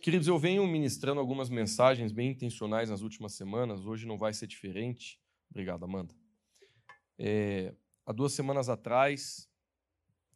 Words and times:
Queridos, 0.00 0.28
eu 0.28 0.38
venho 0.38 0.66
ministrando 0.66 1.20
algumas 1.20 1.50
mensagens 1.50 2.10
bem 2.10 2.30
intencionais 2.30 2.88
nas 2.88 3.02
últimas 3.02 3.34
semanas, 3.34 3.84
hoje 3.84 4.06
não 4.06 4.16
vai 4.16 4.32
ser 4.32 4.46
diferente. 4.46 5.20
Obrigado, 5.50 5.84
Amanda. 5.84 6.14
É, 7.18 7.74
há 8.06 8.10
duas 8.10 8.32
semanas 8.32 8.70
atrás, 8.70 9.46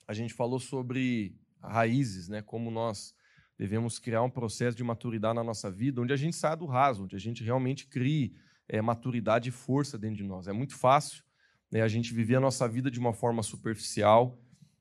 a 0.07 0.13
gente 0.13 0.35
falou 0.35 0.61
sobre 0.61 1.35
raízes, 1.63 2.29
né? 2.29 2.43
como 2.43 2.71
nós 2.71 3.15
devemos 3.57 3.99
criar 3.99 4.23
um 4.23 4.29
processo 4.29 4.77
de 4.77 4.85
maturidade 4.85 5.37
na 5.37 5.43
nossa 5.43 5.71
vida, 5.71 6.03
onde 6.03 6.13
a 6.13 6.17
gente 6.17 6.37
saia 6.37 6.57
do 6.57 6.67
raso, 6.67 7.05
onde 7.05 7.17
a 7.17 7.21
gente 7.21 7.43
realmente 7.43 7.87
crie 7.87 8.37
é, 8.69 8.83
maturidade 8.83 9.49
e 9.49 9.53
força 9.53 9.97
dentro 9.97 10.19
de 10.19 10.25
nós. 10.25 10.47
É 10.47 10.53
muito 10.53 10.77
fácil 10.77 11.25
né, 11.71 11.81
a 11.81 11.89
gente 11.89 12.13
viver 12.13 12.37
a 12.37 12.41
nossa 12.41 12.69
vida 12.69 12.91
de 12.91 13.01
uma 13.01 13.15
forma 13.15 13.43
superficial, 13.43 14.39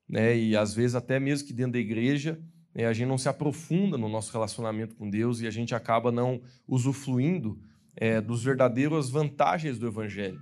né, 0.09 0.37
e 0.37 0.57
às 0.57 0.73
vezes 0.73 0.93
até 0.93 1.21
mesmo 1.21 1.47
que 1.47 1.53
dentro 1.53 1.71
da 1.71 1.79
igreja 1.79 2.37
né, 2.73 2.85
a 2.85 2.93
gente 2.93 3.07
não 3.07 3.17
se 3.17 3.29
aprofunda 3.29 3.97
no 3.97 4.09
nosso 4.09 4.31
relacionamento 4.31 4.95
com 4.95 5.09
Deus 5.09 5.41
e 5.41 5.47
a 5.47 5.51
gente 5.51 5.75
acaba 5.75 6.11
não 6.11 6.41
usufruindo 6.67 7.59
é, 7.95 8.19
dos 8.19 8.43
verdadeiras 8.43 9.09
vantagens 9.09 9.77
do 9.77 9.87
Evangelho. 9.87 10.41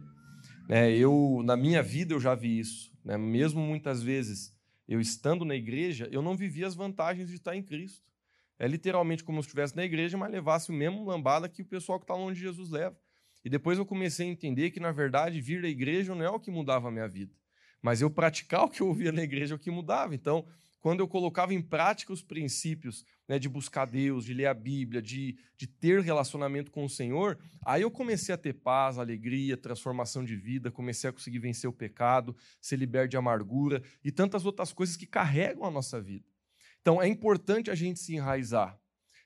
Né, 0.70 0.92
eu, 0.92 1.42
na 1.44 1.58
minha 1.58 1.84
vida, 1.84 2.14
eu 2.14 2.20
já 2.20 2.34
vi 2.34 2.60
isso. 2.60 2.92
Né, 3.04 3.18
mesmo 3.18 3.62
muitas 3.62 4.02
vezes 4.02 4.56
eu 4.88 5.00
estando 5.00 5.46
na 5.46 5.56
igreja, 5.56 6.08
eu 6.12 6.22
não 6.22 6.36
vivia 6.36 6.68
as 6.68 6.76
vantagens 6.76 7.30
de 7.30 7.36
estar 7.36 7.56
em 7.56 7.64
Cristo. 7.64 8.12
É 8.60 8.68
literalmente 8.68 9.24
como 9.24 9.42
se 9.42 9.48
estivesse 9.48 9.76
na 9.76 9.84
igreja, 9.84 10.18
mas 10.18 10.32
levasse 10.32 10.70
o 10.70 10.74
mesmo 10.74 11.04
lambada 11.04 11.50
que 11.50 11.62
o 11.62 11.66
pessoal 11.66 12.00
que 12.00 12.04
está 12.04 12.14
longe 12.14 12.36
de 12.36 12.42
Jesus 12.42 12.70
leva. 12.70 12.96
E 13.44 13.50
depois 13.50 13.78
eu 13.78 13.86
comecei 13.86 14.28
a 14.28 14.32
entender 14.32 14.70
que, 14.70 14.80
na 14.80 14.92
verdade, 14.92 15.42
vir 15.42 15.66
à 15.66 15.68
igreja 15.68 16.14
não 16.14 16.24
é 16.24 16.30
o 16.30 16.40
que 16.40 16.52
mudava 16.52 16.90
a 16.90 16.92
minha 16.92 17.08
vida. 17.08 17.34
Mas 17.82 18.02
eu 18.02 18.10
praticar 18.10 18.66
o 18.66 18.70
que 18.70 18.82
eu 18.82 18.88
ouvia 18.88 19.12
na 19.12 19.24
igreja 19.24 19.56
é 19.56 19.58
o 19.58 19.60
que 19.60 19.72
mudava. 19.72 20.14
Então, 20.14 20.46
quando 20.82 21.00
eu 21.00 21.08
colocava 21.08 21.54
em 21.54 21.62
prática 21.62 22.12
os 22.12 22.24
princípios 22.24 23.06
né, 23.28 23.38
de 23.38 23.48
buscar 23.48 23.86
Deus, 23.86 24.26
de 24.26 24.34
ler 24.34 24.48
a 24.48 24.54
Bíblia, 24.54 25.00
de, 25.00 25.38
de 25.56 25.68
ter 25.68 26.02
relacionamento 26.02 26.72
com 26.72 26.84
o 26.84 26.90
Senhor, 26.90 27.38
aí 27.64 27.84
eu 27.84 27.92
comecei 27.92 28.34
a 28.34 28.38
ter 28.38 28.54
paz, 28.54 28.98
alegria, 28.98 29.56
transformação 29.56 30.26
de 30.26 30.36
vida, 30.36 30.72
comecei 30.72 31.10
a 31.10 31.14
conseguir 31.14 31.38
vencer 31.38 31.70
o 31.70 31.74
pecado, 31.74 32.36
ser 32.60 32.78
liberto 32.78 33.10
de 33.10 33.18
amargura 33.18 33.84
e 34.04 34.12
tantas 34.12 34.44
outras 34.44 34.74
coisas 34.74 34.98
que 34.98 35.06
carregam 35.06 35.64
a 35.66 35.72
nossa 35.72 36.02
vida. 36.02 36.26
Então 36.82 37.00
é 37.00 37.08
importante 37.08 37.70
a 37.70 37.76
gente 37.76 38.00
se 38.00 38.16
enraizar, 38.16 38.76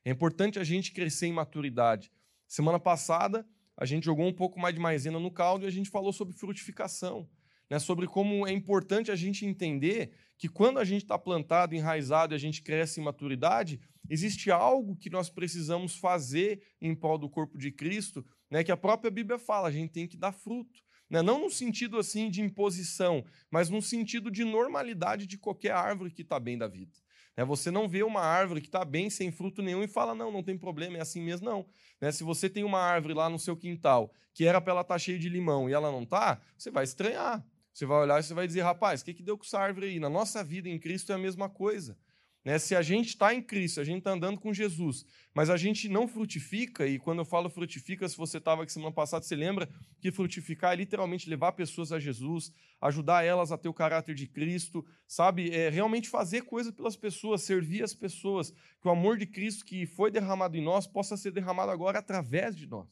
é 0.04 0.12
importante 0.12 0.60
a 0.60 0.64
gente 0.64 0.92
crescer 0.92 1.28
em 1.28 1.34
maturidade. 1.34 2.12
Semana 2.46 2.80
passada 2.80 3.48
a 3.78 3.86
gente 3.86 4.04
jogou 4.04 4.28
um 4.28 4.34
pouco 4.34 4.60
mais 4.60 4.76
de 4.76 4.82
maisena 4.82 5.20
no 5.20 5.32
caldo 5.32 5.64
e 5.64 5.68
a 5.68 5.72
gente 5.72 5.90
falou 5.90 6.12
sobre 6.12 6.36
frutificação 6.36 7.30
né, 7.70 7.80
sobre 7.80 8.08
como 8.08 8.46
é 8.48 8.52
importante 8.52 9.12
a 9.12 9.16
gente 9.16 9.46
entender 9.46 10.12
que 10.38 10.50
quando 10.50 10.80
a 10.80 10.84
gente 10.84 11.04
está 11.04 11.18
plantado, 11.18 11.76
enraizado 11.76 12.34
e 12.34 12.36
a 12.36 12.40
gente 12.40 12.62
cresce 12.62 13.00
em 13.00 13.04
maturidade, 13.04 13.80
existe 14.10 14.52
algo 14.52 14.96
que 14.96 15.10
nós 15.10 15.30
precisamos 15.30 15.96
fazer 15.96 16.62
em 16.82 16.94
prol 16.94 17.18
do 17.18 17.30
corpo 17.30 17.58
de 17.58 17.72
Cristo, 17.72 18.26
né, 18.50 18.64
que 18.64 18.72
a 18.72 18.78
própria 18.78 19.10
Bíblia 19.10 19.40
fala, 19.40 19.68
a 19.68 19.72
gente 19.72 19.92
tem 19.92 20.08
que 20.08 20.18
dar 20.18 20.32
fruto. 20.32 20.84
Né? 21.10 21.22
Não 21.22 21.40
no 21.40 21.50
sentido 21.50 21.98
assim 21.98 22.30
de 22.30 22.42
imposição, 22.42 23.24
mas 23.50 23.70
no 23.70 23.82
sentido 23.82 24.32
de 24.32 24.44
normalidade 24.44 25.28
de 25.28 25.38
qualquer 25.38 25.72
árvore 25.72 26.12
que 26.12 26.22
está 26.22 26.40
bem 26.40 26.58
da 26.58 26.68
vida. 26.68 26.94
Né? 27.38 27.44
Você 27.46 27.70
não 27.70 27.88
vê 27.88 28.04
uma 28.04 28.22
árvore 28.22 28.62
que 28.62 28.68
está 28.68 28.84
bem, 28.84 29.10
sem 29.10 29.32
fruto 29.32 29.62
nenhum, 29.62 29.84
e 29.84 29.88
fala, 29.88 30.16
não, 30.16 30.32
não 30.32 30.44
tem 30.44 30.58
problema, 30.58 30.98
é 30.98 31.02
assim 31.02 31.22
mesmo, 31.22 31.46
não. 31.46 31.66
Né? 32.02 32.12
Se 32.12 32.24
você 32.24 32.50
tem 32.50 32.64
uma 32.64 32.80
árvore 32.80 33.14
lá 33.14 33.30
no 33.30 33.40
seu 33.40 33.56
quintal 33.56 34.12
que 34.34 34.46
era 34.46 34.60
para 34.60 34.72
ela 34.72 34.82
estar 34.82 34.96
tá 34.96 35.00
cheia 35.00 35.18
de 35.18 35.30
limão 35.30 35.70
e 35.70 35.74
ela 35.74 35.90
não 35.90 36.04
está, 36.04 36.42
você 36.58 36.70
vai 36.70 36.84
estranhar. 36.84 37.46
Você 37.76 37.86
vai 37.86 37.98
olhar 38.04 38.22
e 38.22 38.24
você 38.24 38.34
vai 38.34 38.48
dizer, 38.48 38.62
rapaz, 38.62 39.02
o 39.02 39.06
que, 39.06 39.14
que 39.14 39.22
deu 39.22 39.38
com 39.38 39.44
essa 39.44 39.60
árvore 39.60 39.88
aí? 39.88 40.00
Na 40.00 40.10
nossa 40.10 40.42
vida 40.42 40.70
em 40.70 40.80
Cristo 40.80 41.12
é 41.12 41.16
a 41.16 41.18
mesma 41.18 41.50
coisa. 41.50 41.98
Né? 42.46 42.58
Se 42.58 42.74
a 42.74 42.82
gente 42.82 43.10
está 43.10 43.34
em 43.34 43.42
Cristo, 43.42 43.82
a 43.82 43.84
gente 43.84 43.98
está 43.98 44.12
andando 44.12 44.40
com 44.40 44.54
Jesus, 44.54 45.06
mas 45.34 45.50
a 45.50 45.58
gente 45.58 45.90
não 45.90 46.08
frutifica, 46.08 46.88
e 46.88 46.98
quando 46.98 47.20
eu 47.20 47.26
falo 47.26 47.50
frutifica, 47.50 48.08
se 48.08 48.16
você 48.16 48.38
estava 48.38 48.64
aqui 48.64 48.72
semana 48.72 48.94
passada, 48.94 49.26
você 49.26 49.36
lembra 49.36 49.68
que 50.00 50.10
frutificar 50.10 50.72
é 50.72 50.78
literalmente 50.78 51.30
levar 51.30 51.52
pessoas 51.52 51.92
a 51.92 52.00
Jesus, 52.00 52.50
ajudar 52.80 53.26
elas 53.26 53.52
a 53.52 53.58
ter 53.58 53.68
o 53.68 53.74
caráter 53.74 54.16
de 54.16 54.26
Cristo, 54.26 54.86
sabe? 55.06 55.52
É 55.52 55.68
realmente 55.68 56.08
fazer 56.08 56.44
coisas 56.44 56.72
pelas 56.72 56.96
pessoas, 56.96 57.42
servir 57.42 57.84
as 57.84 57.94
pessoas, 57.94 58.52
que 58.52 58.88
o 58.88 58.92
amor 58.92 59.18
de 59.18 59.26
Cristo 59.26 59.66
que 59.66 59.86
foi 59.86 60.10
derramado 60.10 60.56
em 60.56 60.64
nós 60.64 60.88
possa 60.88 61.18
ser 61.18 61.32
derramado 61.32 61.72
agora 61.72 62.00
através 62.00 62.56
de 62.56 62.68
nós. 62.68 62.88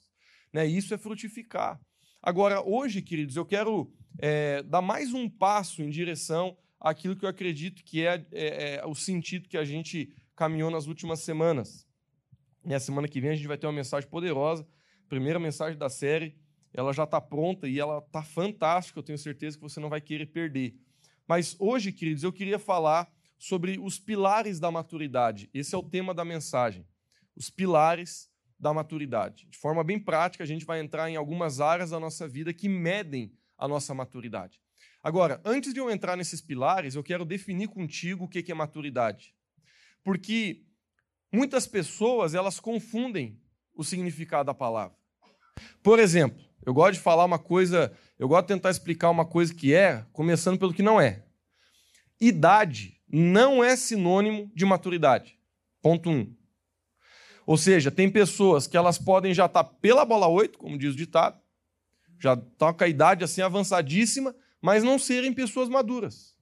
Né? 0.52 0.66
Isso 0.66 0.94
é 0.94 0.98
frutificar. 0.98 1.80
Agora, 2.26 2.66
hoje, 2.66 3.02
queridos, 3.02 3.36
eu 3.36 3.46
quero 3.46 3.92
é, 4.18 4.64
dar 4.64 4.82
mais 4.82 5.14
um 5.14 5.28
passo 5.28 5.84
em 5.84 5.90
direção 5.90 6.58
àquilo 6.80 7.18
que 7.18 7.26
eu 7.26 7.30
acredito 7.30 7.84
que 7.84 8.06
é, 8.06 8.26
é, 8.32 8.76
é, 8.76 8.86
o 8.86 8.96
sentido 8.96 9.50
que 9.50 9.58
a 9.58 9.66
gente 9.66 10.10
caminhou 10.34 10.72
nas 10.72 10.88
últimas 10.88 11.20
semanas. 11.20 11.86
E 12.66 12.74
a 12.74 12.80
semana 12.80 13.10
que 13.10 13.20
vem 13.20 13.32
a 13.32 13.36
gente 13.36 13.46
vai 13.46 13.58
ter 13.58 13.68
uma 13.68 13.74
mensagem 13.74 14.10
poderosa, 14.10 14.66
primeira 15.10 15.38
mensagem 15.38 15.78
da 15.78 15.90
série. 15.90 16.38
Ela 16.74 16.94
já 16.94 17.04
está 17.04 17.20
pronta 17.20 17.68
e 17.68 17.78
ela 17.78 17.98
está 17.98 18.24
fantástica, 18.24 19.00
eu 19.00 19.04
tenho 19.04 19.18
certeza 19.18 19.58
que 19.58 19.62
você 19.62 19.82
não 19.82 19.90
vai 19.90 20.00
querer 20.00 20.28
perder. 20.28 20.76
Mas 21.28 21.58
hoje, 21.60 21.92
queridos, 21.92 22.24
eu 22.24 22.32
queria 22.32 22.58
falar 22.58 23.12
sobre 23.38 23.78
os 23.78 24.00
pilares 24.00 24.62
da 24.62 24.72
maturidade. 24.72 25.50
Esse 25.54 25.76
é 25.76 25.78
o 25.78 25.84
tema 25.84 26.14
da 26.14 26.24
mensagem. 26.24 26.88
Os 27.36 27.50
pilares 27.50 28.32
da 28.64 28.74
maturidade. 28.74 29.46
De 29.52 29.58
forma 29.58 29.84
bem 29.84 30.00
prática, 30.00 30.44
a 30.44 30.48
gente 30.48 30.66
vai 30.66 30.80
entrar 30.80 31.10
em 31.10 31.18
algumas 31.18 31.60
áreas 31.60 31.90
da 31.90 32.00
nossa 32.00 32.28
vida 32.28 32.54
que 32.54 32.70
medem 32.70 33.32
a 33.58 33.68
nossa 33.68 33.94
maturidade. 33.94 34.60
Agora, 35.04 35.42
antes 35.44 35.74
de 35.74 35.82
eu 35.82 35.92
entrar 35.92 36.16
nesses 36.16 36.42
pilares, 36.42 36.96
eu 36.96 37.04
quero 37.04 37.26
definir 37.26 37.68
contigo 37.68 38.24
o 38.24 38.28
que 38.28 38.50
é 38.50 38.56
maturidade. 38.56 39.36
Porque 40.02 40.64
muitas 41.32 41.68
pessoas, 41.68 42.34
elas 42.34 42.58
confundem 42.58 43.38
o 43.76 43.84
significado 43.84 44.48
da 44.48 44.54
palavra. 44.54 44.98
Por 45.84 46.00
exemplo, 46.00 46.42
eu 46.66 46.74
gosto 46.74 46.94
de 46.94 47.02
falar 47.02 47.26
uma 47.26 47.40
coisa, 47.40 47.92
eu 48.18 48.30
gosto 48.30 48.48
de 48.48 48.54
tentar 48.54 48.70
explicar 48.70 49.10
uma 49.10 49.26
coisa 49.26 49.54
que 49.54 49.74
é, 49.74 50.06
começando 50.14 50.58
pelo 50.58 50.74
que 50.74 50.82
não 50.82 51.02
é. 51.02 51.26
Idade 52.20 52.98
não 53.10 53.62
é 53.62 53.76
sinônimo 53.76 54.50
de 54.56 54.66
maturidade. 54.66 55.38
Ponto 55.82 56.10
1. 56.10 56.14
Um. 56.14 56.43
Ou 57.46 57.58
seja, 57.58 57.92
tem 57.92 58.10
pessoas 58.10 58.68
que 58.68 58.78
elas 58.78 58.98
podem 58.98 59.34
já 59.34 59.46
estar 59.46 59.64
pela 59.64 60.06
bola 60.06 60.28
8, 60.28 60.58
como 60.58 60.78
diz 60.78 60.94
o 60.94 60.98
ditado, 60.98 61.40
já 62.20 62.34
estão 62.34 62.74
com 62.74 62.84
a 62.84 62.88
idade 62.88 63.24
assim 63.24 63.42
avançadíssima, 63.42 64.34
mas 64.62 64.84
não 64.84 64.98
serem 64.98 65.34
pessoas 65.34 65.68
maduras. 65.68 66.34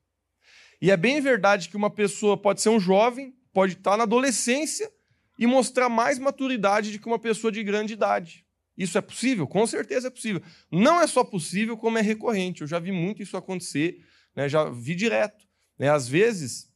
E 0.82 0.92
é 0.92 0.98
bem 0.98 1.20
verdade 1.22 1.70
que 1.70 1.78
uma 1.78 1.90
pessoa 1.90 2.38
pode 2.38 2.62
ser 2.62 2.70
um 2.70 2.80
jovem, 2.80 3.36
pode 3.52 3.74
estar 3.74 3.98
na 3.98 4.04
adolescência 4.04 4.92
e 5.38 5.48
mostrar 5.48 5.90
mais 5.90 6.20
maturidade 6.20 6.92
do 6.92 7.00
que 7.00 7.08
uma 7.08 7.20
pessoa 7.20 7.52
de 7.52 7.64
grande 7.64 7.94
idade. 7.94 8.46
Isso 8.78 8.98
é 8.98 9.02
possível? 9.02 9.48
Com 9.48 9.66
certeza 9.68 10.08
é 10.08 10.12
possível. 10.12 10.42
Não 10.72 11.02
é 11.02 11.08
só 11.08 11.24
possível, 11.24 11.78
como 11.78 11.98
é 11.98 12.02
recorrente. 12.02 12.62
Eu 12.62 12.68
já 12.68 12.80
vi 12.80 12.92
muito 12.92 13.22
isso 13.22 13.36
acontecer, 13.36 14.04
né? 14.36 14.48
já 14.48 14.70
vi 14.70 14.96
direto. 14.96 15.46
Né? 15.78 15.90
Às 15.90 16.08
vezes, 16.08 16.71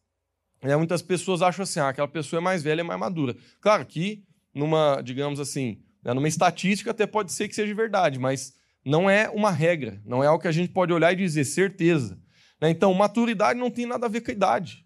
é, 0.71 0.75
muitas 0.75 1.01
pessoas 1.01 1.41
acham 1.41 1.63
assim, 1.63 1.79
ah, 1.79 1.89
aquela 1.89 2.07
pessoa 2.07 2.39
é 2.39 2.43
mais 2.43 2.63
velha, 2.63 2.81
é 2.81 2.83
mais 2.83 2.99
madura. 2.99 3.35
Claro 3.61 3.85
que, 3.85 4.23
numa, 4.53 5.01
digamos 5.01 5.39
assim, 5.39 5.79
né, 6.03 6.13
numa 6.13 6.27
estatística 6.27 6.91
até 6.91 7.05
pode 7.05 7.31
ser 7.31 7.47
que 7.47 7.55
seja 7.55 7.73
verdade, 7.73 8.19
mas 8.19 8.53
não 8.85 9.09
é 9.09 9.29
uma 9.29 9.51
regra, 9.51 10.01
não 10.05 10.23
é 10.23 10.27
algo 10.27 10.41
que 10.41 10.47
a 10.47 10.51
gente 10.51 10.71
pode 10.71 10.93
olhar 10.93 11.11
e 11.11 11.15
dizer 11.15 11.43
certeza. 11.45 12.19
Né? 12.61 12.69
Então, 12.69 12.93
maturidade 12.93 13.59
não 13.59 13.71
tem 13.71 13.85
nada 13.85 14.05
a 14.05 14.09
ver 14.09 14.21
com 14.21 14.31
a 14.31 14.33
idade. 14.33 14.85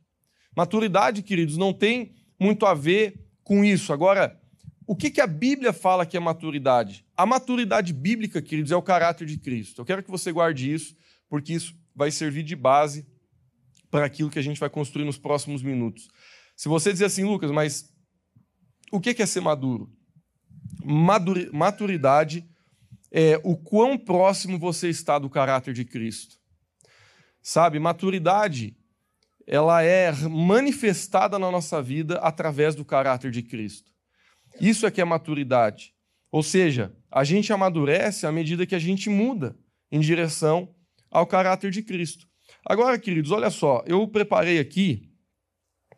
Maturidade, 0.56 1.22
queridos, 1.22 1.58
não 1.58 1.74
tem 1.74 2.14
muito 2.40 2.66
a 2.66 2.74
ver 2.74 3.26
com 3.44 3.64
isso. 3.64 3.94
Agora, 3.94 4.40
o 4.88 4.96
que, 4.96 5.10
que 5.10 5.22
a 5.22 5.28
Bíblia 5.28 5.72
fala 5.72 6.06
que 6.06 6.18
é 6.18 6.20
maturidade? 6.20 7.06
A 7.16 7.26
maturidade 7.26 7.94
bíblica, 7.94 8.42
queridos, 8.42 8.72
é 8.72 8.76
o 8.76 8.82
caráter 8.82 9.28
de 9.28 9.38
Cristo. 9.38 9.82
Eu 9.82 9.86
quero 9.86 10.02
que 10.02 10.10
você 10.10 10.32
guarde 10.32 10.74
isso, 10.74 10.96
porque 11.30 11.54
isso 11.54 11.76
vai 11.96 12.10
servir 12.10 12.44
de 12.44 12.56
base 12.56 13.06
para 13.90 14.06
aquilo 14.06 14.30
que 14.30 14.40
a 14.40 14.42
gente 14.42 14.60
vai 14.60 14.70
construir 14.70 15.06
nos 15.06 15.18
próximos 15.18 15.62
minutos. 15.62 16.08
Se 16.56 16.68
você 16.68 16.92
dizer 16.92 17.06
assim, 17.06 17.24
Lucas, 17.24 17.52
mas 17.52 17.94
o 18.92 19.00
que 19.00 19.22
é 19.22 19.26
ser 19.26 19.42
maduro? 19.42 19.92
Maturidade 21.52 22.48
é 23.12 23.40
o 23.44 23.58
quão 23.58 23.98
próximo 23.98 24.60
você 24.60 24.90
está 24.90 25.18
do 25.18 25.30
caráter 25.30 25.74
de 25.74 25.86
Cristo. 25.86 26.38
Sabe, 27.42 27.80
maturidade, 27.80 28.78
ela 29.48 29.82
é 29.82 30.12
manifestada 30.12 31.40
na 31.40 31.50
nossa 31.50 31.82
vida 31.82 32.20
através 32.20 32.76
do 32.76 32.86
caráter 32.86 33.32
de 33.32 33.42
Cristo. 33.42 33.92
Isso 34.62 34.86
é 34.86 34.92
que 34.92 35.02
é 35.02 35.06
maturidade. 35.06 35.94
Ou 36.32 36.44
seja, 36.44 36.96
a 37.10 37.24
gente 37.24 37.52
amadurece 37.52 38.28
à 38.28 38.32
medida 38.32 38.66
que 38.66 38.76
a 38.76 38.80
gente 38.80 39.10
muda 39.10 39.58
em 39.92 40.00
direção 40.00 40.76
ao 41.10 41.26
caráter 41.26 41.72
de 41.72 41.82
Cristo. 41.82 42.29
Agora, 42.70 43.00
queridos, 43.00 43.32
olha 43.32 43.50
só, 43.50 43.84
eu 43.88 44.08
preparei 44.08 44.60
aqui, 44.60 45.10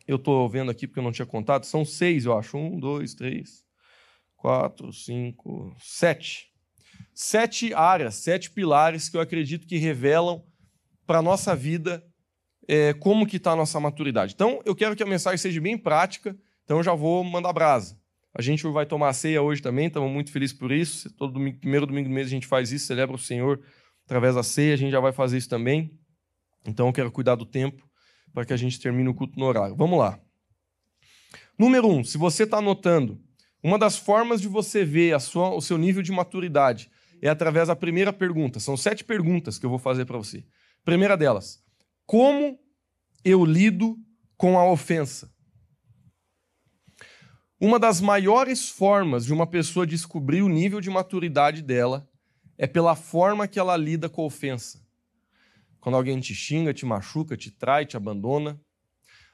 eu 0.08 0.16
estou 0.16 0.48
vendo 0.48 0.70
aqui 0.70 0.86
porque 0.86 1.00
eu 1.00 1.04
não 1.04 1.12
tinha 1.12 1.26
contado, 1.26 1.64
são 1.66 1.84
seis, 1.84 2.24
eu 2.24 2.34
acho. 2.34 2.56
Um, 2.56 2.80
dois, 2.80 3.12
três, 3.12 3.62
quatro, 4.34 4.90
cinco, 4.90 5.76
sete. 5.78 6.50
Sete 7.12 7.74
áreas, 7.74 8.14
sete 8.14 8.50
pilares 8.50 9.10
que 9.10 9.18
eu 9.18 9.20
acredito 9.20 9.66
que 9.66 9.76
revelam 9.76 10.42
para 11.06 11.18
a 11.18 11.22
nossa 11.22 11.54
vida 11.54 12.02
é, 12.66 12.94
como 12.94 13.26
que 13.26 13.36
está 13.36 13.50
a 13.52 13.56
nossa 13.56 13.78
maturidade. 13.78 14.32
Então, 14.32 14.62
eu 14.64 14.74
quero 14.74 14.96
que 14.96 15.02
a 15.02 15.06
mensagem 15.06 15.36
seja 15.36 15.60
bem 15.60 15.76
prática, 15.76 16.34
então 16.64 16.78
eu 16.78 16.82
já 16.82 16.94
vou 16.94 17.22
mandar 17.22 17.52
brasa. 17.52 18.00
A 18.34 18.40
gente 18.40 18.66
vai 18.68 18.86
tomar 18.86 19.12
ceia 19.12 19.42
hoje 19.42 19.60
também, 19.60 19.88
estamos 19.88 20.10
muito 20.10 20.32
felizes 20.32 20.56
por 20.56 20.72
isso. 20.72 21.14
Todo 21.18 21.34
domingo, 21.34 21.60
primeiro 21.60 21.84
domingo 21.84 22.08
do 22.08 22.14
mês 22.14 22.28
a 22.28 22.30
gente 22.30 22.46
faz 22.46 22.72
isso, 22.72 22.86
celebra 22.86 23.14
o 23.14 23.18
Senhor 23.18 23.62
através 24.06 24.36
da 24.36 24.42
ceia, 24.42 24.72
a 24.72 24.78
gente 24.78 24.90
já 24.90 25.00
vai 25.00 25.12
fazer 25.12 25.36
isso 25.36 25.50
também. 25.50 26.00
Então 26.66 26.86
eu 26.86 26.92
quero 26.92 27.10
cuidar 27.10 27.34
do 27.34 27.44
tempo 27.44 27.88
para 28.32 28.44
que 28.44 28.52
a 28.52 28.56
gente 28.56 28.80
termine 28.80 29.08
o 29.08 29.14
culto 29.14 29.38
no 29.38 29.46
horário. 29.46 29.76
Vamos 29.76 29.98
lá. 29.98 30.20
Número 31.58 31.88
um, 31.88 32.02
se 32.02 32.16
você 32.16 32.44
está 32.44 32.58
anotando, 32.58 33.20
uma 33.62 33.78
das 33.78 33.96
formas 33.96 34.40
de 34.40 34.48
você 34.48 34.84
ver 34.84 35.18
sua, 35.20 35.54
o 35.54 35.60
seu 35.60 35.78
nível 35.78 36.02
de 36.02 36.10
maturidade 36.10 36.90
é 37.20 37.28
através 37.28 37.68
da 37.68 37.76
primeira 37.76 38.12
pergunta. 38.12 38.58
São 38.58 38.76
sete 38.76 39.04
perguntas 39.04 39.58
que 39.58 39.66
eu 39.66 39.70
vou 39.70 39.78
fazer 39.78 40.04
para 40.04 40.18
você. 40.18 40.44
Primeira 40.84 41.16
delas, 41.16 41.62
como 42.04 42.58
eu 43.24 43.44
lido 43.44 43.96
com 44.36 44.58
a 44.58 44.68
ofensa? 44.68 45.30
Uma 47.60 47.78
das 47.78 48.00
maiores 48.00 48.68
formas 48.68 49.24
de 49.24 49.32
uma 49.32 49.46
pessoa 49.46 49.86
descobrir 49.86 50.42
o 50.42 50.48
nível 50.48 50.80
de 50.80 50.90
maturidade 50.90 51.62
dela 51.62 52.08
é 52.58 52.66
pela 52.66 52.96
forma 52.96 53.46
que 53.46 53.58
ela 53.58 53.76
lida 53.76 54.08
com 54.08 54.22
a 54.22 54.26
ofensa. 54.26 54.82
Quando 55.82 55.96
alguém 55.96 56.20
te 56.20 56.32
xinga, 56.32 56.72
te 56.72 56.86
machuca, 56.86 57.36
te 57.36 57.50
trai, 57.50 57.84
te 57.84 57.96
abandona. 57.96 58.56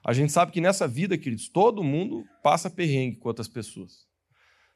A 0.03 0.15
gente 0.15 0.33
sabe 0.33 0.51
que 0.51 0.63
nessa 0.63 0.89
vida, 0.89 1.19
queridos, 1.19 1.47
todo 1.47 1.85
mundo 1.85 2.25
passa 2.43 2.71
perrengue 2.71 3.19
com 3.19 3.29
outras 3.29 3.47
pessoas. 3.47 4.07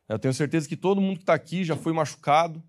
Eu 0.07 0.19
tenho 0.19 0.35
certeza 0.35 0.69
que 0.69 0.77
todo 0.77 1.01
mundo 1.01 1.17
que 1.17 1.23
está 1.23 1.33
aqui 1.33 1.65
já 1.65 1.75
foi 1.75 1.95
machucado. 1.95 2.63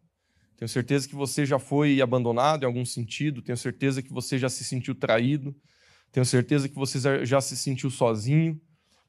Tenho 0.56 0.70
certeza 0.70 1.06
que 1.06 1.16
você 1.16 1.46
já 1.46 1.60
foi 1.60 2.00
abandonado 2.00 2.64
em 2.64 2.66
algum 2.66 2.86
sentido. 2.86 3.42
Tenho 3.42 3.58
certeza 3.58 4.02
que 4.02 4.14
você 4.14 4.40
já 4.40 4.48
se 4.48 4.64
sentiu 4.64 4.96
traído. 4.96 5.54
Tenho 6.10 6.26
certeza 6.26 6.70
que 6.70 6.76
você 6.76 7.26
já 7.26 7.42
se 7.42 7.58
sentiu 7.58 7.90
sozinho. 7.90 8.58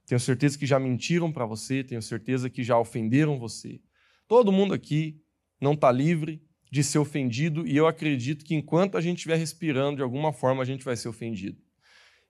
Tenho 0.06 0.18
certeza 0.18 0.58
que 0.58 0.66
já 0.66 0.80
mentiram 0.80 1.30
para 1.30 1.46
você, 1.46 1.84
tenho 1.84 2.02
certeza 2.02 2.50
que 2.50 2.64
já 2.64 2.76
ofenderam 2.76 3.38
você. 3.38 3.80
Todo 4.26 4.50
mundo 4.50 4.74
aqui 4.74 5.22
não 5.60 5.74
está 5.74 5.92
livre 5.92 6.43
de 6.74 6.82
ser 6.82 6.98
ofendido 6.98 7.64
e 7.64 7.76
eu 7.76 7.86
acredito 7.86 8.44
que 8.44 8.52
enquanto 8.52 8.98
a 8.98 9.00
gente 9.00 9.18
estiver 9.18 9.36
respirando, 9.36 9.98
de 9.98 10.02
alguma 10.02 10.32
forma 10.32 10.60
a 10.60 10.66
gente 10.66 10.84
vai 10.84 10.96
ser 10.96 11.08
ofendido. 11.08 11.56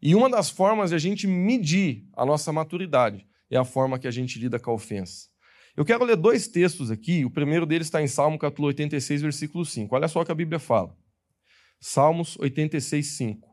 E 0.02 0.14
uma 0.14 0.28
das 0.28 0.50
formas 0.50 0.90
de 0.90 0.96
a 0.96 0.98
gente 0.98 1.26
medir 1.26 2.06
a 2.14 2.26
nossa 2.26 2.52
maturidade 2.52 3.26
é 3.50 3.56
a 3.56 3.64
forma 3.64 3.98
que 3.98 4.06
a 4.06 4.10
gente 4.10 4.38
lida 4.38 4.58
com 4.58 4.70
a 4.70 4.74
ofensa. 4.74 5.28
Eu 5.74 5.82
quero 5.82 6.04
ler 6.04 6.16
dois 6.16 6.46
textos 6.46 6.90
aqui. 6.90 7.24
O 7.24 7.30
primeiro 7.30 7.64
deles 7.64 7.86
está 7.86 8.02
em 8.02 8.06
Salmo 8.06 8.38
capítulo 8.38 8.68
86, 8.68 9.22
versículo 9.22 9.64
5. 9.64 9.96
Olha 9.96 10.08
só 10.08 10.20
o 10.20 10.26
que 10.26 10.32
a 10.32 10.34
Bíblia 10.34 10.58
fala. 10.58 10.94
Salmos 11.80 12.36
86, 12.38 13.06
5. 13.06 13.48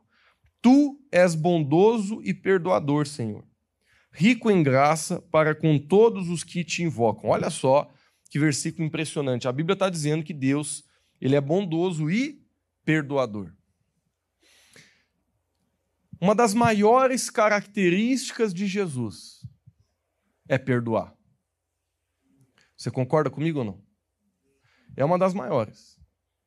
Tu 0.60 1.00
és 1.10 1.34
bondoso 1.34 2.20
e 2.22 2.34
perdoador, 2.34 3.06
Senhor 3.06 3.42
rico 4.12 4.50
em 4.50 4.62
graça 4.62 5.22
para 5.30 5.54
com 5.54 5.78
todos 5.78 6.28
os 6.28 6.44
que 6.44 6.62
te 6.62 6.82
invocam. 6.82 7.30
Olha 7.30 7.48
só 7.48 7.90
que 8.32 8.38
versículo 8.38 8.86
impressionante. 8.86 9.46
A 9.46 9.52
Bíblia 9.52 9.74
está 9.74 9.90
dizendo 9.90 10.24
que 10.24 10.32
Deus 10.32 10.82
ele 11.20 11.36
é 11.36 11.40
bondoso 11.40 12.10
e 12.10 12.42
perdoador. 12.82 13.52
Uma 16.18 16.34
das 16.34 16.54
maiores 16.54 17.28
características 17.28 18.54
de 18.54 18.66
Jesus 18.66 19.46
é 20.48 20.56
perdoar. 20.56 21.14
Você 22.74 22.90
concorda 22.90 23.28
comigo 23.28 23.58
ou 23.58 23.64
não? 23.66 23.82
É 24.96 25.04
uma 25.04 25.18
das 25.18 25.34
maiores. 25.34 26.00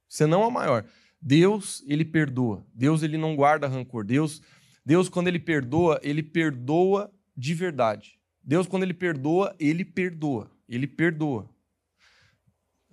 Se 0.10 0.26
não 0.26 0.44
a 0.44 0.50
maior. 0.50 0.90
Deus, 1.22 1.84
ele 1.86 2.04
perdoa. 2.04 2.66
Deus, 2.74 3.04
ele 3.04 3.16
não 3.16 3.36
guarda 3.36 3.68
rancor. 3.68 4.04
Deus, 4.04 4.42
Deus 4.84 5.08
quando 5.08 5.28
ele 5.28 5.40
perdoa, 5.40 6.00
ele 6.02 6.24
perdoa 6.24 7.14
de 7.38 7.54
verdade. 7.54 8.20
Deus, 8.44 8.66
quando 8.66 8.82
ele 8.82 8.94
perdoa, 8.94 9.56
ele 9.60 9.86
perdoa. 9.86 10.50
Ele 10.68 10.88
perdoa. 10.88 11.54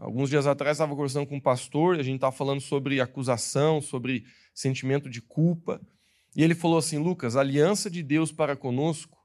Alguns 0.02 0.28
dias 0.28 0.48
atrás 0.48 0.74
estava 0.74 0.96
conversando 0.96 1.28
com 1.28 1.36
um 1.36 1.40
pastor, 1.40 1.94
a 1.94 2.02
gente 2.02 2.16
estava 2.16 2.34
falando 2.34 2.60
sobre 2.60 3.00
acusação, 3.00 3.80
sobre 3.80 4.24
sentimento 4.52 5.08
de 5.08 5.22
culpa. 5.22 5.80
E 6.34 6.42
ele 6.42 6.56
falou 6.56 6.78
assim: 6.78 6.98
Lucas, 6.98 7.36
a 7.36 7.40
aliança 7.40 7.88
de 7.88 8.02
Deus 8.02 8.32
para 8.32 8.56
conosco 8.56 9.16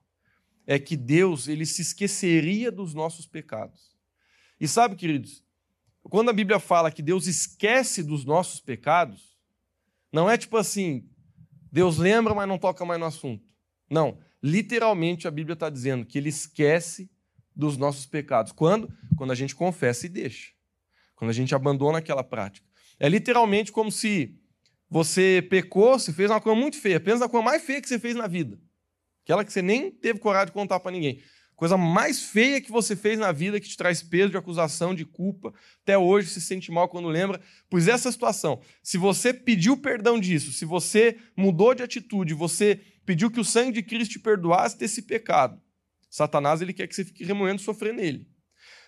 é 0.67 0.77
que 0.77 0.95
Deus 0.95 1.47
ele 1.47 1.65
se 1.65 1.81
esqueceria 1.81 2.71
dos 2.71 2.93
nossos 2.93 3.25
pecados. 3.25 3.97
E 4.59 4.67
sabe, 4.67 4.95
queridos, 4.95 5.43
quando 6.03 6.29
a 6.29 6.33
Bíblia 6.33 6.59
fala 6.59 6.91
que 6.91 7.01
Deus 7.01 7.25
esquece 7.25 8.03
dos 8.03 8.23
nossos 8.23 8.59
pecados, 8.59 9.35
não 10.13 10.29
é 10.29 10.37
tipo 10.37 10.57
assim, 10.57 11.09
Deus 11.71 11.97
lembra, 11.97 12.35
mas 12.35 12.47
não 12.47 12.59
toca 12.59 12.85
mais 12.85 12.99
no 12.99 13.07
assunto. 13.07 13.43
Não. 13.89 14.19
Literalmente 14.43 15.27
a 15.27 15.31
Bíblia 15.31 15.55
está 15.55 15.71
dizendo 15.71 16.05
que 16.05 16.19
ele 16.19 16.29
esquece 16.29 17.09
dos 17.55 17.77
nossos 17.77 18.05
pecados. 18.05 18.51
Quando? 18.51 18.93
Quando 19.17 19.31
a 19.31 19.35
gente 19.35 19.55
confessa 19.55 20.05
e 20.05 20.09
deixa. 20.09 20.55
Quando 21.17 21.31
a 21.31 21.33
gente 21.33 21.53
abandona 21.53 21.97
aquela 21.97 22.23
prática. 22.23 22.65
É 22.99 23.09
literalmente 23.09 23.71
como 23.71 23.91
se 23.91 24.39
você 24.89 25.45
pecou, 25.49 25.99
você 25.99 26.13
fez 26.13 26.29
uma 26.29 26.39
coisa 26.39 26.57
muito 26.57 26.79
feia. 26.79 26.99
Pensa 26.99 27.19
na 27.19 27.27
coisa 27.27 27.43
mais 27.43 27.63
feia 27.63 27.81
que 27.81 27.89
você 27.89 27.99
fez 27.99 28.15
na 28.15 28.27
vida. 28.27 28.57
Aquela 29.23 29.43
que 29.43 29.51
você 29.51 29.61
nem 29.61 29.91
teve 29.91 30.19
coragem 30.19 30.47
de 30.47 30.51
contar 30.53 30.79
para 30.79 30.91
ninguém. 30.91 31.19
Coisa 31.55 31.75
mais 31.75 32.21
feia 32.21 32.61
que 32.61 32.71
você 32.71 32.95
fez 32.95 33.17
na 33.17 33.31
vida 33.31 33.59
que 33.59 33.67
te 33.67 33.75
traz 33.75 34.03
peso 34.03 34.29
de 34.29 34.37
acusação, 34.37 34.93
de 34.93 35.03
culpa. 35.03 35.51
Até 35.81 35.97
hoje 35.97 36.29
se 36.29 36.39
sente 36.39 36.71
mal 36.71 36.87
quando 36.87 37.07
lembra. 37.07 37.41
Pois 37.67 37.87
essa 37.87 38.11
situação, 38.11 38.61
se 38.83 38.95
você 38.95 39.33
pediu 39.33 39.75
perdão 39.75 40.19
disso, 40.19 40.53
se 40.53 40.65
você 40.65 41.17
mudou 41.35 41.73
de 41.73 41.81
atitude, 41.81 42.35
você 42.35 42.79
pediu 43.07 43.31
que 43.31 43.39
o 43.39 43.43
sangue 43.43 43.71
de 43.71 43.81
Cristo 43.81 44.11
te 44.11 44.19
perdoasse 44.19 44.77
desse 44.77 45.01
pecado. 45.01 45.59
Satanás 46.11 46.61
ele 46.61 46.73
quer 46.73 46.87
que 46.87 46.95
você 46.95 47.03
fique 47.03 47.23
remoendo 47.23 47.59
e 47.59 47.65
sofrer 47.65 47.91
nele. 47.91 48.27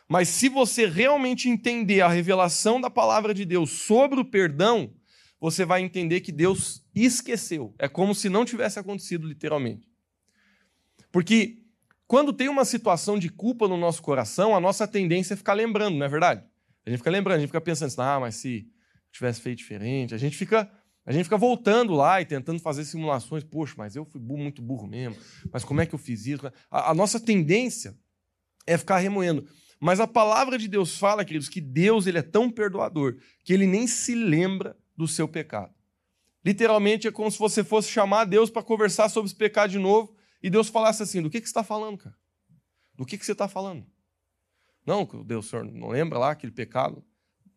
Mas 0.09 0.27
se 0.27 0.49
você 0.49 0.87
realmente 0.87 1.47
entender 1.47 2.01
a 2.01 2.07
revelação 2.07 2.81
da 2.81 2.89
palavra 2.89 3.31
de 3.31 3.45
Deus 3.45 3.69
sobre 3.69 4.19
o 4.19 4.25
perdão, 4.25 4.91
você 5.39 5.63
vai 5.63 5.81
entender 5.81 6.21
que 6.21 6.31
Deus 6.31 6.83
esqueceu. 6.95 7.75
É 7.77 7.87
como 7.87 8.15
se 8.15 8.27
não 8.27 8.43
tivesse 8.43 8.79
acontecido 8.79 9.27
literalmente. 9.27 9.87
Porque 11.11 11.59
quando 12.07 12.33
tem 12.33 12.49
uma 12.49 12.65
situação 12.65 13.19
de 13.19 13.29
culpa 13.29 13.67
no 13.67 13.77
nosso 13.77 14.01
coração, 14.01 14.55
a 14.55 14.59
nossa 14.59 14.87
tendência 14.87 15.35
é 15.35 15.37
ficar 15.37 15.53
lembrando, 15.53 15.97
não 15.97 16.05
é 16.05 16.09
verdade? 16.09 16.43
A 16.85 16.89
gente 16.89 16.97
fica 16.97 17.11
lembrando, 17.11 17.37
a 17.37 17.39
gente 17.39 17.49
fica 17.49 17.61
pensando 17.61 17.87
assim, 17.87 18.01
ah, 18.01 18.19
mas 18.19 18.35
se 18.35 18.67
tivesse 19.11 19.39
feito 19.39 19.59
diferente, 19.59 20.15
a 20.15 20.17
gente 20.17 20.35
fica 20.35 20.69
a 21.05 21.11
gente 21.11 21.23
fica 21.23 21.37
voltando 21.37 21.93
lá 21.93 22.21
e 22.21 22.25
tentando 22.25 22.59
fazer 22.59 22.85
simulações. 22.85 23.43
Poxa, 23.43 23.73
mas 23.75 23.95
eu 23.95 24.05
fui 24.05 24.21
burro, 24.21 24.43
muito 24.43 24.61
burro 24.61 24.85
mesmo. 24.85 25.15
Mas 25.51 25.63
como 25.63 25.81
é 25.81 25.85
que 25.85 25.95
eu 25.95 25.97
fiz 25.97 26.27
isso? 26.27 26.45
A, 26.69 26.91
a 26.91 26.93
nossa 26.93 27.19
tendência 27.19 27.97
é 28.67 28.77
ficar 28.77 28.99
remoendo. 28.99 29.47
Mas 29.79 29.99
a 29.99 30.07
palavra 30.07 30.57
de 30.57 30.67
Deus 30.67 30.97
fala, 30.97 31.23
queridos, 31.23 31.47
que 31.47 31.61
Deus 31.61 32.05
ele 32.05 32.17
é 32.17 32.21
tão 32.21 32.51
perdoador 32.51 33.17
que 33.43 33.53
ele 33.53 33.65
nem 33.65 33.87
se 33.87 34.13
lembra 34.13 34.77
do 34.95 35.07
seu 35.07 35.27
pecado. 35.27 35.73
Literalmente 36.43 37.07
é 37.07 37.11
como 37.11 37.31
se 37.31 37.39
você 37.39 37.63
fosse 37.63 37.89
chamar 37.89 38.25
Deus 38.25 38.49
para 38.49 38.63
conversar 38.63 39.09
sobre 39.09 39.27
esse 39.27 39.35
pecado 39.35 39.71
de 39.71 39.79
novo 39.79 40.15
e 40.41 40.49
Deus 40.49 40.69
falasse 40.69 41.03
assim: 41.03 41.21
do 41.21 41.29
que, 41.29 41.39
que 41.39 41.47
você 41.47 41.51
está 41.51 41.63
falando, 41.63 41.97
cara? 41.97 42.15
Do 42.95 43.05
que, 43.05 43.17
que 43.17 43.25
você 43.25 43.31
está 43.31 43.47
falando? 43.47 43.85
Não, 44.85 45.05
Deus, 45.25 45.47
senhor, 45.47 45.65
não 45.65 45.89
lembra 45.89 46.17
lá 46.17 46.31
aquele 46.31 46.51
pecado? 46.51 47.03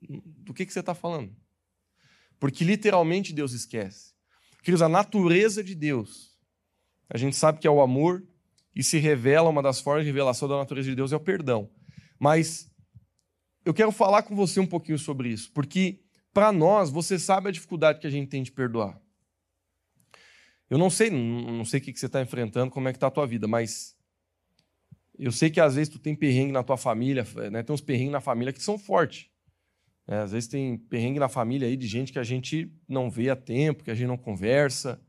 Do 0.00 0.52
que, 0.52 0.66
que 0.66 0.72
você 0.72 0.80
está 0.80 0.94
falando? 0.94 1.34
Porque 2.38 2.64
literalmente 2.64 3.32
Deus 3.32 3.52
esquece. 3.52 4.12
Queridos, 4.62 4.82
a 4.82 4.88
natureza 4.88 5.62
de 5.62 5.74
Deus, 5.74 6.36
a 7.08 7.16
gente 7.16 7.36
sabe 7.36 7.58
que 7.58 7.66
é 7.66 7.70
o 7.70 7.80
amor 7.80 8.24
e 8.74 8.82
se 8.82 8.98
revela, 8.98 9.48
uma 9.48 9.62
das 9.62 9.80
formas 9.80 10.04
de 10.04 10.10
revelação 10.10 10.48
da 10.48 10.56
natureza 10.56 10.88
de 10.88 10.96
Deus 10.96 11.12
é 11.12 11.16
o 11.16 11.20
perdão. 11.20 11.70
Mas 12.22 12.70
eu 13.64 13.74
quero 13.74 13.90
falar 13.90 14.22
com 14.22 14.36
você 14.36 14.60
um 14.60 14.66
pouquinho 14.66 14.96
sobre 14.96 15.28
isso, 15.28 15.50
porque 15.52 15.98
para 16.32 16.52
nós, 16.52 16.88
você 16.88 17.18
sabe 17.18 17.48
a 17.48 17.50
dificuldade 17.50 17.98
que 17.98 18.06
a 18.06 18.10
gente 18.10 18.28
tem 18.28 18.44
de 18.44 18.52
perdoar. 18.52 18.96
Eu 20.70 20.78
não 20.78 20.88
sei, 20.88 21.10
não 21.10 21.64
sei 21.64 21.80
o 21.80 21.82
que 21.82 21.98
você 21.98 22.06
está 22.06 22.22
enfrentando, 22.22 22.70
como 22.70 22.86
é 22.86 22.92
que 22.92 22.96
está 22.96 23.08
a 23.08 23.10
tua 23.10 23.26
vida, 23.26 23.48
mas 23.48 23.96
eu 25.18 25.32
sei 25.32 25.50
que 25.50 25.60
às 25.60 25.74
vezes 25.74 25.92
tu 25.92 25.98
tem 25.98 26.14
perrengue 26.14 26.52
na 26.52 26.62
tua 26.62 26.76
família, 26.76 27.26
né? 27.50 27.60
tem 27.60 27.74
uns 27.74 27.80
perrengues 27.80 28.12
na 28.12 28.20
família 28.20 28.52
que 28.52 28.62
são 28.62 28.78
fortes. 28.78 29.28
É, 30.06 30.18
às 30.18 30.30
vezes 30.30 30.48
tem 30.48 30.78
perrengue 30.78 31.18
na 31.18 31.28
família 31.28 31.66
aí 31.66 31.76
de 31.76 31.88
gente 31.88 32.12
que 32.12 32.20
a 32.20 32.24
gente 32.24 32.72
não 32.88 33.10
vê 33.10 33.30
há 33.30 33.36
tempo, 33.36 33.82
que 33.82 33.90
a 33.90 33.96
gente 33.96 34.06
não 34.06 34.16
conversa. 34.16 35.02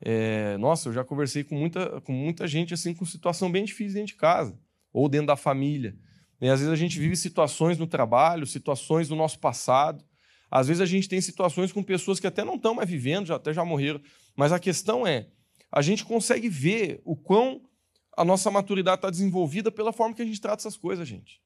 É, 0.00 0.56
nossa, 0.56 0.88
eu 0.88 0.94
já 0.94 1.04
conversei 1.04 1.44
com 1.44 1.56
muita, 1.56 2.00
com 2.00 2.12
muita 2.12 2.48
gente 2.48 2.72
assim 2.72 2.94
com 2.94 3.04
situação 3.04 3.52
bem 3.52 3.66
difícil 3.66 3.96
dentro 3.96 4.14
de 4.14 4.18
casa 4.18 4.58
ou 4.90 5.10
dentro 5.10 5.26
da 5.26 5.36
família. 5.36 5.94
E 6.40 6.48
às 6.48 6.60
vezes 6.60 6.72
a 6.72 6.76
gente 6.76 6.98
vive 6.98 7.16
situações 7.16 7.78
no 7.78 7.86
trabalho, 7.86 8.46
situações 8.46 9.08
do 9.08 9.16
nosso 9.16 9.38
passado. 9.38 10.04
Às 10.50 10.68
vezes 10.68 10.80
a 10.80 10.86
gente 10.86 11.08
tem 11.08 11.20
situações 11.20 11.72
com 11.72 11.82
pessoas 11.82 12.20
que 12.20 12.26
até 12.26 12.44
não 12.44 12.54
estão 12.54 12.74
mais 12.74 12.88
vivendo, 12.88 13.26
já, 13.26 13.36
até 13.36 13.52
já 13.52 13.64
morreram. 13.64 14.00
Mas 14.36 14.52
a 14.52 14.58
questão 14.58 15.06
é, 15.06 15.28
a 15.70 15.82
gente 15.82 16.04
consegue 16.04 16.48
ver 16.48 17.00
o 17.04 17.16
quão 17.16 17.62
a 18.16 18.24
nossa 18.24 18.50
maturidade 18.50 18.98
está 18.98 19.10
desenvolvida 19.10 19.70
pela 19.70 19.92
forma 19.92 20.14
que 20.14 20.22
a 20.22 20.24
gente 20.24 20.40
trata 20.40 20.60
essas 20.60 20.76
coisas, 20.76 21.06
gente. 21.06 21.40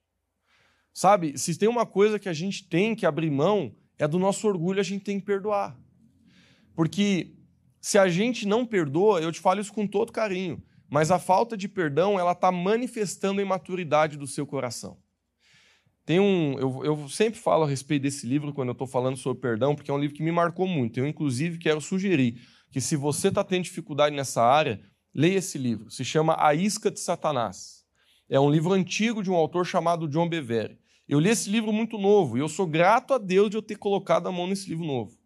Sabe, 0.92 1.38
se 1.38 1.56
tem 1.58 1.68
uma 1.68 1.86
coisa 1.86 2.18
que 2.18 2.28
a 2.28 2.32
gente 2.32 2.68
tem 2.68 2.94
que 2.94 3.06
abrir 3.06 3.30
mão, 3.30 3.74
é 3.98 4.06
do 4.06 4.18
nosso 4.18 4.46
orgulho, 4.46 4.80
a 4.80 4.82
gente 4.82 5.04
tem 5.04 5.18
que 5.18 5.26
perdoar. 5.26 5.78
Porque 6.74 7.34
se 7.80 7.98
a 7.98 8.08
gente 8.08 8.46
não 8.46 8.64
perdoa, 8.64 9.20
eu 9.20 9.32
te 9.32 9.40
falo 9.40 9.60
isso 9.60 9.72
com 9.72 9.86
todo 9.86 10.12
carinho, 10.12 10.62
mas 10.92 11.10
a 11.10 11.18
falta 11.18 11.56
de 11.56 11.70
perdão 11.70 12.20
ela 12.20 12.32
está 12.32 12.52
manifestando 12.52 13.40
a 13.40 13.42
imaturidade 13.42 14.18
do 14.18 14.26
seu 14.26 14.46
coração. 14.46 14.98
Tem 16.04 16.20
um, 16.20 16.58
eu, 16.58 16.84
eu 16.84 17.08
sempre 17.08 17.40
falo 17.40 17.64
a 17.64 17.66
respeito 17.66 18.02
desse 18.02 18.26
livro 18.26 18.52
quando 18.52 18.68
eu 18.68 18.72
estou 18.72 18.86
falando 18.86 19.16
sobre 19.16 19.40
perdão, 19.40 19.74
porque 19.74 19.90
é 19.90 19.94
um 19.94 19.98
livro 19.98 20.14
que 20.14 20.22
me 20.22 20.30
marcou 20.30 20.66
muito. 20.68 21.00
Eu, 21.00 21.06
inclusive, 21.06 21.56
quero 21.56 21.80
sugerir 21.80 22.42
que 22.70 22.78
se 22.78 22.94
você 22.94 23.28
está 23.28 23.42
tendo 23.42 23.64
dificuldade 23.64 24.14
nessa 24.14 24.42
área, 24.42 24.82
leia 25.14 25.38
esse 25.38 25.56
livro. 25.56 25.90
Se 25.90 26.04
chama 26.04 26.36
A 26.38 26.54
Isca 26.54 26.90
de 26.90 27.00
Satanás. 27.00 27.86
É 28.28 28.38
um 28.38 28.50
livro 28.50 28.74
antigo 28.74 29.22
de 29.22 29.30
um 29.30 29.34
autor 29.34 29.64
chamado 29.64 30.06
John 30.06 30.28
Bevere. 30.28 30.78
Eu 31.08 31.18
li 31.18 31.30
esse 31.30 31.48
livro 31.48 31.72
muito 31.72 31.96
novo 31.96 32.36
e 32.36 32.40
eu 32.40 32.50
sou 32.50 32.66
grato 32.66 33.14
a 33.14 33.18
Deus 33.18 33.48
de 33.48 33.56
eu 33.56 33.62
ter 33.62 33.76
colocado 33.76 34.26
a 34.26 34.32
mão 34.32 34.46
nesse 34.46 34.68
livro 34.68 34.84
novo. 34.84 35.16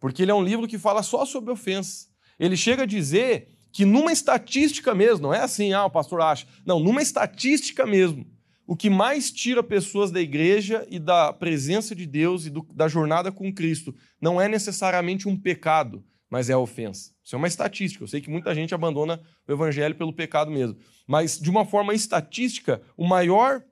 Porque 0.00 0.22
ele 0.22 0.30
é 0.30 0.34
um 0.34 0.42
livro 0.42 0.66
que 0.66 0.78
fala 0.78 1.02
só 1.02 1.26
sobre 1.26 1.52
ofensa. 1.52 2.06
Ele 2.38 2.56
chega 2.56 2.84
a 2.84 2.86
dizer 2.86 3.57
que 3.78 3.84
numa 3.84 4.10
estatística 4.10 4.92
mesmo, 4.92 5.28
não 5.28 5.32
é 5.32 5.38
assim, 5.38 5.72
ah, 5.72 5.84
o 5.84 5.90
pastor 5.90 6.20
acha. 6.20 6.48
Não, 6.66 6.80
numa 6.80 7.00
estatística 7.00 7.86
mesmo, 7.86 8.26
o 8.66 8.74
que 8.74 8.90
mais 8.90 9.30
tira 9.30 9.62
pessoas 9.62 10.10
da 10.10 10.20
igreja 10.20 10.84
e 10.90 10.98
da 10.98 11.32
presença 11.32 11.94
de 11.94 12.04
Deus 12.04 12.44
e 12.44 12.50
do, 12.50 12.66
da 12.74 12.88
jornada 12.88 13.30
com 13.30 13.54
Cristo 13.54 13.94
não 14.20 14.40
é 14.40 14.48
necessariamente 14.48 15.28
um 15.28 15.36
pecado, 15.36 16.04
mas 16.28 16.50
é 16.50 16.54
a 16.54 16.58
ofensa. 16.58 17.12
Isso 17.22 17.36
é 17.36 17.38
uma 17.38 17.46
estatística. 17.46 18.02
Eu 18.02 18.08
sei 18.08 18.20
que 18.20 18.28
muita 18.28 18.52
gente 18.52 18.74
abandona 18.74 19.20
o 19.46 19.52
evangelho 19.52 19.94
pelo 19.94 20.12
pecado 20.12 20.50
mesmo. 20.50 20.76
Mas, 21.06 21.38
de 21.38 21.48
uma 21.48 21.64
forma 21.64 21.94
estatística, 21.94 22.82
o 22.96 23.06
maior 23.06 23.62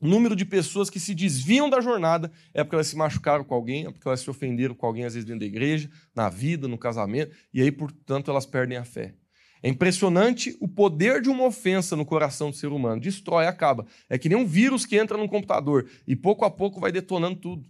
número 0.00 0.36
de 0.36 0.44
pessoas 0.44 0.88
que 0.88 1.00
se 1.00 1.16
desviam 1.16 1.68
da 1.68 1.80
jornada 1.80 2.30
é 2.54 2.62
porque 2.62 2.76
elas 2.76 2.86
se 2.86 2.96
machucaram 2.96 3.42
com 3.42 3.56
alguém, 3.56 3.86
é 3.86 3.90
porque 3.90 4.06
elas 4.06 4.20
se 4.20 4.30
ofenderam 4.30 4.76
com 4.76 4.86
alguém, 4.86 5.04
às 5.04 5.14
vezes 5.14 5.26
dentro 5.26 5.40
da 5.40 5.46
igreja, 5.46 5.90
na 6.14 6.28
vida, 6.28 6.68
no 6.68 6.78
casamento, 6.78 7.34
e 7.52 7.60
aí, 7.60 7.72
portanto, 7.72 8.30
elas 8.30 8.46
perdem 8.46 8.78
a 8.78 8.84
fé. 8.84 9.16
É 9.62 9.68
impressionante 9.68 10.56
o 10.60 10.68
poder 10.68 11.20
de 11.20 11.28
uma 11.28 11.44
ofensa 11.44 11.96
no 11.96 12.04
coração 12.04 12.50
do 12.50 12.56
ser 12.56 12.68
humano. 12.68 13.00
Destrói, 13.00 13.46
acaba. 13.46 13.86
É 14.08 14.16
que 14.16 14.28
nem 14.28 14.38
um 14.38 14.46
vírus 14.46 14.86
que 14.86 14.96
entra 14.96 15.16
no 15.16 15.28
computador 15.28 15.88
e 16.06 16.14
pouco 16.14 16.44
a 16.44 16.50
pouco 16.50 16.80
vai 16.80 16.92
detonando 16.92 17.36
tudo. 17.36 17.68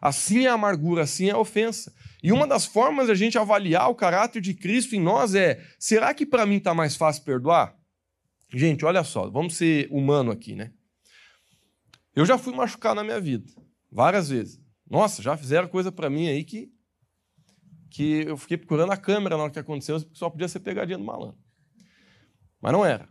Assim 0.00 0.44
é 0.44 0.48
a 0.48 0.52
amargura, 0.52 1.02
assim 1.02 1.28
é 1.28 1.32
a 1.32 1.38
ofensa. 1.38 1.92
E 2.22 2.30
uma 2.30 2.46
das 2.46 2.66
formas 2.66 3.06
de 3.06 3.12
a 3.12 3.14
gente 3.14 3.38
avaliar 3.38 3.88
o 3.88 3.94
caráter 3.94 4.40
de 4.40 4.52
Cristo 4.52 4.94
em 4.94 5.00
nós 5.00 5.34
é: 5.34 5.64
será 5.78 6.12
que 6.12 6.26
para 6.26 6.44
mim 6.44 6.56
está 6.56 6.74
mais 6.74 6.94
fácil 6.94 7.24
perdoar? 7.24 7.74
Gente, 8.52 8.84
olha 8.84 9.02
só, 9.02 9.28
vamos 9.28 9.56
ser 9.56 9.88
humano 9.90 10.30
aqui, 10.30 10.54
né? 10.54 10.72
Eu 12.14 12.24
já 12.24 12.38
fui 12.38 12.54
machucado 12.54 12.96
na 12.96 13.04
minha 13.04 13.20
vida, 13.20 13.50
várias 13.90 14.28
vezes. 14.28 14.60
Nossa, 14.88 15.22
já 15.22 15.36
fizeram 15.36 15.66
coisa 15.66 15.90
para 15.90 16.10
mim 16.10 16.28
aí 16.28 16.44
que 16.44 16.70
que 17.94 18.24
eu 18.26 18.36
fiquei 18.36 18.56
procurando 18.56 18.90
a 18.90 18.96
câmera 18.96 19.36
na 19.36 19.44
hora 19.44 19.52
que 19.52 19.58
aconteceu, 19.58 20.00
porque 20.00 20.18
só 20.18 20.28
podia 20.28 20.48
ser 20.48 20.58
pegadinha 20.58 20.98
do 20.98 21.04
malandro. 21.04 21.38
Mas 22.60 22.72
não 22.72 22.84
era. 22.84 23.08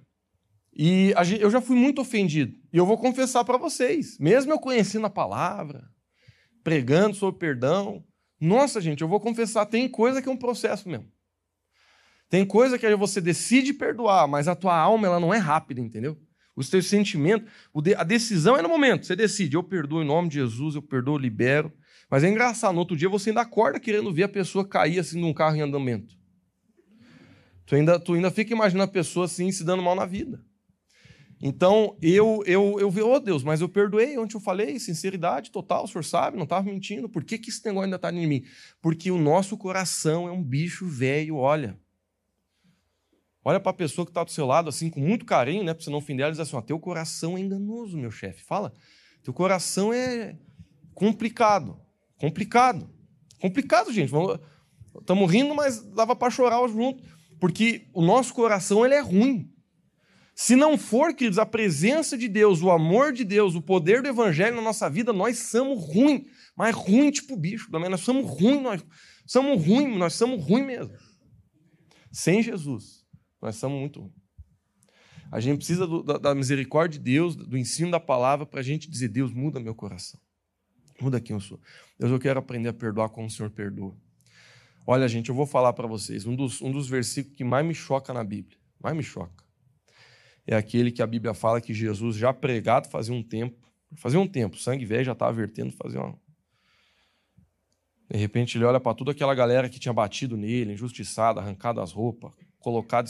E 0.74 1.13
gente, 1.24 1.42
eu 1.42 1.50
já 1.50 1.62
fui 1.62 1.78
muito 1.78 2.02
ofendido. 2.02 2.60
E 2.72 2.78
eu 2.78 2.86
vou 2.86 2.98
confessar 2.98 3.46
para 3.46 3.58
vocês, 3.58 4.18
mesmo 4.20 4.52
eu 4.52 4.60
conhecendo 4.60 5.06
a 5.06 5.10
palavra, 5.10 5.90
pregando 6.66 7.16
sobre 7.16 7.40
perdão, 7.40 8.04
nossa, 8.42 8.82
gente, 8.82 9.02
eu 9.02 9.08
vou 9.08 9.22
confessar, 9.22 9.66
tem 9.68 9.88
coisa 9.88 10.22
que 10.22 10.28
é 10.28 10.32
um 10.32 10.38
processo 10.38 10.90
mesmo. 10.90 11.10
Tem 12.30 12.46
coisa 12.46 12.78
que 12.78 12.96
você 12.98 13.22
decide 13.22 13.72
perdoar, 13.72 14.28
mas 14.28 14.50
a 14.50 14.56
tua 14.56 14.78
alma 14.78 15.08
ela 15.08 15.20
não 15.20 15.34
é 15.34 15.38
rápida, 15.38 15.80
entendeu? 15.80 16.18
Os 16.56 16.70
teus 16.70 16.88
sentimentos, 16.88 17.50
a 17.98 18.04
decisão 18.04 18.56
é 18.56 18.62
no 18.62 18.70
momento. 18.70 19.06
Você 19.06 19.16
decide, 19.16 19.56
eu 19.56 19.64
perdoo 19.64 20.04
em 20.04 20.06
nome 20.06 20.30
de 20.30 20.36
Jesus, 20.36 20.76
eu 20.76 20.82
perdoo, 20.82 21.18
libero. 21.18 21.74
Mas 22.10 22.24
é 22.24 22.30
engraçado, 22.30 22.74
no 22.74 22.80
outro 22.80 22.96
dia 22.96 23.10
você 23.10 23.32
ainda 23.32 23.42
acorda 23.42 23.80
querendo 23.80 24.14
ver 24.14 24.24
a 24.24 24.30
pessoa 24.30 24.68
cair 24.68 25.00
assim 25.00 25.20
num 25.20 25.34
carro 25.34 25.56
em 25.56 25.62
andamento. 25.62 26.16
Tu 27.66 27.76
ainda, 27.76 28.00
tu 28.00 28.14
ainda 28.14 28.30
fica 28.30 28.54
imaginando 28.54 28.90
a 28.90 28.94
pessoa 28.94 29.26
assim 29.26 29.52
se 29.52 29.64
dando 29.64 29.82
mal 29.82 29.96
na 29.96 30.06
vida. 30.06 30.44
Então, 31.42 31.98
eu 32.02 32.42
eu 32.46 32.80
eu 32.80 32.90
vi, 32.90 33.02
oh 33.02 33.20
Deus, 33.20 33.44
mas 33.44 33.60
eu 33.60 33.68
perdoei 33.68 34.18
onde 34.18 34.36
eu 34.36 34.40
falei, 34.40 34.80
sinceridade 34.80 35.52
total, 35.52 35.84
o 35.84 35.88
senhor 35.88 36.04
sabe, 36.04 36.38
não 36.38 36.44
estava 36.44 36.64
mentindo. 36.64 37.10
Por 37.10 37.24
que, 37.24 37.38
que 37.38 37.50
esse 37.50 37.66
negócio 37.66 37.86
ainda 37.86 37.98
está 37.98 38.14
em 38.14 38.28
mim? 38.28 38.44
Porque 38.82 39.12
o 39.12 39.18
nosso 39.18 39.58
coração 39.58 40.28
é 40.28 40.32
um 40.32 40.44
bicho 40.44 40.86
velho, 40.86 41.36
olha. 41.36 41.78
Olha 43.46 43.60
para 43.60 43.72
a 43.72 43.76
pessoa 43.76 44.06
que 44.06 44.12
está 44.12 44.24
do 44.24 44.32
seu 44.32 44.46
lado, 44.46 44.70
assim, 44.70 44.90
com 44.90 45.02
muito 45.02 45.26
carinho, 45.26 45.64
né? 45.64 45.74
Para 45.74 45.84
você 45.84 45.90
não 45.90 45.98
ofender 45.98 46.24
ela, 46.24 46.30
e 46.30 46.34
diz 46.34 46.40
assim: 46.40 46.56
ó, 46.56 46.62
teu 46.62 46.80
coração 46.80 47.38
é 47.38 47.42
enganoso, 47.42 47.98
meu 47.98 48.12
chefe. 48.12 48.44
Fala. 48.44 48.74
Teu 49.22 49.34
coração 49.34 49.94
é 49.94 50.38
complicado. 50.94 51.80
Complicado. 52.18 52.90
Complicado, 53.40 53.92
gente. 53.92 54.14
Estamos 55.00 55.32
rindo, 55.32 55.54
mas 55.54 55.82
dava 55.82 56.16
para 56.16 56.32
chorar 56.32 56.66
junto. 56.68 57.04
Porque 57.40 57.88
o 57.94 58.02
nosso 58.02 58.34
coração 58.34 58.86
ele 58.86 58.94
é 58.94 59.02
ruim. 59.02 59.50
Se 60.36 60.56
não 60.56 60.78
for, 60.78 61.14
queridos, 61.14 61.38
a 61.38 61.46
presença 61.46 62.18
de 62.18 62.28
Deus, 62.28 62.62
o 62.62 62.72
amor 62.72 63.12
de 63.12 63.24
Deus, 63.24 63.56
o 63.56 63.62
poder 63.62 64.02
do 64.02 64.08
Evangelho 64.08 64.56
na 64.56 64.62
nossa 64.62 64.90
vida, 64.90 65.12
nós 65.14 65.38
somos 65.40 65.84
ruim. 65.94 66.26
Mas 66.56 66.76
ruim 66.76 67.12
tipo 67.12 67.36
bicho. 67.36 67.70
Também 67.70 67.90
nós 67.90 68.02
somos 68.02 68.26
ruim, 68.30 68.62
nós 68.62 68.84
somos 69.26 69.66
ruim, 69.66 69.98
nós 69.98 70.14
somos 70.14 70.44
ruim 70.44 70.64
mesmo. 70.64 70.94
Sem 72.12 72.42
Jesus, 72.42 73.03
nós 73.44 73.58
somos 73.58 73.80
muito 73.80 74.00
ruins. 74.00 74.24
A 75.32 75.40
gente 75.40 75.58
precisa 75.58 75.86
do, 75.86 76.02
da, 76.02 76.18
da 76.18 76.36
misericórdia 76.36 76.98
de 76.98 77.04
Deus, 77.04 77.36
do 77.36 77.58
ensino 77.58 77.92
da 77.92 78.00
palavra, 78.00 78.46
para 78.46 78.60
a 78.60 78.64
gente 78.64 78.90
dizer: 78.90 79.10
Deus, 79.10 79.34
muda 79.34 79.60
meu 79.60 79.76
coração. 79.76 80.20
Muda 81.02 81.20
quem 81.20 81.36
eu 81.36 81.40
sou. 81.40 81.60
Deus, 82.00 82.12
eu 82.12 82.20
quero 82.20 82.40
aprender 82.40 82.70
a 82.70 82.74
perdoar 82.74 83.10
como 83.10 83.28
o 83.28 83.30
Senhor 83.30 83.50
perdoa. 83.50 83.96
Olha, 84.86 85.08
gente, 85.08 85.30
eu 85.30 85.36
vou 85.36 85.46
falar 85.46 85.74
para 85.74 85.88
vocês 85.88 86.26
um 86.26 86.36
dos, 86.36 86.62
um 86.62 86.72
dos 86.72 86.88
versículos 86.88 87.38
que 87.38 87.44
mais 87.44 87.66
me 87.66 87.74
choca 87.74 88.14
na 88.14 88.24
Bíblia, 88.24 88.58
mais 88.82 88.96
me 88.96 89.02
choca, 89.02 89.44
é 90.46 90.56
aquele 90.56 90.92
que 90.92 91.02
a 91.02 91.08
Bíblia 91.08 91.34
fala 91.34 91.62
que 91.62 91.74
Jesus, 91.74 92.18
já 92.18 92.34
pregado 92.34 92.90
fazia 92.90 93.14
um 93.14 93.24
tempo, 93.24 93.58
fazia 93.96 94.20
um 94.20 94.28
tempo, 94.28 94.58
sangue 94.58 94.86
velho 94.86 95.06
já 95.06 95.14
estava 95.14 95.32
vertendo, 95.32 95.72
fazia 95.72 96.02
uma... 96.02 96.22
De 98.12 98.18
repente 98.18 98.58
ele 98.58 98.66
olha 98.66 98.80
para 98.80 98.94
toda 98.94 99.12
aquela 99.12 99.34
galera 99.34 99.70
que 99.70 99.80
tinha 99.80 99.94
batido 99.94 100.36
nele, 100.36 100.74
injustiçado, 100.74 101.40
arrancado 101.40 101.80
as 101.80 101.94
roupas, 101.94 102.34
colocado 102.60 103.10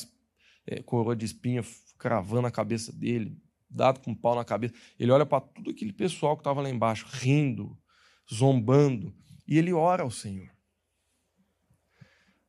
é, 0.65 0.81
coroa 0.81 1.15
de 1.15 1.25
espinha, 1.25 1.63
cravando 1.97 2.47
a 2.47 2.51
cabeça 2.51 2.91
dele, 2.91 3.37
dado 3.69 3.99
com 3.99 4.11
um 4.11 4.15
pau 4.15 4.35
na 4.35 4.45
cabeça. 4.45 4.73
Ele 4.99 5.11
olha 5.11 5.25
para 5.25 5.41
tudo 5.41 5.71
aquele 5.71 5.93
pessoal 5.93 6.35
que 6.35 6.41
estava 6.41 6.61
lá 6.61 6.69
embaixo, 6.69 7.07
rindo, 7.11 7.77
zombando, 8.31 9.13
e 9.47 9.57
ele 9.57 9.73
ora 9.73 10.03
ao 10.03 10.11
Senhor. 10.11 10.49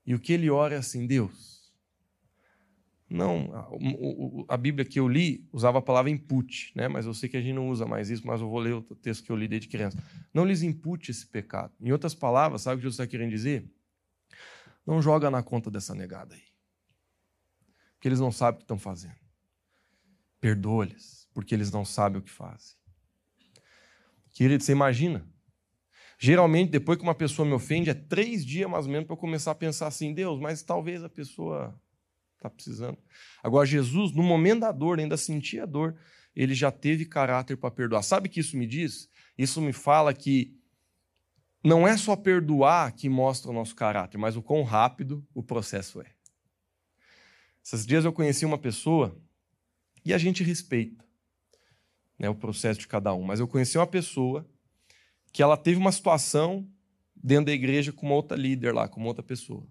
E 0.07 0.15
o 0.15 0.21
que 0.21 0.33
ele 0.33 0.51
ora 0.51 0.75
é 0.75 0.79
assim: 0.79 1.07
Deus. 1.07 1.55
Não, 3.09 3.53
a, 4.49 4.55
a, 4.55 4.57
Bíblia 4.57 4.85
que 4.85 4.99
eu 4.99 5.07
li 5.07 5.47
usava 5.53 5.79
a 5.79 5.83
palavra 5.83 6.11
input, 6.11 6.73
né? 6.75 6.89
mas 6.89 7.07
eu 7.07 7.15
sei 7.15 7.29
que 7.29 7.37
a 7.37 7.41
gente 7.41 7.55
não 7.55 7.69
usa 7.69 7.87
mais 7.87 8.11
isso, 8.11 8.27
mas 8.27 8.41
eu 8.41 8.49
vou 8.49 8.59
ler 8.59 8.75
o 8.75 8.83
texto 8.83 9.23
que 9.23 9.31
eu 9.31 9.37
li 9.37 9.47
desde 9.47 9.69
criança. 9.69 10.03
Não 10.33 10.45
lhes 10.45 10.63
impute 10.63 11.13
esse 11.13 11.25
pecado. 11.27 11.73
Em 11.81 11.93
outras 11.93 12.15
palavras, 12.15 12.63
sabe 12.63 12.75
o 12.75 12.79
que 12.79 12.83
Jesus 12.83 12.95
está 12.95 13.07
querendo 13.07 13.31
dizer? 13.31 13.71
Não 14.85 15.01
joga 15.01 15.31
na 15.31 15.43
conta 15.43 15.71
dessa 15.71 15.95
negada 15.95 16.35
aí. 16.35 16.54
Porque 18.05 18.11
eles 18.11 18.21
não 18.21 18.31
sabem 18.31 18.57
o 18.57 18.59
que 18.59 18.65
estão 18.65 18.79
fazendo. 18.79 19.17
Perdoa-lhes, 20.39 21.27
porque 21.33 21.55
eles 21.55 21.71
não 21.71 21.87
sabem 21.87 22.21
o 22.21 22.23
que 22.23 22.31
fazem. 22.31 22.77
Querido, 24.31 24.63
você 24.63 24.73
imagina? 24.73 25.27
Geralmente, 26.19 26.71
depois 26.71 26.99
que 26.99 27.03
uma 27.03 27.15
pessoa 27.15 27.49
me 27.49 27.55
ofende, 27.55 27.89
é 27.89 27.95
três 27.95 28.45
dias 28.45 28.69
mais 28.69 28.85
ou 28.85 28.93
menos 28.93 29.07
para 29.07 29.15
eu 29.15 29.19
começar 29.19 29.53
a 29.53 29.55
pensar 29.55 29.87
assim: 29.87 30.13
Deus, 30.13 30.39
mas 30.39 30.63
talvez 30.63 31.03
a 31.03 31.09
pessoa 31.09 31.81
está 32.37 32.51
precisando. 32.51 32.99
Agora, 33.43 33.65
Jesus, 33.65 34.13
no 34.13 34.23
momento 34.23 34.61
da 34.61 34.71
dor, 34.71 35.01
ainda 35.01 35.17
sentia 35.17 35.63
a 35.63 35.67
dor, 35.67 35.97
ele 36.37 36.55
já 36.55 36.71
teve 36.71 37.07
caráter 37.07 37.57
para 37.57 37.71
perdoar. 37.71 38.03
Sabe 38.03 38.29
o 38.29 38.31
que 38.31 38.41
isso 38.41 38.55
me 38.55 38.67
diz? 38.67 39.09
Isso 39.39 39.63
me 39.63 39.73
fala 39.73 40.13
que 40.13 40.55
não 41.65 41.89
é 41.89 41.97
só 41.97 42.15
perdoar 42.15 42.93
que 42.93 43.09
mostra 43.09 43.51
o 43.51 43.55
nosso 43.55 43.75
caráter, 43.75 44.19
mas 44.19 44.37
o 44.37 44.43
quão 44.43 44.63
rápido 44.63 45.27
o 45.33 45.43
processo 45.43 46.03
é. 46.03 46.14
Esses 47.65 47.87
dias 47.87 48.05
eu 48.05 48.13
conheci 48.13 48.45
uma 48.45 48.59
pessoa 48.59 49.19
e 50.05 50.13
a 50.13 50.19
gente 50.19 50.45
respeita 50.45 51.03
né, 52.19 52.29
o 52.29 52.35
processo 52.35 52.79
de 52.79 52.87
cada 52.87 53.15
um. 53.15 53.23
Mas 53.23 53.41
eu 53.41 53.49
conheci 53.49 53.79
uma 53.79 53.87
pessoa 53.87 54.47
que 55.33 55.43
ela 55.43 55.57
teve 55.57 55.79
uma 55.79 55.91
situação 55.91 56.69
dentro 57.17 57.47
da 57.47 57.53
igreja 57.53 57.91
com 57.91 58.05
uma 58.05 58.15
outra 58.15 58.37
líder 58.37 58.75
lá, 58.75 58.87
com 58.87 59.01
uma 59.01 59.09
outra 59.09 59.23
pessoa. 59.23 59.67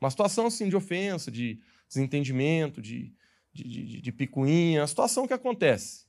Uma 0.00 0.08
situação 0.08 0.46
assim 0.46 0.68
de 0.68 0.76
ofensa, 0.76 1.32
de 1.32 1.60
desentendimento, 1.88 2.80
de, 2.80 3.12
de, 3.52 3.64
de, 3.64 4.00
de 4.00 4.12
picuinha, 4.12 4.84
a 4.84 4.86
situação 4.86 5.26
que 5.26 5.34
acontece, 5.34 6.06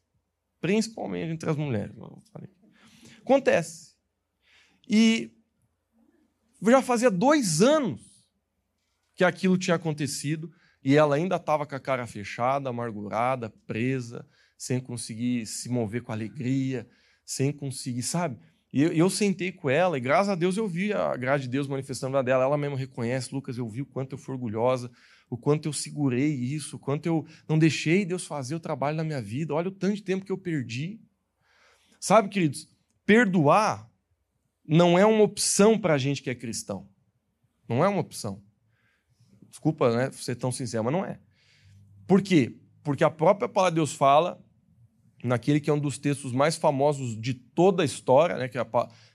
principalmente 0.61 1.31
entre 1.31 1.49
as 1.49 1.57
mulheres. 1.57 1.95
Acontece. 3.21 3.95
E 4.87 5.31
já 6.61 6.81
fazia 6.81 7.09
dois 7.09 7.61
anos 7.63 8.01
que 9.15 9.23
aquilo 9.23 9.57
tinha 9.57 9.75
acontecido 9.75 10.53
e 10.85 10.95
ela 10.95 11.15
ainda 11.15 11.37
estava 11.37 11.65
com 11.65 11.73
a 11.73 11.79
cara 11.79 12.05
fechada, 12.05 12.69
amargurada, 12.69 13.49
presa, 13.65 14.23
sem 14.55 14.79
conseguir 14.79 15.47
se 15.47 15.67
mover 15.67 16.03
com 16.03 16.11
alegria, 16.11 16.87
sem 17.25 17.51
conseguir, 17.51 18.03
sabe? 18.03 18.37
E 18.71 18.83
eu, 18.83 18.93
eu, 18.93 19.09
sentei 19.09 19.51
com 19.51 19.67
ela, 19.67 19.97
e 19.97 20.01
graças 20.01 20.29
a 20.29 20.35
Deus 20.35 20.57
eu 20.57 20.67
vi 20.67 20.93
a 20.93 21.17
graça 21.17 21.39
de 21.39 21.49
Deus 21.49 21.67
manifestando 21.67 22.15
a 22.17 22.21
dela. 22.21 22.43
Ela 22.43 22.55
mesma 22.55 22.77
reconhece, 22.77 23.33
Lucas, 23.33 23.57
eu 23.57 23.67
vi 23.67 23.81
o 23.81 23.85
quanto 23.85 24.11
eu 24.11 24.17
fui 24.19 24.35
orgulhosa, 24.35 24.91
o 25.27 25.35
quanto 25.35 25.67
eu 25.67 25.73
segurei 25.73 26.31
isso, 26.31 26.75
o 26.75 26.79
quanto 26.79 27.07
eu 27.07 27.25
não 27.49 27.57
deixei 27.57 28.05
Deus 28.05 28.27
fazer 28.27 28.53
o 28.53 28.59
trabalho 28.59 28.95
na 28.95 29.03
minha 29.03 29.21
vida, 29.21 29.55
olha 29.55 29.69
o 29.69 29.71
tanto 29.71 29.95
de 29.95 30.03
tempo 30.03 30.23
que 30.23 30.31
eu 30.31 30.37
perdi. 30.37 31.01
Sabe, 31.99 32.29
queridos, 32.29 32.69
perdoar 33.07 33.89
não 34.63 34.99
é 34.99 35.05
uma 35.05 35.23
opção 35.23 35.79
para 35.79 35.95
a 35.95 35.97
gente 35.97 36.21
que 36.21 36.29
é 36.29 36.35
cristão. 36.35 36.87
Não 37.67 37.83
é 37.83 37.87
uma 37.87 38.01
opção. 38.01 38.44
Desculpa 39.55 39.89
né, 39.95 40.11
ser 40.11 40.35
tão 40.35 40.51
sincero, 40.51 40.83
mas 40.83 40.91
não 40.91 41.05
é. 41.05 41.17
Por 42.05 42.21
quê? 42.21 42.57
Porque 42.83 43.05
a 43.05 43.09
própria 43.09 43.47
palavra 43.47 43.71
de 43.71 43.75
Deus 43.75 43.93
fala, 43.93 44.37
naquele 45.23 45.61
que 45.61 45.69
é 45.69 45.73
um 45.73 45.79
dos 45.79 45.97
textos 45.97 46.33
mais 46.33 46.57
famosos 46.57 47.17
de 47.17 47.33
toda 47.33 47.81
a 47.81 47.85
história, 47.85 48.35
né, 48.35 48.49
que, 48.49 48.57
é 48.57 48.61
a, 48.61 48.65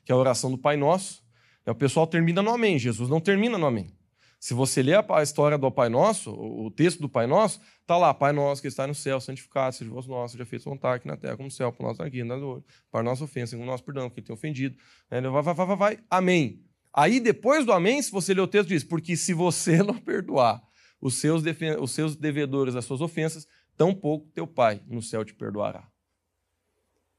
que 0.02 0.11
é 0.11 0.14
a 0.14 0.16
oração 0.16 0.50
do 0.50 0.56
Pai 0.56 0.78
Nosso, 0.78 1.23
o 1.66 1.75
pessoal 1.75 2.06
termina 2.06 2.40
no 2.40 2.49
Amém. 2.49 2.78
Jesus 2.78 3.11
não 3.11 3.20
termina 3.20 3.59
no 3.59 3.66
Amém. 3.66 3.94
Se 4.40 4.54
você 4.54 4.82
ler 4.82 5.04
a 5.11 5.23
história 5.23 5.59
do 5.59 5.70
Pai 5.70 5.90
Nosso, 5.90 6.32
o 6.32 6.70
texto 6.70 7.00
do 7.00 7.09
Pai 7.09 7.26
Nosso, 7.26 7.61
está 7.82 7.99
lá, 7.99 8.14
Pai 8.14 8.32
Nosso 8.32 8.62
que 8.62 8.68
está 8.68 8.87
no 8.87 8.94
céu, 8.94 9.20
santificado 9.20 9.76
seja 9.76 9.90
vosso 9.90 10.09
nosso, 10.09 10.32
seja 10.32 10.47
feito 10.47 10.64
vontade 10.64 10.97
aqui 10.97 11.06
na 11.06 11.18
terra, 11.18 11.37
como 11.37 11.49
no 11.49 11.52
céu, 11.52 11.70
por 11.70 11.82
nós 11.82 12.00
aqui, 12.00 12.25
na 12.25 12.37
dor, 12.37 12.64
para 12.90 13.02
nossa 13.02 13.25
ofensa, 13.25 13.54
como 13.54 13.66
nosso 13.66 13.85
perdão, 13.85 14.09
que 14.09 14.23
tem 14.23 14.35
ofendido. 14.35 14.75
Vai, 15.11 15.20
vai, 15.20 15.42
vai, 15.42 15.66
vai, 15.66 15.76
vai, 15.76 15.99
Amém. 16.09 16.64
Aí, 16.92 17.20
depois 17.20 17.64
do 17.64 17.73
Amém, 17.73 18.02
se 18.02 18.11
você 18.11 18.35
ler 18.35 18.40
o 18.40 18.49
texto, 18.49 18.68
diz, 18.68 18.82
porque 18.82 19.16
se 19.16 19.32
você 19.32 19.80
não 19.82 19.97
perdoar 19.99 20.62
os 21.00 21.14
seus, 21.14 21.42
os 21.80 21.90
seus 21.92 22.16
devedores, 22.16 22.75
as 22.75 22.85
suas 22.85 23.00
ofensas, 23.00 23.47
tampouco 23.76 24.30
teu 24.35 24.47
Pai 24.47 24.82
no 24.87 25.02
céu 25.02 25.25
te 25.25 25.35
perdoará. 25.35 25.88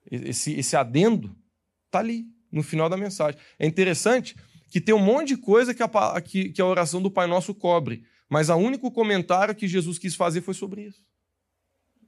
Esse, 0.09 0.53
esse 0.53 0.75
adendo 0.75 1.35
está 1.85 1.99
ali, 1.99 2.25
no 2.51 2.61
final 2.63 2.89
da 2.89 2.97
mensagem. 2.97 3.39
É 3.57 3.65
interessante 3.65 4.35
que 4.69 4.81
tem 4.81 4.93
um 4.93 5.03
monte 5.03 5.29
de 5.29 5.37
coisa 5.37 5.73
que 5.73 5.83
a, 5.83 6.21
que, 6.21 6.49
que 6.49 6.61
a 6.61 6.65
oração 6.65 7.01
do 7.01 7.11
Pai 7.11 7.27
Nosso 7.27 7.53
cobre, 7.53 8.05
mas 8.29 8.49
o 8.49 8.55
único 8.55 8.91
comentário 8.91 9.55
que 9.55 9.67
Jesus 9.67 9.97
quis 9.97 10.15
fazer 10.15 10.41
foi 10.41 10.53
sobre 10.53 10.83
isso. 10.83 11.03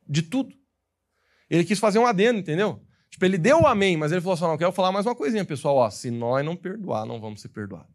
De 0.08 0.22
tudo. 0.22 0.56
Ele 1.50 1.64
quis 1.64 1.80
fazer 1.80 2.00
um 2.00 2.06
adendo, 2.06 2.40
entendeu? 2.40 2.82
Tipo, 3.14 3.26
ele 3.26 3.38
deu 3.38 3.62
o 3.62 3.68
amém, 3.68 3.96
mas 3.96 4.12
ele 4.12 4.22
falou 4.22 4.34
assim: 4.34 4.44
não, 4.44 4.58
quero 4.58 4.72
falar 4.72 4.92
mais 4.92 5.06
uma 5.06 5.14
coisinha, 5.14 5.46
pessoal. 5.46 5.76
Ó, 5.76 5.90
se 5.92 6.10
nós 6.10 6.44
não 6.44 6.56
perdoar, 6.56 7.06
não 7.06 7.22
vamos 7.22 7.42
ser 7.42 7.50
perdoados. 7.50 7.94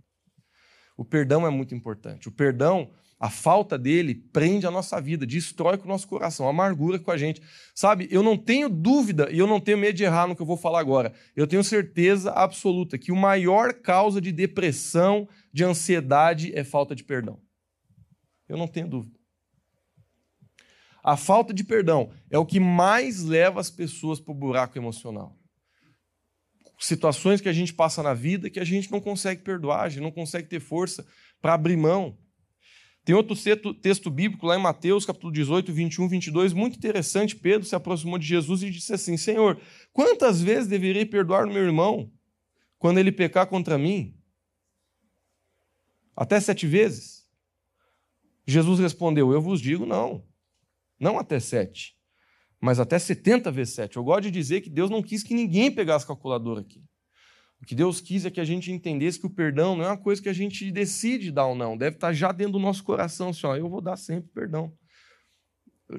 O 0.97 1.05
perdão 1.05 1.45
é 1.45 1.51
muito 1.51 1.75
importante. 1.75 2.29
O 2.29 2.31
perdão 2.31 2.89
a 3.19 3.29
falta 3.29 3.77
dele 3.77 4.15
prende 4.15 4.65
a 4.65 4.71
nossa 4.71 5.01
vida, 5.01 5.27
destrói 5.27 5.77
com 5.77 5.87
o 5.87 5.89
nosso 5.89 6.07
coração, 6.07 6.49
amargura 6.49 7.01
com 7.01 7.11
a 7.11 7.17
gente. 7.17 7.43
Sabe, 7.75 8.07
eu 8.13 8.23
não 8.23 8.37
tenho 8.37 8.69
dúvida 8.69 9.29
e 9.33 9.41
eu 9.41 9.47
não 9.49 9.59
tenho 9.59 9.77
medo 9.77 9.97
de 9.97 10.05
errar 10.05 10.29
no 10.29 10.37
que 10.37 10.43
eu 10.43 10.47
vou 10.47 10.57
falar 10.57 10.79
agora. 10.79 11.13
Eu 11.35 11.49
tenho 11.49 11.65
certeza 11.65 12.31
absoluta 12.31 12.97
que 12.97 13.11
o 13.11 13.17
maior 13.17 13.75
causa 13.75 14.21
de 14.21 14.31
depressão, 14.31 15.29
de 15.53 15.65
ansiedade 15.65 16.57
é 16.57 16.63
falta 16.63 16.95
de 16.95 17.03
perdão. 17.03 17.41
Eu 18.49 18.57
não 18.57 18.69
tenho 18.69 18.87
dúvida. 18.87 19.18
A 21.09 21.17
falta 21.17 21.55
de 21.55 21.65
perdão 21.65 22.13
é 22.31 22.37
o 22.37 22.45
que 22.45 22.61
mais 22.61 23.23
leva 23.23 23.59
as 23.59 23.71
pessoas 23.71 24.21
para 24.21 24.31
o 24.31 24.35
buraco 24.35 24.77
emocional. 24.77 25.35
Situações 26.79 27.41
que 27.41 27.49
a 27.49 27.53
gente 27.53 27.73
passa 27.73 28.03
na 28.03 28.13
vida 28.13 28.51
que 28.51 28.61
a 28.61 28.65
gente 28.65 28.91
não 28.91 29.01
consegue 29.01 29.41
perdoar, 29.41 29.85
a 29.85 29.89
gente 29.89 30.03
não 30.03 30.11
consegue 30.11 30.47
ter 30.47 30.61
força 30.61 31.07
para 31.41 31.55
abrir 31.55 31.79
mão. 31.79 32.19
Tem 33.07 33.15
outro 33.15 33.35
texto 33.73 34.11
bíblico 34.11 34.45
lá 34.45 34.59
em 34.59 34.61
Mateus, 34.61 35.07
capítulo 35.07 35.33
18, 35.33 35.73
21, 35.73 36.09
22, 36.11 36.53
muito 36.53 36.77
interessante. 36.77 37.35
Pedro 37.35 37.67
se 37.67 37.75
aproximou 37.75 38.19
de 38.19 38.27
Jesus 38.27 38.63
e 38.63 38.71
disse 38.71 38.93
assim: 38.93 39.17
Senhor, 39.17 39.59
quantas 39.95 40.43
vezes 40.43 40.69
deverei 40.69 41.07
perdoar 41.07 41.47
o 41.47 41.51
meu 41.51 41.65
irmão 41.65 42.13
quando 42.77 42.99
ele 42.99 43.11
pecar 43.11 43.47
contra 43.47 43.79
mim? 43.79 44.15
Até 46.15 46.39
sete 46.39 46.67
vezes? 46.67 47.27
Jesus 48.47 48.79
respondeu: 48.79 49.33
Eu 49.33 49.41
vos 49.41 49.59
digo, 49.59 49.87
não. 49.87 50.28
Não 50.99 51.19
até 51.19 51.39
sete, 51.39 51.97
mas 52.61 52.81
até 52.81 52.99
setenta 52.99 53.51
vezes 53.51 53.75
sete. 53.75 53.97
Eu 53.97 54.05
gosto 54.05 54.23
de 54.23 54.31
dizer 54.31 54.61
que 54.61 54.71
Deus 54.71 54.91
não 54.91 55.03
quis 55.03 55.23
que 55.23 55.35
ninguém 55.35 55.71
pegasse 55.71 56.07
calculadora 56.07 56.61
aqui. 56.61 56.83
O 57.61 57.67
que 57.67 57.75
Deus 57.75 58.01
quis 58.01 58.25
é 58.25 58.31
que 58.31 58.41
a 58.41 58.45
gente 58.45 58.71
entendesse 58.71 59.19
que 59.19 59.27
o 59.27 59.31
perdão 59.31 59.77
não 59.77 59.85
é 59.85 59.89
uma 59.89 59.97
coisa 59.97 60.23
que 60.23 60.29
a 60.29 60.33
gente 60.33 60.71
decide 60.71 61.33
dar 61.33 61.47
ou 61.47 61.55
não, 61.55 61.77
deve 61.77 61.97
estar 61.97 62.13
já 62.13 62.31
dentro 62.31 62.53
do 62.53 62.59
nosso 62.59 62.85
coração, 62.85 63.31
assim, 63.31 63.47
ó, 63.47 63.57
eu 63.57 63.69
vou 63.69 63.81
dar 63.81 63.97
sempre 63.97 64.31
perdão. 64.31 64.73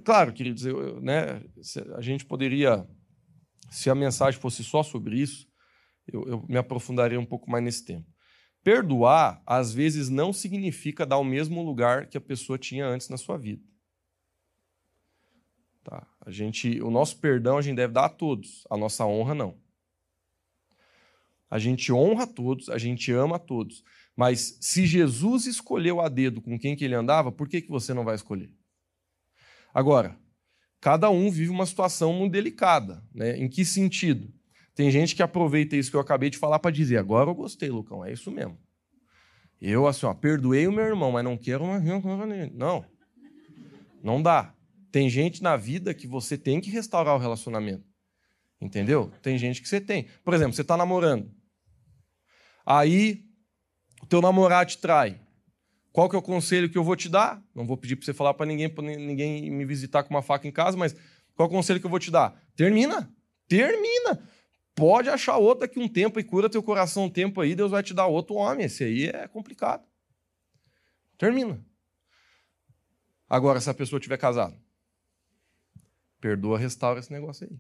Claro, 0.05 0.31
queridos, 0.31 0.65
eu, 0.65 1.01
né, 1.01 1.41
a 1.95 2.01
gente 2.01 2.25
poderia, 2.25 2.87
se 3.69 3.89
a 3.89 3.95
mensagem 3.95 4.39
fosse 4.39 4.63
só 4.63 4.83
sobre 4.83 5.19
isso, 5.19 5.47
eu, 6.07 6.27
eu 6.27 6.45
me 6.47 6.57
aprofundaria 6.57 7.19
um 7.19 7.25
pouco 7.25 7.49
mais 7.49 7.63
nesse 7.63 7.83
tempo. 7.85 8.07
Perdoar, 8.63 9.41
às 9.45 9.73
vezes, 9.73 10.09
não 10.09 10.31
significa 10.31 11.05
dar 11.05 11.17
o 11.17 11.23
mesmo 11.23 11.63
lugar 11.63 12.07
que 12.07 12.17
a 12.17 12.21
pessoa 12.21 12.57
tinha 12.57 12.85
antes 12.85 13.09
na 13.09 13.17
sua 13.17 13.37
vida. 13.37 13.63
Tá? 15.89 16.05
A 16.23 16.29
gente, 16.29 16.79
o 16.83 16.91
nosso 16.91 17.17
perdão 17.17 17.57
a 17.57 17.63
gente 17.63 17.77
deve 17.77 17.93
dar 17.93 18.05
a 18.05 18.09
todos, 18.09 18.63
a 18.69 18.77
nossa 18.77 19.07
honra 19.07 19.33
não. 19.33 19.57
A 21.49 21.57
gente 21.57 21.91
honra 21.91 22.27
todos, 22.27 22.69
a 22.69 22.77
gente 22.77 23.11
ama 23.11 23.39
todos. 23.39 23.83
Mas 24.15 24.59
se 24.61 24.85
Jesus 24.85 25.47
escolheu 25.47 25.99
a 25.99 26.07
dedo 26.07 26.41
com 26.41 26.59
quem 26.59 26.75
que 26.75 26.85
ele 26.85 26.93
andava, 26.93 27.31
por 27.31 27.49
que, 27.49 27.59
que 27.59 27.71
você 27.71 27.91
não 27.91 28.05
vai 28.05 28.13
escolher? 28.13 28.53
Agora, 29.73 30.15
cada 30.79 31.09
um 31.09 31.31
vive 31.31 31.49
uma 31.49 31.65
situação 31.65 32.13
muito 32.13 32.33
delicada. 32.33 33.03
Né? 33.11 33.39
Em 33.39 33.49
que 33.49 33.65
sentido? 33.65 34.31
Tem 34.75 34.91
gente 34.91 35.15
que 35.15 35.23
aproveita 35.23 35.75
isso 35.75 35.89
que 35.89 35.97
eu 35.97 36.01
acabei 36.01 36.29
de 36.29 36.37
falar 36.37 36.59
para 36.59 36.69
dizer, 36.69 36.97
agora 36.97 37.31
eu 37.31 37.35
gostei, 37.35 37.69
Lucão, 37.69 38.05
é 38.05 38.13
isso 38.13 38.29
mesmo. 38.29 38.59
Eu, 39.59 39.87
assim, 39.87 40.05
ó, 40.05 40.13
perdoei 40.13 40.67
o 40.67 40.71
meu 40.71 40.85
irmão, 40.85 41.11
mas 41.11 41.23
não 41.23 41.35
quero 41.35 41.65
mais 41.65 41.83
Não. 42.53 42.85
Não 44.03 44.21
dá. 44.21 44.53
Tem 44.91 45.09
gente 45.09 45.43
na 45.43 45.55
vida 45.55 45.93
que 45.93 46.07
você 46.07 46.37
tem 46.37 46.59
que 46.59 46.69
restaurar 46.69 47.15
o 47.15 47.19
relacionamento. 47.19 47.85
Entendeu? 48.61 49.11
Tem 49.21 49.37
gente 49.37 49.61
que 49.61 49.69
você 49.69 49.79
tem. 49.79 50.07
Por 50.23 50.33
exemplo, 50.33 50.53
você 50.53 50.61
está 50.61 50.75
namorando. 50.75 51.31
Aí 52.65 53.25
o 54.01 54.05
teu 54.05 54.21
namorado 54.21 54.71
te 54.71 54.77
trai. 54.77 55.19
Qual 55.91 56.09
que 56.09 56.15
é 56.15 56.19
o 56.19 56.21
conselho 56.21 56.69
que 56.69 56.77
eu 56.77 56.83
vou 56.83 56.95
te 56.95 57.09
dar? 57.09 57.43
Não 57.53 57.65
vou 57.65 57.77
pedir 57.77 57.95
para 57.95 58.05
você 58.05 58.13
falar 58.13 58.33
para 58.33 58.45
ninguém, 58.45 58.69
para 58.69 58.83
ninguém 58.83 59.49
me 59.49 59.65
visitar 59.65 60.03
com 60.03 60.13
uma 60.13 60.21
faca 60.21 60.47
em 60.47 60.51
casa, 60.51 60.77
mas 60.77 60.93
qual 61.35 61.47
é 61.47 61.49
o 61.49 61.53
conselho 61.53 61.79
que 61.79 61.85
eu 61.85 61.89
vou 61.89 61.99
te 61.99 62.11
dar? 62.11 62.39
Termina. 62.55 63.11
Termina. 63.47 64.21
Pode 64.75 65.09
achar 65.09 65.37
outro 65.37 65.61
daqui 65.61 65.79
um 65.79 65.87
tempo 65.87 66.19
e 66.19 66.23
cura 66.23 66.49
teu 66.49 66.61
coração 66.61 67.05
um 67.05 67.09
tempo 67.09 67.41
aí, 67.41 67.55
Deus 67.55 67.71
vai 67.71 67.81
te 67.81 67.93
dar 67.93 68.05
outro 68.05 68.35
homem. 68.35 68.65
Esse 68.65 68.83
aí 68.83 69.07
é 69.07 69.27
complicado. 69.27 69.83
Termina. 71.17 71.65
Agora, 73.27 73.59
se 73.59 73.69
a 73.69 73.73
pessoa 73.73 73.99
tiver 73.99 74.17
casado, 74.17 74.55
perdoa, 76.19 76.57
restaura 76.57 76.99
esse 76.99 77.11
negócio 77.11 77.47
aí. 77.49 77.57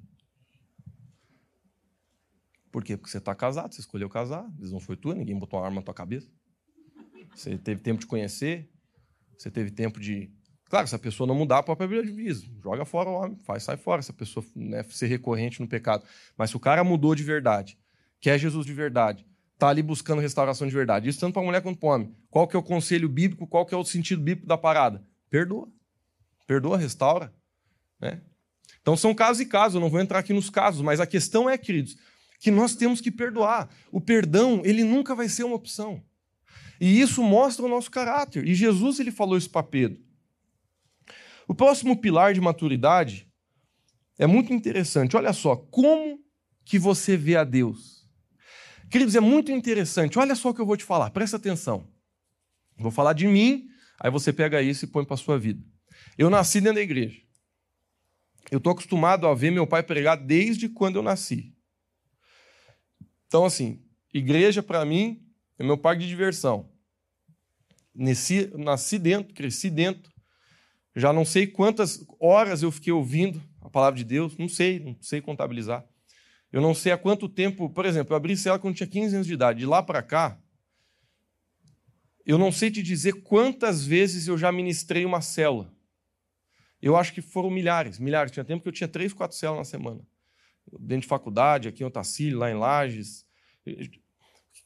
Por 2.71 2.83
quê? 2.83 2.95
Porque 2.95 3.11
você 3.11 3.17
está 3.17 3.33
casado, 3.33 3.73
você 3.73 3.81
escolheu 3.81 4.09
casar, 4.09 4.47
não 4.59 4.79
foi 4.79 4.95
tua, 4.95 5.15
ninguém 5.15 5.37
botou 5.37 5.59
uma 5.59 5.65
arma 5.65 5.77
na 5.77 5.81
tua 5.81 5.93
cabeça. 5.93 6.29
Você 7.35 7.57
teve 7.57 7.81
tempo 7.81 7.99
de 7.99 8.05
conhecer, 8.05 8.69
você 9.37 9.49
teve 9.49 9.71
tempo 9.71 9.99
de. 9.99 10.31
Claro, 10.65 10.87
se 10.87 10.93
a 10.93 10.99
pessoa 10.99 11.25
não 11.25 11.33
mudar, 11.33 11.59
a 11.59 11.63
própria 11.63 11.87
Bíblia 11.87 12.05
divisa. 12.05 12.45
Joga 12.61 12.85
fora 12.85 13.09
o 13.09 13.13
homem, 13.13 13.37
faz, 13.39 13.63
sai 13.63 13.75
fora, 13.75 14.01
se 14.01 14.11
a 14.11 14.13
pessoa 14.13 14.45
né, 14.55 14.83
ser 14.83 15.07
recorrente 15.07 15.59
no 15.59 15.67
pecado. 15.67 16.05
Mas 16.37 16.51
se 16.51 16.57
o 16.57 16.59
cara 16.59 16.83
mudou 16.83 17.15
de 17.15 17.23
verdade, 17.23 17.77
quer 18.19 18.37
Jesus 18.37 18.65
de 18.67 18.73
verdade, 18.73 19.25
está 19.53 19.69
ali 19.69 19.81
buscando 19.81 20.21
restauração 20.21 20.67
de 20.67 20.73
verdade, 20.73 21.09
isso 21.09 21.19
tanto 21.19 21.33
para 21.33 21.41
mulher 21.41 21.61
quanto 21.61 21.79
para 21.79 21.89
homem. 21.89 22.15
Qual 22.29 22.47
que 22.47 22.55
é 22.55 22.59
o 22.59 22.63
conselho 22.63 23.09
bíblico, 23.09 23.47
qual 23.47 23.65
que 23.65 23.73
é 23.73 23.77
o 23.77 23.83
sentido 23.83 24.21
bíblico 24.21 24.47
da 24.47 24.57
parada? 24.57 25.03
Perdoa. 25.29 25.67
Perdoa, 26.45 26.77
restaura. 26.77 27.33
Né? 27.99 28.21
Então 28.81 28.95
são 28.95 29.13
casos 29.13 29.41
e 29.41 29.45
casos, 29.45 29.75
eu 29.75 29.81
não 29.81 29.89
vou 29.89 29.99
entrar 29.99 30.19
aqui 30.19 30.33
nos 30.33 30.49
casos, 30.49 30.81
mas 30.81 30.99
a 30.99 31.05
questão 31.05 31.49
é, 31.49 31.57
queridos, 31.57 31.97
que 32.39 32.49
nós 32.49 32.75
temos 32.75 33.01
que 33.01 33.11
perdoar. 33.11 33.69
O 33.91 33.99
perdão, 33.99 34.61
ele 34.63 34.83
nunca 34.83 35.13
vai 35.13 35.27
ser 35.27 35.43
uma 35.43 35.55
opção. 35.55 36.01
E 36.79 36.99
isso 36.99 37.21
mostra 37.21 37.65
o 37.65 37.69
nosso 37.69 37.91
caráter. 37.91 38.47
E 38.47 38.55
Jesus 38.55 38.99
ele 38.99 39.11
falou 39.11 39.37
isso 39.37 39.49
para 39.49 39.63
Pedro. 39.63 40.01
O 41.47 41.53
próximo 41.53 41.97
pilar 41.97 42.33
de 42.33 42.39
maturidade 42.39 43.27
é 44.17 44.25
muito 44.25 44.53
interessante. 44.53 45.17
Olha 45.17 45.33
só, 45.33 45.55
como 45.55 46.19
que 46.63 46.79
você 46.79 47.17
vê 47.17 47.35
a 47.35 47.43
Deus? 47.43 48.07
Queridos, 48.89 49.15
é 49.15 49.19
muito 49.19 49.51
interessante. 49.51 50.17
Olha 50.17 50.35
só 50.35 50.49
o 50.49 50.53
que 50.53 50.61
eu 50.61 50.65
vou 50.65 50.77
te 50.77 50.83
falar, 50.83 51.09
presta 51.09 51.37
atenção. 51.37 51.87
Vou 52.77 52.91
falar 52.91 53.13
de 53.13 53.27
mim, 53.27 53.67
aí 53.99 54.09
você 54.09 54.31
pega 54.31 54.61
isso 54.61 54.85
e 54.85 54.87
põe 54.87 55.03
para 55.03 55.17
sua 55.17 55.37
vida. 55.37 55.61
Eu 56.17 56.29
nasci 56.29 56.61
dentro 56.61 56.75
da 56.75 56.81
igreja. 56.81 57.21
Eu 58.51 58.57
estou 58.57 58.71
acostumado 58.71 59.27
a 59.27 59.33
ver 59.33 59.51
meu 59.51 59.67
pai 59.67 59.83
pregar 59.83 60.17
desde 60.17 60.67
quando 60.67 60.95
eu 60.95 61.03
nasci. 61.03 61.53
Então, 63.27 63.45
assim, 63.45 63.83
igreja 64.13 64.63
para 64.63 64.83
mim 64.83 65.23
é 65.57 65.63
meu 65.63 65.77
parque 65.77 66.01
de 66.01 66.07
diversão. 66.07 66.71
Nasci, 67.93 68.51
nasci 68.55 68.97
dentro, 68.97 69.33
cresci 69.33 69.69
dentro. 69.69 70.11
Já 70.95 71.13
não 71.13 71.23
sei 71.23 71.45
quantas 71.45 72.03
horas 72.19 72.63
eu 72.63 72.71
fiquei 72.71 72.91
ouvindo 72.91 73.41
a 73.61 73.69
palavra 73.69 73.97
de 73.97 74.03
Deus, 74.03 74.35
não 74.37 74.49
sei, 74.49 74.79
não 74.79 74.97
sei 74.99 75.21
contabilizar. 75.21 75.85
Eu 76.51 76.61
não 76.61 76.73
sei 76.73 76.91
há 76.91 76.97
quanto 76.97 77.29
tempo, 77.29 77.69
por 77.69 77.85
exemplo, 77.85 78.13
eu 78.13 78.17
abri 78.17 78.35
cela 78.35 78.57
quando 78.57 78.75
tinha 78.75 78.87
15 78.87 79.15
anos 79.15 79.27
de 79.27 79.33
idade. 79.33 79.59
De 79.59 79.65
lá 79.67 79.83
para 79.83 80.01
cá, 80.01 80.41
eu 82.25 82.37
não 82.37 82.51
sei 82.51 82.71
te 82.71 82.81
dizer 82.81 83.21
quantas 83.21 83.85
vezes 83.85 84.27
eu 84.27 84.37
já 84.37 84.51
ministrei 84.51 85.05
uma 85.05 85.21
célula. 85.21 85.71
Eu 86.81 86.95
acho 86.95 87.13
que 87.13 87.21
foram 87.21 87.49
milhares, 87.49 87.99
milhares. 87.99 88.31
Tinha 88.31 88.45
tempo 88.45 88.63
que 88.63 88.69
eu 88.69 88.73
tinha 88.73 88.87
três, 88.87 89.13
quatro 89.13 89.35
células 89.35 89.67
na 89.67 89.71
semana. 89.71 90.01
Dentro 90.79 91.01
de 91.01 91.07
faculdade, 91.07 91.67
aqui 91.67 91.83
em 91.83 91.85
Otacílio, 91.85 92.39
lá 92.39 92.49
em 92.49 92.55
Lages. 92.55 93.25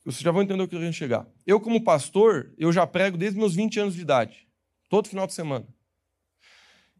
Vocês 0.06 0.20
já 0.22 0.32
vão 0.32 0.42
entender 0.42 0.62
o 0.62 0.68
que 0.68 0.76
eu 0.76 0.80
quero 0.80 0.94
chegar. 0.94 1.28
Eu, 1.46 1.60
como 1.60 1.84
pastor, 1.84 2.54
eu 2.58 2.72
já 2.72 2.86
prego 2.86 3.18
desde 3.18 3.40
meus 3.40 3.56
20 3.56 3.80
anos 3.80 3.96
de 3.96 4.02
idade. 4.02 4.48
Todo 4.90 5.08
final 5.08 5.26
de 5.26 5.34
semana. 5.34 5.68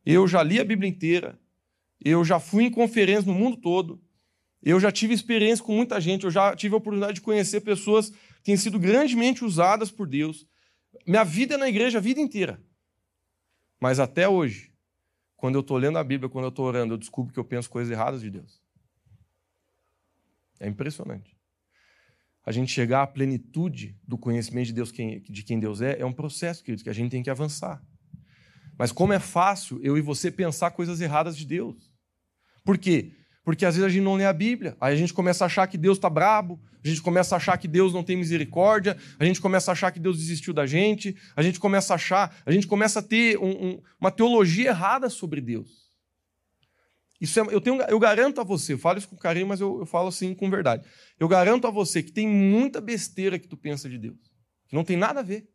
Eu 0.06 0.28
já 0.28 0.42
li 0.42 0.60
a 0.60 0.66
Bíblia 0.66 0.90
inteira. 0.90 1.40
Eu 2.04 2.26
já 2.26 2.40
fui 2.40 2.64
em 2.64 2.72
conferências 2.72 3.26
no 3.26 3.34
mundo 3.34 3.58
todo. 3.58 4.02
Eu 4.62 4.80
já 4.80 4.92
tive 4.92 5.14
experiência 5.14 5.64
com 5.64 5.76
muita 5.76 6.00
gente. 6.02 6.24
Eu 6.24 6.32
já 6.32 6.56
tive 6.56 6.74
a 6.74 6.78
oportunidade 6.78 7.16
de 7.16 7.22
conhecer 7.22 7.62
pessoas 7.62 8.10
que 8.10 8.44
têm 8.44 8.58
sido 8.58 8.80
grandemente 8.80 9.44
usadas 9.44 9.92
por 9.92 10.08
Deus. 10.08 10.48
Minha 11.06 11.24
vida 11.24 11.56
é 11.56 11.58
na 11.58 11.70
igreja 11.70 11.98
a 11.98 12.02
vida 12.02 12.20
inteira. 12.20 12.62
Mas 13.80 14.00
até 14.00 14.28
hoje, 14.28 14.73
quando 15.44 15.56
eu 15.56 15.60
estou 15.60 15.76
lendo 15.76 15.98
a 15.98 16.04
Bíblia, 16.06 16.30
quando 16.30 16.46
eu 16.46 16.50
estou 16.50 16.64
orando, 16.64 16.94
eu 16.94 16.98
descubro 16.98 17.34
que 17.34 17.38
eu 17.38 17.44
penso 17.44 17.70
coisas 17.70 17.92
erradas 17.92 18.22
de 18.22 18.30
Deus. 18.30 18.62
É 20.58 20.70
impressionante. 20.70 21.38
A 22.46 22.52
gente 22.54 22.72
chegar 22.72 23.04
à 23.04 23.08
plenitude 23.08 24.00
do 24.08 24.18
conhecimento 24.18 24.68
de 24.68 24.72
Deus, 24.72 24.90
de 24.90 25.44
quem 25.44 25.60
Deus 25.60 25.82
é, 25.82 26.00
é 26.00 26.06
um 26.06 26.14
processo, 26.14 26.64
queridos, 26.64 26.82
que 26.82 26.90
a 26.90 26.94
gente 26.94 27.12
tem 27.12 27.22
que 27.22 27.30
avançar. 27.30 27.84
Mas 28.80 28.94
como 28.94 29.12
é 29.12 29.20
fácil 29.20 29.82
eu 29.84 29.98
e 29.98 30.02
você 30.02 30.32
pensar 30.32 30.72
coisas 30.72 31.02
erradas 31.02 31.36
de 31.36 31.46
Deus. 31.46 31.92
Por 32.64 32.78
quê? 32.78 33.12
Porque 33.44 33.66
às 33.66 33.76
vezes 33.76 33.86
a 33.86 33.90
gente 33.90 34.04
não 34.04 34.16
lê 34.16 34.26
a 34.26 34.32
Bíblia, 34.32 34.78
aí 34.80 34.94
a 34.94 34.98
gente 34.98 35.14
começa 35.14 35.44
a 35.44 35.48
achar 35.48 35.68
que 35.68 35.78
Deus 35.78 35.98
está 35.98 36.10
brabo, 36.10 36.60
a 36.84 36.88
gente 36.88 37.02
começa 37.02 37.36
a 37.36 37.38
achar 37.38 37.58
que 37.58 37.68
Deus 37.68 37.94
não 37.94 38.02
tem 38.02 38.16
misericórdia, 38.16 38.98
a 39.20 39.26
gente 39.26 39.42
começa 39.42 39.70
a 39.70 39.74
achar 39.74 39.92
que 39.92 40.00
Deus 40.00 40.18
desistiu 40.18 40.54
da 40.54 40.66
gente, 40.66 41.16
a 41.36 41.42
gente 41.42 41.60
começa 41.60 41.94
a 41.94 41.96
achar, 41.96 42.42
a 42.46 42.52
gente 42.52 42.66
começa 42.68 43.00
a 43.00 43.02
ter 43.02 43.38
um, 43.38 43.50
um, 43.52 43.82
uma 44.00 44.12
teologia 44.12 44.70
errada 44.70 45.10
sobre 45.10 45.42
Deus. 45.42 45.92
Isso 47.20 47.38
é, 47.40 47.44
eu, 47.52 47.60
tenho, 47.60 47.82
eu 47.82 48.00
garanto 48.00 48.40
a 48.40 48.46
você, 48.46 48.74
eu 48.74 48.78
falo 48.78 48.98
isso 48.98 49.10
com 49.10 49.18
carinho, 49.18 49.48
mas 49.48 49.60
eu, 49.60 49.80
eu 49.80 49.86
falo 49.86 50.08
assim 50.08 50.34
com 50.34 50.50
verdade. 50.50 50.86
Eu 51.20 51.28
garanto 51.28 51.68
a 51.68 51.72
você 51.72 52.02
que 52.02 52.14
tem 52.14 52.28
muita 52.28 52.80
besteira 52.80 53.38
que 53.38 53.48
tu 53.48 53.58
pensa 53.58 53.90
de 53.90 53.98
Deus, 53.98 54.18
que 54.68 54.76
não 54.76 54.86
tem 54.86 54.96
nada 54.96 55.20
a 55.20 55.24
ver. 55.24 55.50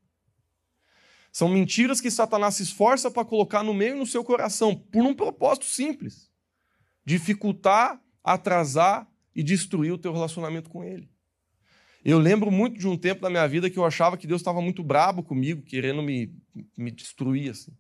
São 1.33 1.49
mentiras 1.49 2.01
que 2.03 2.11
Satanás 2.11 2.57
se 2.57 2.65
esforça 2.65 3.11
para 3.11 3.25
colocar 3.25 3.63
no 3.63 3.73
meio 3.73 3.97
no 3.97 4.07
seu 4.07 4.23
coração, 4.23 4.75
por 4.75 5.05
um 5.05 5.15
propósito 5.15 5.67
simples 5.67 6.28
dificultar, 7.09 7.99
atrasar 8.23 9.09
e 9.35 9.43
destruir 9.43 9.91
o 9.91 9.97
teu 9.97 10.13
relacionamento 10.13 10.69
com 10.69 10.85
Ele. 10.85 11.11
Eu 12.05 12.19
lembro 12.19 12.51
muito 12.51 12.79
de 12.79 12.87
um 12.87 12.99
tempo 12.99 13.23
da 13.23 13.31
minha 13.31 13.49
vida 13.49 13.71
que 13.71 13.79
eu 13.79 13.85
achava 13.87 14.19
que 14.19 14.27
Deus 14.27 14.43
estava 14.43 14.61
muito 14.61 14.85
brabo 14.85 15.23
comigo, 15.23 15.63
querendo 15.63 16.03
me, 16.03 16.31
me 16.77 16.91
destruir. 16.91 17.53
Assim. 17.53 17.73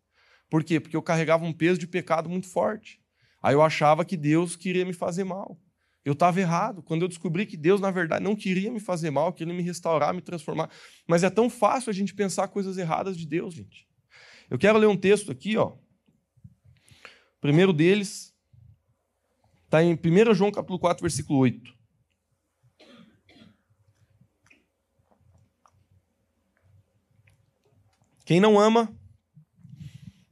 Por 0.49 0.65
quê? 0.65 0.81
Porque 0.81 0.97
eu 0.97 1.03
carregava 1.03 1.45
um 1.45 1.53
peso 1.53 1.79
de 1.79 1.87
pecado 1.87 2.27
muito 2.27 2.49
forte. 2.49 3.03
Aí 3.43 3.55
eu 3.55 3.61
achava 3.61 4.03
que 4.03 4.17
Deus 4.17 4.57
queria 4.57 4.87
me 4.87 4.95
fazer 4.95 5.25
mal. 5.25 5.61
Eu 6.07 6.15
estava 6.15 6.41
errado. 6.41 6.83
Quando 6.83 7.03
eu 7.03 7.09
descobri 7.09 7.45
que 7.45 7.57
Deus, 7.57 7.83
na 7.83 7.91
verdade, 7.91 8.25
não 8.25 8.35
queria 8.35 8.73
me 8.73 8.81
fazer 8.81 9.11
mal, 9.11 9.31
queria 9.35 9.53
me 9.53 9.63
restaurar, 9.63 10.15
me 10.15 10.23
transformar. 10.23 10.71
Mas 11.07 11.23
é 11.23 11.29
tão 11.29 11.51
fácil 11.51 11.91
a 11.91 11.95
gente 11.95 12.15
pensar 12.15 12.49
coisas 12.49 12.79
erradas 12.79 13.15
de 13.15 13.27
Deus, 13.27 13.53
gente. 13.53 13.87
Eu 14.49 14.59
quero 14.59 14.79
ler 14.79 14.87
um 14.87 14.97
texto 14.97 15.31
aqui, 15.31 15.59
ó. 15.59 15.75
O 15.75 17.41
primeiro 17.43 17.75
deles 17.75 18.35
Está 19.69 19.83
em 19.83 19.93
1 19.93 20.33
João 20.33 20.51
capítulo 20.51 20.79
4, 20.79 21.03
versículo 21.03 21.41
8. 21.41 21.75
Quem 28.25 28.41
não 28.41 28.59
ama, 28.59 28.91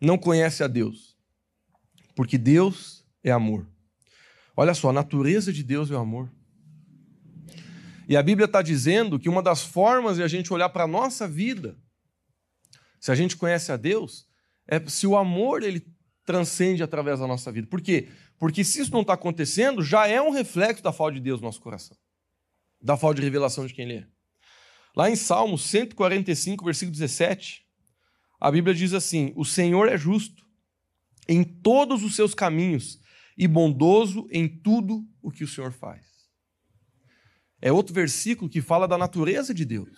não 0.01 0.16
conhece 0.16 0.64
a 0.64 0.66
Deus, 0.66 1.18
porque 2.14 2.38
Deus 2.38 3.07
é 3.22 3.31
amor. 3.31 3.70
Olha 4.57 4.72
só, 4.72 4.88
a 4.88 4.94
natureza 4.94 5.53
de 5.53 5.62
Deus 5.62 5.90
é 5.90 5.94
o 5.94 5.99
amor. 5.99 6.33
E 8.09 8.16
a 8.16 8.22
Bíblia 8.22 8.46
está 8.46 8.62
dizendo 8.62 9.18
que 9.18 9.29
uma 9.29 9.42
das 9.42 9.62
formas 9.62 10.16
de 10.16 10.22
a 10.22 10.29
gente 10.29 10.51
olhar 10.51 10.70
para 10.70 10.85
a 10.85 10.88
nossa 10.88 11.29
vida, 11.29 11.77
se 12.99 13.12
a 13.12 13.14
gente 13.14 13.37
conhece 13.37 13.70
a 13.70 13.77
Deus, 13.77 14.27
é 14.66 14.81
se 14.88 15.07
o 15.07 15.14
amor 15.14 15.62
ele 15.62 15.94
transcende 16.26 16.82
através 16.82 17.20
da 17.20 17.26
nossa 17.26 17.50
vida. 17.50 17.66
Por 17.68 17.80
quê? 17.80 18.08
Porque 18.38 18.64
se 18.64 18.80
isso 18.80 18.92
não 18.92 19.00
está 19.00 19.14
acontecendo, 19.14 19.82
já 19.82 20.06
é 20.06 20.20
um 20.20 20.30
reflexo 20.30 20.82
da 20.82 20.92
falta 20.92 21.14
de 21.14 21.20
Deus 21.20 21.40
no 21.40 21.46
nosso 21.46 21.60
coração, 21.60 21.96
da 22.82 22.96
falta 22.96 23.20
de 23.20 23.22
revelação 23.22 23.66
de 23.66 23.72
quem 23.72 23.84
Ele 23.88 23.98
é. 24.00 24.06
Lá 24.94 25.08
em 25.08 25.16
Salmos 25.16 25.62
145, 25.62 26.64
versículo 26.64 26.92
17, 26.92 27.64
a 28.40 28.50
Bíblia 28.50 28.74
diz 28.74 28.92
assim: 28.92 29.32
O 29.36 29.44
Senhor 29.44 29.88
é 29.88 29.96
justo 29.96 30.44
em 31.28 31.44
todos 31.44 32.02
os 32.02 32.16
seus 32.16 32.34
caminhos 32.34 32.98
e 33.38 33.46
bondoso 33.46 34.26
em 34.30 34.48
tudo 34.48 35.06
o 35.22 35.30
que 35.30 35.44
o 35.44 35.48
Senhor 35.48 35.72
faz. 35.72 36.04
É 37.60 37.72
outro 37.72 37.94
versículo 37.94 38.50
que 38.50 38.60
fala 38.60 38.88
da 38.88 38.98
natureza 38.98 39.54
de 39.54 39.64
Deus. 39.64 39.88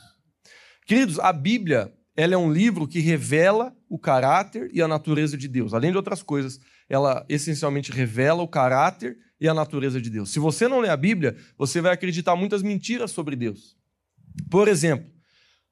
Queridos, 0.86 1.18
a 1.18 1.32
Bíblia 1.32 1.92
ela 2.18 2.35
é 2.35 2.37
um 2.37 2.52
livro 2.52 2.88
que 2.88 2.98
revela 2.98 3.72
o 3.88 3.96
caráter 3.96 4.68
e 4.72 4.83
a 4.83 4.88
natureza 4.88 5.38
de 5.38 5.46
Deus. 5.46 5.72
Além 5.72 5.92
de 5.92 5.96
outras 5.96 6.20
coisas, 6.20 6.59
ela 6.88 7.24
essencialmente 7.28 7.92
revela 7.92 8.42
o 8.42 8.48
caráter 8.48 9.16
e 9.40 9.48
a 9.48 9.54
natureza 9.54 10.00
de 10.00 10.11
Deus. 10.11 10.31
Se 10.31 10.40
você 10.40 10.66
não 10.66 10.81
lê 10.81 10.88
a 10.88 10.96
Bíblia, 10.96 11.37
você 11.57 11.81
vai 11.81 11.92
acreditar 11.92 12.35
muitas 12.35 12.61
mentiras 12.61 13.12
sobre 13.12 13.37
Deus. 13.37 13.76
Por 14.50 14.66
exemplo, 14.66 15.09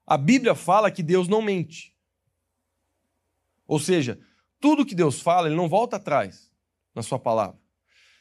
a 0.07 0.17
Bíblia 0.17 0.55
fala 0.55 0.89
que 0.89 1.03
Deus 1.03 1.27
não 1.27 1.43
mente. 1.43 1.93
Ou 3.67 3.81
seja, 3.81 4.17
tudo 4.61 4.87
que 4.87 4.95
Deus 4.95 5.21
fala, 5.21 5.49
ele 5.49 5.57
não 5.57 5.69
volta 5.69 5.97
atrás 5.97 6.49
na 6.95 7.03
sua 7.03 7.19
palavra. 7.19 7.59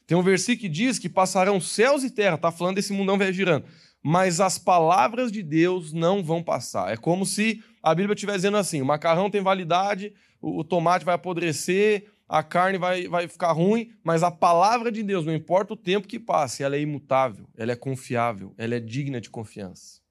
Tem 0.07 0.17
um 0.17 0.23
versículo 0.23 0.61
que 0.61 0.69
diz 0.69 0.97
que 0.97 1.09
passarão 1.09 1.61
céus 1.61 2.03
e 2.03 2.09
terra, 2.09 2.37
está 2.37 2.51
falando 2.51 2.77
desse 2.77 2.91
mundão 2.91 3.19
vai 3.19 3.31
girando, 3.31 3.67
mas 4.07 4.39
as 4.39 4.59
palavras 4.59 5.31
de 5.31 5.41
Deus 5.41 5.91
não 5.91 6.23
vão 6.23 6.43
passar. 6.43 6.93
É 6.93 6.95
como 6.95 7.25
se 7.25 7.63
a 7.81 7.95
Bíblia 7.95 8.13
estiver 8.13 8.35
dizendo 8.35 8.55
assim: 8.55 8.79
o 8.79 8.85
macarrão 8.85 9.31
tem 9.31 9.41
validade, 9.41 10.13
o 10.39 10.63
tomate 10.63 11.03
vai 11.03 11.15
apodrecer, 11.15 12.05
a 12.29 12.43
carne 12.43 12.77
vai, 12.77 13.07
vai 13.07 13.27
ficar 13.27 13.51
ruim, 13.51 13.91
mas 14.03 14.21
a 14.21 14.29
palavra 14.29 14.91
de 14.91 15.01
Deus, 15.01 15.25
não 15.25 15.33
importa 15.33 15.73
o 15.73 15.77
tempo 15.77 16.07
que 16.07 16.19
passe, 16.19 16.61
ela 16.61 16.75
é 16.75 16.81
imutável, 16.81 17.49
ela 17.57 17.71
é 17.71 17.75
confiável, 17.75 18.53
ela 18.59 18.75
é 18.75 18.79
digna 18.79 19.19
de 19.19 19.31
confiança. 19.31 20.01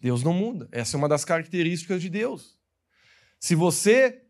Deus 0.00 0.22
não 0.22 0.32
muda. 0.32 0.66
Essa 0.72 0.96
é 0.96 0.98
uma 0.98 1.08
das 1.08 1.26
características 1.26 2.00
de 2.00 2.08
Deus. 2.08 2.56
Se 3.38 3.54
você 3.54 4.22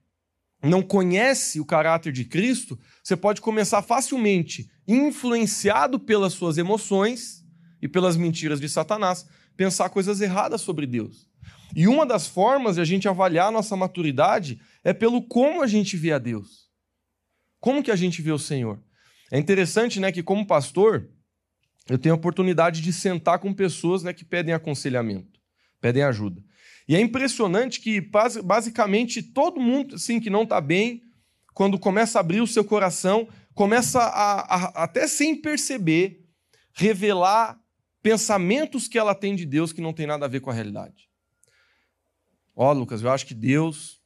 não 0.61 0.83
conhece 0.83 1.61
o 1.61 1.65
caráter 1.65 2.13
de 2.13 2.25
Cristo, 2.25 2.77
você 3.01 3.17
pode 3.17 3.41
começar 3.41 3.81
facilmente, 3.81 4.69
influenciado 4.89 6.01
pelas 6.01 6.33
suas 6.33 6.59
emoções 6.59 7.47
e 7.81 7.89
pelas 7.89 8.17
mentiras 8.17 8.61
de 8.61 8.69
Satanás, 8.69 9.27
pensar 9.57 9.91
coisas 9.91 10.21
erradas 10.21 10.61
sobre 10.61 10.87
Deus. 10.87 11.29
E 11.75 11.87
uma 11.87 12.07
das 12.07 12.27
formas 12.27 12.77
de 12.77 12.81
a 12.81 12.85
gente 12.85 13.09
avaliar 13.09 13.49
a 13.49 13.53
nossa 13.53 13.77
maturidade 13.77 14.61
é 14.83 14.93
pelo 14.93 15.23
como 15.23 15.63
a 15.63 15.67
gente 15.67 15.97
vê 15.97 16.13
a 16.13 16.19
Deus. 16.19 16.69
Como 17.61 17.83
que 17.83 17.91
a 17.91 17.97
gente 17.97 18.23
vê 18.23 18.33
o 18.33 18.39
Senhor? 18.39 18.83
É 19.31 19.39
interessante, 19.39 20.01
né, 20.01 20.11
que 20.11 20.23
como 20.23 20.47
pastor, 20.47 21.09
eu 21.89 21.99
tenho 21.99 22.15
a 22.15 22.19
oportunidade 22.19 22.81
de 22.81 22.93
sentar 22.93 23.39
com 23.39 23.53
pessoas, 23.53 24.03
né, 24.03 24.13
que 24.13 24.25
pedem 24.25 24.55
aconselhamento, 24.55 25.41
pedem 25.81 26.03
ajuda. 26.03 26.43
E 26.89 26.97
é 26.97 27.01
impressionante 27.01 27.81
que 27.81 28.01
basicamente 28.43 29.23
todo 29.23 29.61
mundo, 29.61 29.97
assim, 29.97 30.19
que 30.19 30.31
não 30.31 30.45
está 30.45 30.61
bem, 30.61 31.03
quando 31.53 31.79
começa 31.79 32.19
a 32.19 32.21
abrir 32.21 32.41
o 32.41 32.47
seu 32.47 32.65
coração, 32.65 33.29
começa 33.53 34.01
a, 34.01 34.55
a, 34.55 34.85
até 34.85 35.07
sem 35.07 35.35
perceber, 35.39 36.25
revelar 36.73 37.59
pensamentos 38.03 38.89
que 38.89 38.99
ela 38.99 39.15
tem 39.15 39.35
de 39.35 39.45
Deus 39.45 39.73
que 39.73 39.81
não 39.81 39.93
tem 39.93 40.07
nada 40.07 40.25
a 40.25 40.29
ver 40.29 40.41
com 40.41 40.51
a 40.51 40.55
realidade. 40.55 41.09
Ó, 42.55 42.71
oh, 42.71 42.73
Lucas, 42.73 43.03
eu 43.03 43.11
acho 43.11 43.27
que 43.27 43.35
Deus 43.35 44.01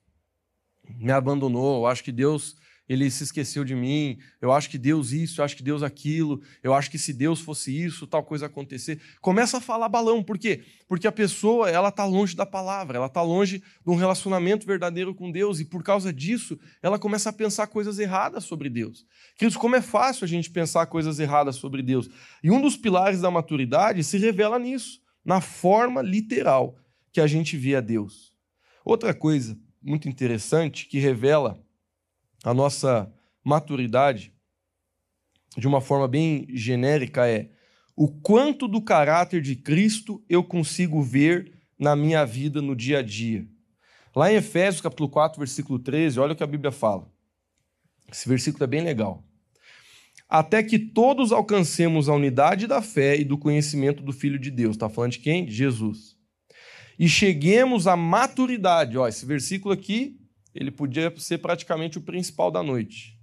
me 0.89 1.13
abandonou, 1.13 1.83
eu 1.83 1.87
acho 1.87 2.05
que 2.05 2.13
Deus 2.13 2.57
ele 2.93 3.11
se 3.11 3.25
esqueceu 3.25 3.65
de 3.65 3.75
mim, 3.75 4.19
eu 4.41 4.53
acho 4.53 4.69
que 4.69 4.77
Deus 4.77 5.13
isso, 5.13 5.41
eu 5.41 5.45
acho 5.45 5.57
que 5.57 5.63
Deus 5.63 5.83
aquilo, 5.83 6.43
eu 6.63 6.75
acho 6.75 6.91
que 6.91 6.99
se 6.99 7.13
Deus 7.13 7.41
fosse 7.41 7.77
isso, 7.77 8.07
tal 8.07 8.23
coisa 8.23 8.47
acontecer. 8.47 9.01
Começa 9.21 9.59
a 9.59 9.61
falar 9.61 9.89
balão, 9.89 10.23
por 10.23 10.39
quê? 10.39 10.63
Porque 10.89 11.07
a 11.07 11.13
pessoa, 11.13 11.71
ela 11.71 11.89
está 11.89 12.05
longe 12.05 12.37
da 12.37 12.45
palavra, 12.45 12.99
ela 12.99 13.07
está 13.07 13.23
longe 13.23 13.59
de 13.59 13.91
um 13.91 13.95
relacionamento 13.95 14.67
verdadeiro 14.67 15.15
com 15.15 15.31
Deus 15.31 15.61
e 15.61 15.65
por 15.65 15.83
causa 15.83 16.13
disso, 16.13 16.59
ela 16.83 16.99
começa 16.99 17.31
a 17.31 17.33
pensar 17.33 17.67
coisas 17.67 17.99
erradas 17.99 18.45
sobre 18.45 18.69
Deus. 18.69 19.07
Queridos, 19.37 19.57
como 19.57 19.77
é 19.77 19.81
fácil 19.81 20.25
a 20.25 20.29
gente 20.29 20.51
pensar 20.51 20.87
coisas 20.87 21.19
erradas 21.19 21.57
sobre 21.57 21.83
Deus. 21.83 22.11
E 22.43 22.51
um 22.51 22.61
dos 22.61 22.77
pilares 22.77 23.21
da 23.21 23.31
maturidade 23.31 24.05
se 24.05 24.19
revela 24.19 24.59
nisso, 24.59 25.01
na 25.25 25.41
forma 25.41 26.03
literal 26.03 26.77
que 27.13 27.21
a 27.21 27.27
gente 27.27 27.57
vê 27.57 27.77
a 27.77 27.81
Deus. 27.81 28.33
Outra 28.85 29.15
coisa 29.15 29.57
muito 29.81 30.09
interessante 30.09 30.87
que 30.87 30.99
revela 30.99 31.63
a 32.43 32.53
nossa 32.53 33.13
maturidade 33.45 34.33
de 35.57 35.67
uma 35.67 35.81
forma 35.81 36.09
bem 36.09 36.47
genérica 36.51 37.29
é 37.29 37.51
o 37.95 38.09
quanto 38.09 38.67
do 38.67 38.81
caráter 38.81 39.43
de 39.43 39.55
Cristo 39.55 40.25
eu 40.29 40.43
consigo 40.43 41.03
ver 41.03 41.53
na 41.79 41.95
minha 41.95 42.25
vida 42.25 42.63
no 42.63 42.75
dia 42.75 43.01
a 43.01 43.03
dia. 43.03 43.47
Lá 44.15 44.33
em 44.33 44.37
Efésios, 44.37 44.81
capítulo 44.81 45.09
4, 45.09 45.39
versículo 45.39 45.79
13, 45.79 46.21
olha 46.21 46.33
o 46.33 46.37
que 46.37 46.43
a 46.43 46.47
Bíblia 46.47 46.73
fala. 46.73 47.11
Esse 48.11 48.29
versículo 48.29 48.65
é 48.65 48.67
bem 48.67 48.83
legal. 48.83 49.25
Até 50.29 50.63
que 50.63 50.79
todos 50.79 51.33
alcancemos 51.33 52.09
a 52.09 52.15
unidade 52.15 52.67
da 52.67 52.81
fé 52.81 53.19
e 53.19 53.25
do 53.25 53.37
conhecimento 53.37 54.03
do 54.03 54.13
Filho 54.13 54.39
de 54.39 54.51
Deus. 54.51 54.77
Está 54.77 54.89
falando 54.89 55.13
de 55.13 55.19
quem? 55.19 55.45
De 55.45 55.53
Jesus. 55.53 56.17
E 56.99 57.09
cheguemos 57.09 57.87
à 57.87 57.97
maturidade. 57.97 58.97
Ó, 58.97 59.07
esse 59.07 59.27
versículo 59.27 59.75
aqui, 59.75 60.22
ele 60.55 60.71
podia 60.71 61.13
ser 61.17 61.39
praticamente 61.39 61.99
o 61.99 62.03
principal 62.03 62.51
da 62.51 62.63
noite. 62.63 63.19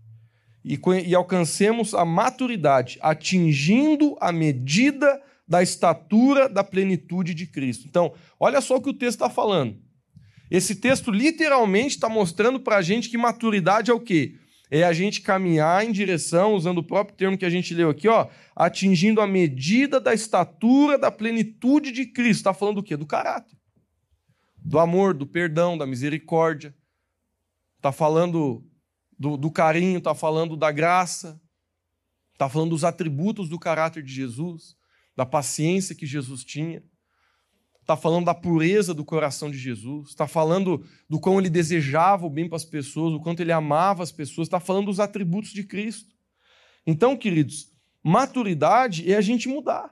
E, 0.64 0.80
e 1.06 1.16
alcancemos 1.16 1.94
a 1.94 2.04
maturidade, 2.04 2.98
atingindo 3.02 4.18
a 4.20 4.32
medida 4.32 5.22
da 5.48 5.64
estatura 5.64 6.48
da 6.48 6.64
plenitude 6.64 7.34
de 7.34 7.48
Cristo. 7.48 7.86
Então, 7.88 8.14
olha 8.40 8.62
só 8.62 8.76
o 8.76 8.82
que 8.82 8.90
o 8.90 8.94
texto 8.94 9.16
está 9.16 9.30
falando. 9.30 9.78
Esse 10.52 10.76
texto 10.76 11.12
literalmente 11.12 11.96
está 11.96 12.10
mostrando 12.10 12.60
para 12.60 12.78
a 12.78 12.82
gente 12.82 13.10
que 13.10 13.18
maturidade 13.18 13.92
é 13.92 13.94
o 13.94 14.00
quê? 14.00 14.36
É 14.72 14.84
a 14.84 14.94
gente 14.94 15.22
caminhar 15.22 15.84
em 15.84 15.92
direção, 15.92 16.54
usando 16.54 16.80
o 16.80 16.84
próprio 16.84 17.18
termo 17.18 17.38
que 17.38 17.46
a 17.46 17.50
gente 17.50 17.74
leu 17.74 17.90
aqui, 17.90 18.08
ó, 18.08 18.28
atingindo 18.56 19.22
a 19.22 19.28
medida 19.28 20.00
da 20.00 20.14
estatura 20.14 20.98
da 20.98 21.10
plenitude 21.10 21.92
de 21.92 22.06
Cristo. 22.06 22.42
Está 22.42 22.54
falando 22.54 22.76
do 22.76 22.84
quê? 22.84 22.96
Do 22.96 23.06
caráter. 23.06 23.58
Do 24.58 24.78
amor, 24.78 25.16
do 25.16 25.26
perdão, 25.26 25.78
da 25.78 25.88
misericórdia. 25.88 26.76
Está 27.80 27.92
falando 27.92 28.64
do, 29.18 29.36
do 29.36 29.50
carinho, 29.50 29.98
está 29.98 30.14
falando 30.14 30.56
da 30.56 30.72
graça. 30.72 31.42
Está 32.34 32.48
falando 32.48 32.70
dos 32.70 32.84
atributos 32.84 33.50
do 33.50 33.60
caráter 33.60 34.04
de 34.04 34.14
Jesus, 34.14 34.78
da 35.16 35.26
paciência 35.26 35.96
que 35.96 36.06
Jesus 36.06 36.46
tinha 36.46 36.82
está 37.90 37.98
falando 37.98 38.26
da 38.26 38.36
pureza 38.36 38.94
do 38.94 39.04
coração 39.04 39.50
de 39.50 39.58
Jesus, 39.58 40.10
está 40.10 40.28
falando 40.28 40.86
do 41.10 41.20
quão 41.20 41.40
ele 41.40 41.50
desejava 41.50 42.24
o 42.24 42.30
bem 42.30 42.48
para 42.48 42.56
as 42.56 42.66
pessoas, 42.66 43.16
o 43.16 43.20
quanto 43.20 43.40
ele 43.40 43.52
amava 43.52 44.04
as 44.04 44.12
pessoas, 44.12 44.48
está 44.48 44.60
falando 44.60 44.86
dos 44.86 45.00
atributos 45.00 45.50
de 45.50 45.64
Cristo. 45.64 46.16
Então, 46.86 47.18
queridos, 47.18 47.74
maturidade 48.04 49.12
é 49.12 49.16
a 49.16 49.22
gente 49.22 49.48
mudar. 49.48 49.92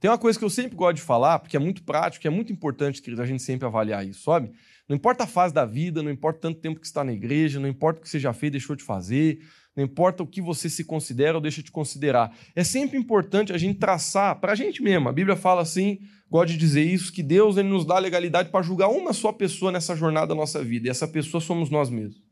Tem 0.00 0.10
uma 0.10 0.18
coisa 0.18 0.38
que 0.38 0.44
eu 0.44 0.50
sempre 0.50 0.74
gosto 0.74 0.96
de 0.96 1.02
falar, 1.02 1.38
porque 1.38 1.56
é 1.56 1.60
muito 1.60 1.82
prático, 1.82 2.26
é 2.26 2.30
muito 2.30 2.50
importante, 2.50 3.02
queridos, 3.02 3.22
a 3.22 3.26
gente 3.26 3.42
sempre 3.42 3.66
avaliar 3.66 4.06
isso, 4.06 4.22
sabe? 4.22 4.50
Não 4.88 4.94
importa 4.96 5.24
a 5.24 5.26
fase 5.26 5.52
da 5.52 5.64
vida, 5.64 6.02
não 6.02 6.10
importa 6.10 6.40
tanto 6.40 6.60
tempo 6.60 6.78
que 6.78 6.86
está 6.86 7.02
na 7.02 7.12
igreja, 7.12 7.58
não 7.58 7.68
importa 7.68 7.98
o 7.98 8.02
que 8.02 8.08
você 8.08 8.20
já 8.20 8.32
fez, 8.32 8.52
deixou 8.52 8.76
de 8.76 8.84
fazer, 8.84 9.40
não 9.76 9.84
importa 9.84 10.22
o 10.22 10.26
que 10.26 10.40
você 10.40 10.70
se 10.70 10.84
considera 10.84 11.36
ou 11.36 11.40
deixa 11.40 11.62
de 11.62 11.70
considerar. 11.72 12.34
É 12.54 12.62
sempre 12.62 12.96
importante 12.96 13.52
a 13.52 13.58
gente 13.58 13.78
traçar 13.78 14.40
para 14.40 14.52
a 14.52 14.54
gente 14.54 14.82
mesmo. 14.82 15.08
A 15.08 15.12
Bíblia 15.12 15.36
fala 15.36 15.60
assim, 15.60 15.98
gosta 16.30 16.52
de 16.52 16.56
dizer 16.56 16.84
isso, 16.84 17.12
que 17.12 17.22
Deus 17.22 17.56
ele 17.56 17.68
nos 17.68 17.84
dá 17.84 17.96
a 17.96 17.98
legalidade 17.98 18.50
para 18.50 18.62
julgar 18.62 18.88
uma 18.88 19.12
só 19.12 19.32
pessoa 19.32 19.72
nessa 19.72 19.96
jornada 19.96 20.28
da 20.28 20.34
nossa 20.34 20.62
vida, 20.62 20.86
e 20.86 20.90
essa 20.90 21.06
pessoa 21.06 21.40
somos 21.40 21.68
nós 21.68 21.90
mesmos. 21.90 22.24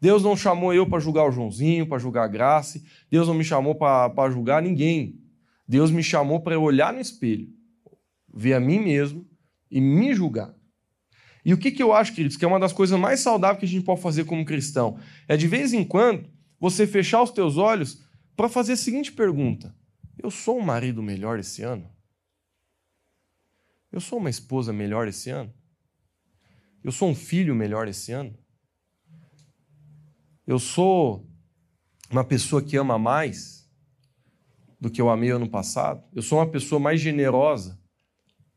Deus 0.00 0.22
não 0.22 0.34
chamou 0.34 0.72
eu 0.72 0.88
para 0.88 1.00
julgar 1.00 1.28
o 1.28 1.32
Joãozinho, 1.32 1.86
para 1.86 1.98
julgar 1.98 2.24
a 2.24 2.28
Graça, 2.28 2.80
Deus 3.10 3.28
não 3.28 3.34
me 3.34 3.44
chamou 3.44 3.74
para 3.74 4.30
julgar 4.30 4.62
ninguém. 4.62 5.20
Deus 5.68 5.90
me 5.90 6.02
chamou 6.02 6.40
para 6.40 6.54
eu 6.54 6.62
olhar 6.62 6.92
no 6.92 7.00
espelho, 7.00 7.48
ver 8.32 8.54
a 8.54 8.60
mim 8.60 8.78
mesmo 8.78 9.24
e 9.70 9.80
me 9.80 10.14
julgar. 10.14 10.52
E 11.44 11.54
o 11.54 11.58
que, 11.58 11.70
que 11.70 11.82
eu 11.82 11.92
acho, 11.92 12.14
queridos, 12.14 12.36
que 12.36 12.44
é 12.44 12.48
uma 12.48 12.60
das 12.60 12.72
coisas 12.72 12.98
mais 12.98 13.20
saudáveis 13.20 13.60
que 13.60 13.64
a 13.64 13.68
gente 13.68 13.84
pode 13.84 14.02
fazer 14.02 14.24
como 14.24 14.44
cristão? 14.44 14.98
É 15.26 15.36
de 15.36 15.48
vez 15.48 15.72
em 15.72 15.84
quando 15.84 16.28
você 16.58 16.86
fechar 16.86 17.22
os 17.22 17.30
teus 17.30 17.56
olhos 17.56 18.04
para 18.36 18.48
fazer 18.48 18.74
a 18.74 18.76
seguinte 18.76 19.12
pergunta: 19.12 19.74
Eu 20.22 20.30
sou 20.30 20.58
um 20.58 20.62
marido 20.62 21.02
melhor 21.02 21.38
esse 21.38 21.62
ano? 21.62 21.90
Eu 23.90 24.00
sou 24.00 24.18
uma 24.18 24.30
esposa 24.30 24.72
melhor 24.72 25.08
esse 25.08 25.30
ano? 25.30 25.52
Eu 26.84 26.92
sou 26.92 27.08
um 27.08 27.14
filho 27.14 27.54
melhor 27.54 27.88
esse 27.88 28.12
ano? 28.12 28.36
Eu 30.46 30.58
sou 30.58 31.26
uma 32.10 32.24
pessoa 32.24 32.62
que 32.62 32.76
ama 32.76 32.98
mais 32.98 33.68
do 34.80 34.90
que 34.90 35.00
eu 35.00 35.10
amei 35.10 35.30
ano 35.30 35.48
passado? 35.48 36.02
Eu 36.14 36.22
sou 36.22 36.38
uma 36.38 36.48
pessoa 36.48 36.80
mais 36.80 37.00
generosa 37.00 37.78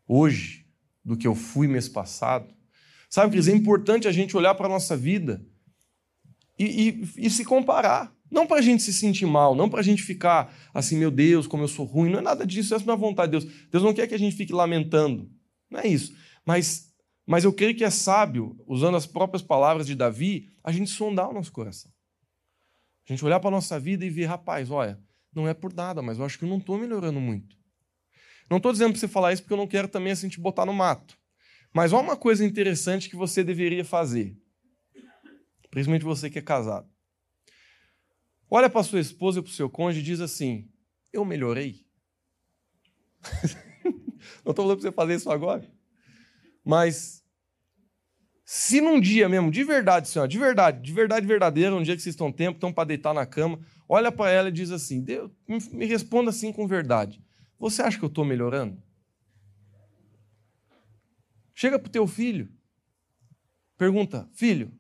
hoje 0.08 0.66
do 1.04 1.18
que 1.18 1.28
eu 1.28 1.36
fui 1.36 1.68
mês 1.68 1.90
passado? 1.90 2.54
Sabe, 3.14 3.34
Cris, 3.34 3.48
é 3.48 3.52
importante 3.52 4.08
a 4.08 4.12
gente 4.12 4.36
olhar 4.36 4.56
para 4.56 4.66
a 4.66 4.70
nossa 4.70 4.98
vida 4.98 5.46
e, 6.58 6.90
e, 6.90 7.28
e 7.28 7.30
se 7.30 7.46
comparar. 7.46 8.12
Não 8.32 8.48
para 8.48 8.58
a 8.58 8.62
gente 8.64 8.82
se 8.82 8.92
sentir 8.92 9.28
mal, 9.28 9.54
não 9.54 9.70
para 9.70 9.82
a 9.82 9.84
gente 9.84 10.02
ficar 10.02 10.52
assim, 10.74 10.98
meu 10.98 11.12
Deus, 11.12 11.46
como 11.46 11.62
eu 11.62 11.68
sou 11.68 11.86
ruim. 11.86 12.10
Não 12.10 12.18
é 12.18 12.22
nada 12.24 12.44
disso, 12.44 12.74
essa 12.74 12.84
não 12.84 12.96
é 12.96 12.98
a 12.98 13.00
vontade 13.00 13.32
de 13.32 13.46
Deus. 13.46 13.68
Deus 13.70 13.84
não 13.84 13.94
quer 13.94 14.08
que 14.08 14.16
a 14.16 14.18
gente 14.18 14.36
fique 14.36 14.52
lamentando. 14.52 15.30
Não 15.70 15.82
é 15.82 15.88
isso. 15.88 16.18
Mas, 16.44 16.92
mas 17.24 17.44
eu 17.44 17.54
creio 17.54 17.76
que 17.76 17.84
é 17.84 17.92
sábio, 17.92 18.60
usando 18.66 18.98
as 18.98 19.06
próprias 19.06 19.44
palavras 19.44 19.86
de 19.86 19.94
Davi, 19.94 20.50
a 20.64 20.72
gente 20.72 20.90
sondar 20.90 21.30
o 21.30 21.34
nosso 21.36 21.52
coração. 21.52 21.92
A 23.08 23.14
gente 23.14 23.24
olhar 23.24 23.40
para 23.40 23.50
a 23.50 23.52
nossa 23.52 23.80
vida 23.80 24.04
e 24.04 24.10
ver, 24.10 24.26
rapaz, 24.26 24.72
olha, 24.72 25.00
não 25.36 25.48
é 25.48 25.54
por 25.54 25.72
nada, 25.72 26.02
mas 26.02 26.18
eu 26.18 26.26
acho 26.26 26.40
que 26.40 26.46
eu 26.46 26.50
não 26.50 26.58
estou 26.58 26.80
melhorando 26.80 27.22
muito. 27.22 27.56
Não 28.50 28.58
estou 28.58 28.72
dizendo 28.72 28.90
para 28.90 29.00
você 29.00 29.08
falar 29.08 29.34
isso 29.34 29.44
porque 29.44 29.54
eu 29.54 29.58
não 29.58 29.68
quero 29.68 29.88
também 29.88 30.14
assim 30.14 30.28
te 30.28 30.42
botar 30.42 30.66
no 30.66 30.74
mato. 30.74 31.16
Mas 31.74 31.92
olha 31.92 32.04
uma 32.04 32.18
coisa 32.18 32.46
interessante 32.46 33.10
que 33.10 33.16
você 33.16 33.44
deveria 33.44 33.84
fazer 33.84 34.38
principalmente 35.74 36.06
você 36.06 36.30
que 36.30 36.38
é 36.38 36.42
casado. 36.42 36.88
Olha 38.48 38.70
para 38.70 38.84
sua 38.84 39.00
esposa 39.00 39.40
e 39.40 39.42
para 39.42 39.50
o 39.50 39.54
seu 39.54 39.68
cônjuge 39.68 40.02
e 40.02 40.04
diz 40.04 40.22
assim: 40.22 40.70
Eu 41.12 41.26
melhorei. 41.26 41.84
Não 44.46 44.52
estou 44.52 44.54
falando 44.54 44.78
para 44.78 44.90
você 44.90 44.92
fazer 44.92 45.16
isso 45.16 45.32
agora. 45.32 45.68
Mas 46.64 47.26
se 48.46 48.80
num 48.80 49.02
dia 49.02 49.28
mesmo, 49.28 49.50
de 49.50 49.64
verdade, 49.64 50.08
senhora, 50.08 50.30
de 50.30 50.38
verdade, 50.38 50.80
de 50.80 50.94
verdade 50.94 51.26
verdadeira, 51.26 51.76
um 51.76 51.82
dia 51.82 51.96
que 51.96 52.04
vocês 52.04 52.14
estão 52.14 52.32
tempo, 52.32 52.58
estão 52.58 52.72
para 52.72 52.90
deitar 52.90 53.12
na 53.12 53.26
cama, 53.26 53.60
olha 53.90 54.12
para 54.12 54.30
ela 54.30 54.50
e 54.50 54.52
diz 54.52 54.70
assim: 54.70 55.04
me 55.72 55.88
responda 55.88 56.30
assim 56.30 56.54
com 56.54 56.68
verdade. 56.68 57.20
Você 57.58 57.82
acha 57.82 57.98
que 57.98 58.06
eu 58.06 58.10
estou 58.10 58.24
melhorando? 58.24 58.80
Chega 61.54 61.78
para 61.78 61.88
o 61.88 61.92
teu 61.92 62.08
filho, 62.08 62.50
pergunta: 63.78 64.30
Filho, 64.34 64.72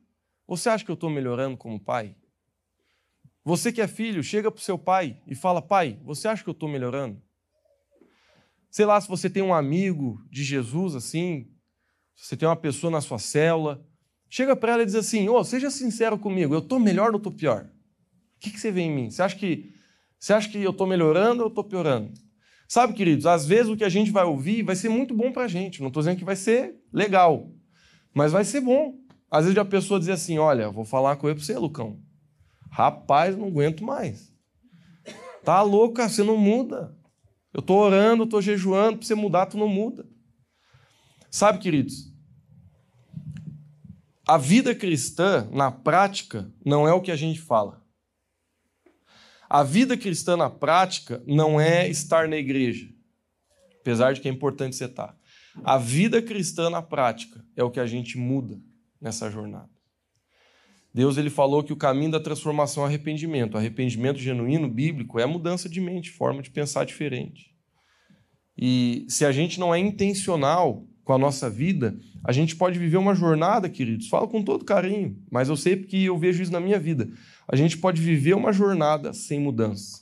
você 0.47 0.69
acha 0.69 0.83
que 0.83 0.91
eu 0.91 0.95
estou 0.95 1.09
melhorando 1.09 1.57
como 1.57 1.79
pai? 1.79 2.15
Você 3.43 3.71
que 3.71 3.81
é 3.81 3.87
filho, 3.87 4.23
chega 4.23 4.49
para 4.49 4.59
o 4.59 4.63
seu 4.63 4.77
pai 4.77 5.21
e 5.27 5.35
fala: 5.35 5.61
Pai, 5.61 5.99
você 6.03 6.27
acha 6.27 6.43
que 6.43 6.49
eu 6.49 6.53
estou 6.53 6.69
melhorando? 6.69 7.21
Sei 8.69 8.85
lá, 8.85 8.99
se 8.99 9.07
você 9.07 9.29
tem 9.29 9.43
um 9.43 9.53
amigo 9.53 10.25
de 10.31 10.43
Jesus 10.43 10.95
assim, 10.95 11.53
se 12.15 12.25
você 12.25 12.37
tem 12.37 12.47
uma 12.47 12.55
pessoa 12.55 12.89
na 12.89 13.01
sua 13.01 13.19
célula, 13.19 13.85
chega 14.29 14.55
para 14.55 14.73
ela 14.73 14.81
e 14.81 14.85
diz 14.85 14.95
assim: 14.95 15.29
oh, 15.29 15.43
seja 15.43 15.69
sincero 15.69 16.17
comigo, 16.17 16.55
eu 16.55 16.59
estou 16.59 16.79
melhor 16.79 17.11
ou 17.11 17.17
estou 17.17 17.31
pior? 17.31 17.69
O 18.35 18.39
que, 18.39 18.49
que 18.49 18.59
você 18.59 18.71
vê 18.71 18.81
em 18.81 18.91
mim? 18.91 19.11
Você 19.11 19.21
acha 19.21 19.35
que, 19.35 19.73
você 20.19 20.33
acha 20.33 20.49
que 20.49 20.57
eu 20.57 20.71
estou 20.71 20.87
melhorando 20.87 21.43
ou 21.43 21.49
estou 21.49 21.63
piorando? 21.63 22.11
Sabe, 22.73 22.93
queridos, 22.93 23.27
às 23.27 23.45
vezes 23.45 23.71
o 23.71 23.77
que 23.77 23.83
a 23.83 23.89
gente 23.89 24.09
vai 24.09 24.23
ouvir 24.23 24.63
vai 24.63 24.75
ser 24.75 24.89
muito 24.89 25.13
bom 25.13 25.31
para 25.31 25.43
a 25.43 25.47
gente. 25.47 25.79
Não 25.79 25.89
estou 25.89 26.01
dizendo 26.01 26.17
que 26.17 26.25
vai 26.25 26.35
ser 26.35 26.75
legal, 26.91 27.51
mas 28.15 28.31
vai 28.31 28.43
ser 28.43 28.61
bom. 28.61 28.95
Às 29.29 29.45
vezes 29.45 29.59
a 29.59 29.63
pessoa 29.63 29.99
diz 29.99 30.09
assim: 30.09 30.39
Olha, 30.39 30.71
vou 30.71 30.83
falar 30.83 31.11
uma 31.11 31.15
coisa 31.15 31.35
para 31.35 31.45
você, 31.45 31.55
Lucão. 31.55 31.99
Rapaz, 32.71 33.37
não 33.37 33.45
aguento 33.45 33.83
mais. 33.83 34.33
Tá 35.43 35.61
louca, 35.61 36.09
você 36.09 36.23
não 36.23 36.35
muda. 36.35 36.97
Eu 37.53 37.59
estou 37.59 37.77
orando, 37.77 38.23
estou 38.23 38.41
jejuando, 38.41 38.97
para 38.97 39.05
você 39.05 39.13
mudar, 39.13 39.45
tu 39.45 39.55
não 39.55 39.67
muda. 39.67 40.09
Sabe, 41.29 41.59
queridos, 41.59 42.11
a 44.27 44.35
vida 44.35 44.73
cristã, 44.73 45.47
na 45.51 45.69
prática, 45.69 46.51
não 46.65 46.87
é 46.87 46.93
o 46.93 47.01
que 47.01 47.11
a 47.11 47.15
gente 47.15 47.39
fala. 47.39 47.82
A 49.53 49.61
vida 49.61 49.95
cristã, 49.95 50.35
na 50.35 50.49
prática, 50.49 51.21
não 51.27 51.61
é 51.61 51.87
estar 51.87 52.27
na 52.27 52.35
igreja, 52.35 52.89
apesar 53.81 54.11
de 54.11 54.19
que 54.19 54.27
é 54.27 54.31
importante 54.31 54.75
você 54.75 54.85
estar. 54.85 55.15
A 55.63 55.77
vida 55.77 56.23
cristã, 56.23 56.71
na 56.71 56.81
prática, 56.81 57.39
é 57.55 57.63
o 57.63 57.69
que 57.69 57.79
a 57.79 57.85
gente 57.85 58.17
muda 58.17 58.59
nessa 58.99 59.29
jornada. 59.29 59.69
Deus 60.91 61.17
ele 61.19 61.29
falou 61.29 61.61
que 61.61 61.71
o 61.71 61.75
caminho 61.75 62.09
da 62.09 62.19
transformação 62.19 62.81
é 62.83 62.87
arrependimento. 62.87 63.55
Arrependimento 63.55 64.17
genuíno, 64.17 64.67
bíblico, 64.67 65.19
é 65.19 65.23
a 65.23 65.27
mudança 65.27 65.69
de 65.69 65.79
mente, 65.79 66.09
forma 66.09 66.41
de 66.41 66.49
pensar 66.49 66.83
diferente. 66.83 67.55
E 68.57 69.05
se 69.07 69.23
a 69.23 69.31
gente 69.31 69.59
não 69.59 69.71
é 69.71 69.77
intencional 69.77 70.83
com 71.03 71.13
a 71.13 71.17
nossa 71.19 71.47
vida, 71.47 71.95
a 72.23 72.31
gente 72.31 72.55
pode 72.55 72.79
viver 72.79 72.97
uma 72.97 73.13
jornada, 73.13 73.69
queridos. 73.69 74.07
Falo 74.07 74.27
com 74.27 74.41
todo 74.41 74.65
carinho, 74.65 75.15
mas 75.29 75.47
eu 75.47 75.55
sei 75.55 75.75
porque 75.75 75.97
eu 75.97 76.17
vejo 76.17 76.41
isso 76.41 76.51
na 76.51 76.59
minha 76.59 76.79
vida. 76.79 77.07
A 77.47 77.55
gente 77.55 77.77
pode 77.77 78.01
viver 78.01 78.35
uma 78.35 78.53
jornada 78.53 79.13
sem 79.13 79.39
mudança. 79.39 80.01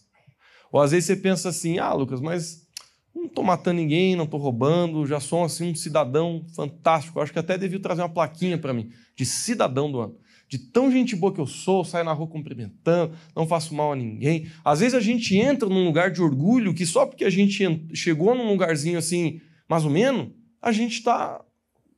Ou 0.71 0.79
às 0.79 0.91
vezes 0.91 1.05
você 1.05 1.15
pensa 1.15 1.49
assim: 1.49 1.79
ah, 1.79 1.93
Lucas, 1.93 2.21
mas 2.21 2.67
não 3.13 3.25
estou 3.25 3.43
matando 3.43 3.79
ninguém, 3.79 4.15
não 4.15 4.23
estou 4.25 4.39
roubando, 4.39 5.05
já 5.05 5.19
sou 5.19 5.43
assim 5.43 5.71
um 5.71 5.75
cidadão 5.75 6.45
fantástico. 6.55 7.19
Eu 7.19 7.23
acho 7.23 7.33
que 7.33 7.39
até 7.39 7.57
devia 7.57 7.79
trazer 7.79 8.01
uma 8.01 8.09
plaquinha 8.09 8.57
para 8.57 8.73
mim 8.73 8.89
de 9.15 9.25
cidadão 9.25 9.91
do 9.91 9.99
ano. 9.99 10.17
De 10.47 10.57
tão 10.57 10.91
gente 10.91 11.15
boa 11.15 11.33
que 11.33 11.39
eu 11.39 11.47
sou, 11.47 11.85
saio 11.85 12.03
na 12.03 12.11
rua 12.11 12.27
cumprimentando, 12.27 13.15
não 13.35 13.47
faço 13.47 13.73
mal 13.73 13.93
a 13.93 13.95
ninguém. 13.95 14.49
Às 14.65 14.81
vezes 14.81 14.93
a 14.93 14.99
gente 14.99 15.37
entra 15.37 15.69
num 15.69 15.85
lugar 15.85 16.11
de 16.11 16.21
orgulho 16.21 16.73
que 16.73 16.85
só 16.85 17.05
porque 17.05 17.23
a 17.23 17.29
gente 17.29 17.63
chegou 17.93 18.35
num 18.35 18.49
lugarzinho 18.49 18.97
assim, 18.97 19.39
mais 19.69 19.85
ou 19.85 19.89
menos, 19.89 20.29
a 20.61 20.71
gente 20.71 20.95
está 20.95 21.41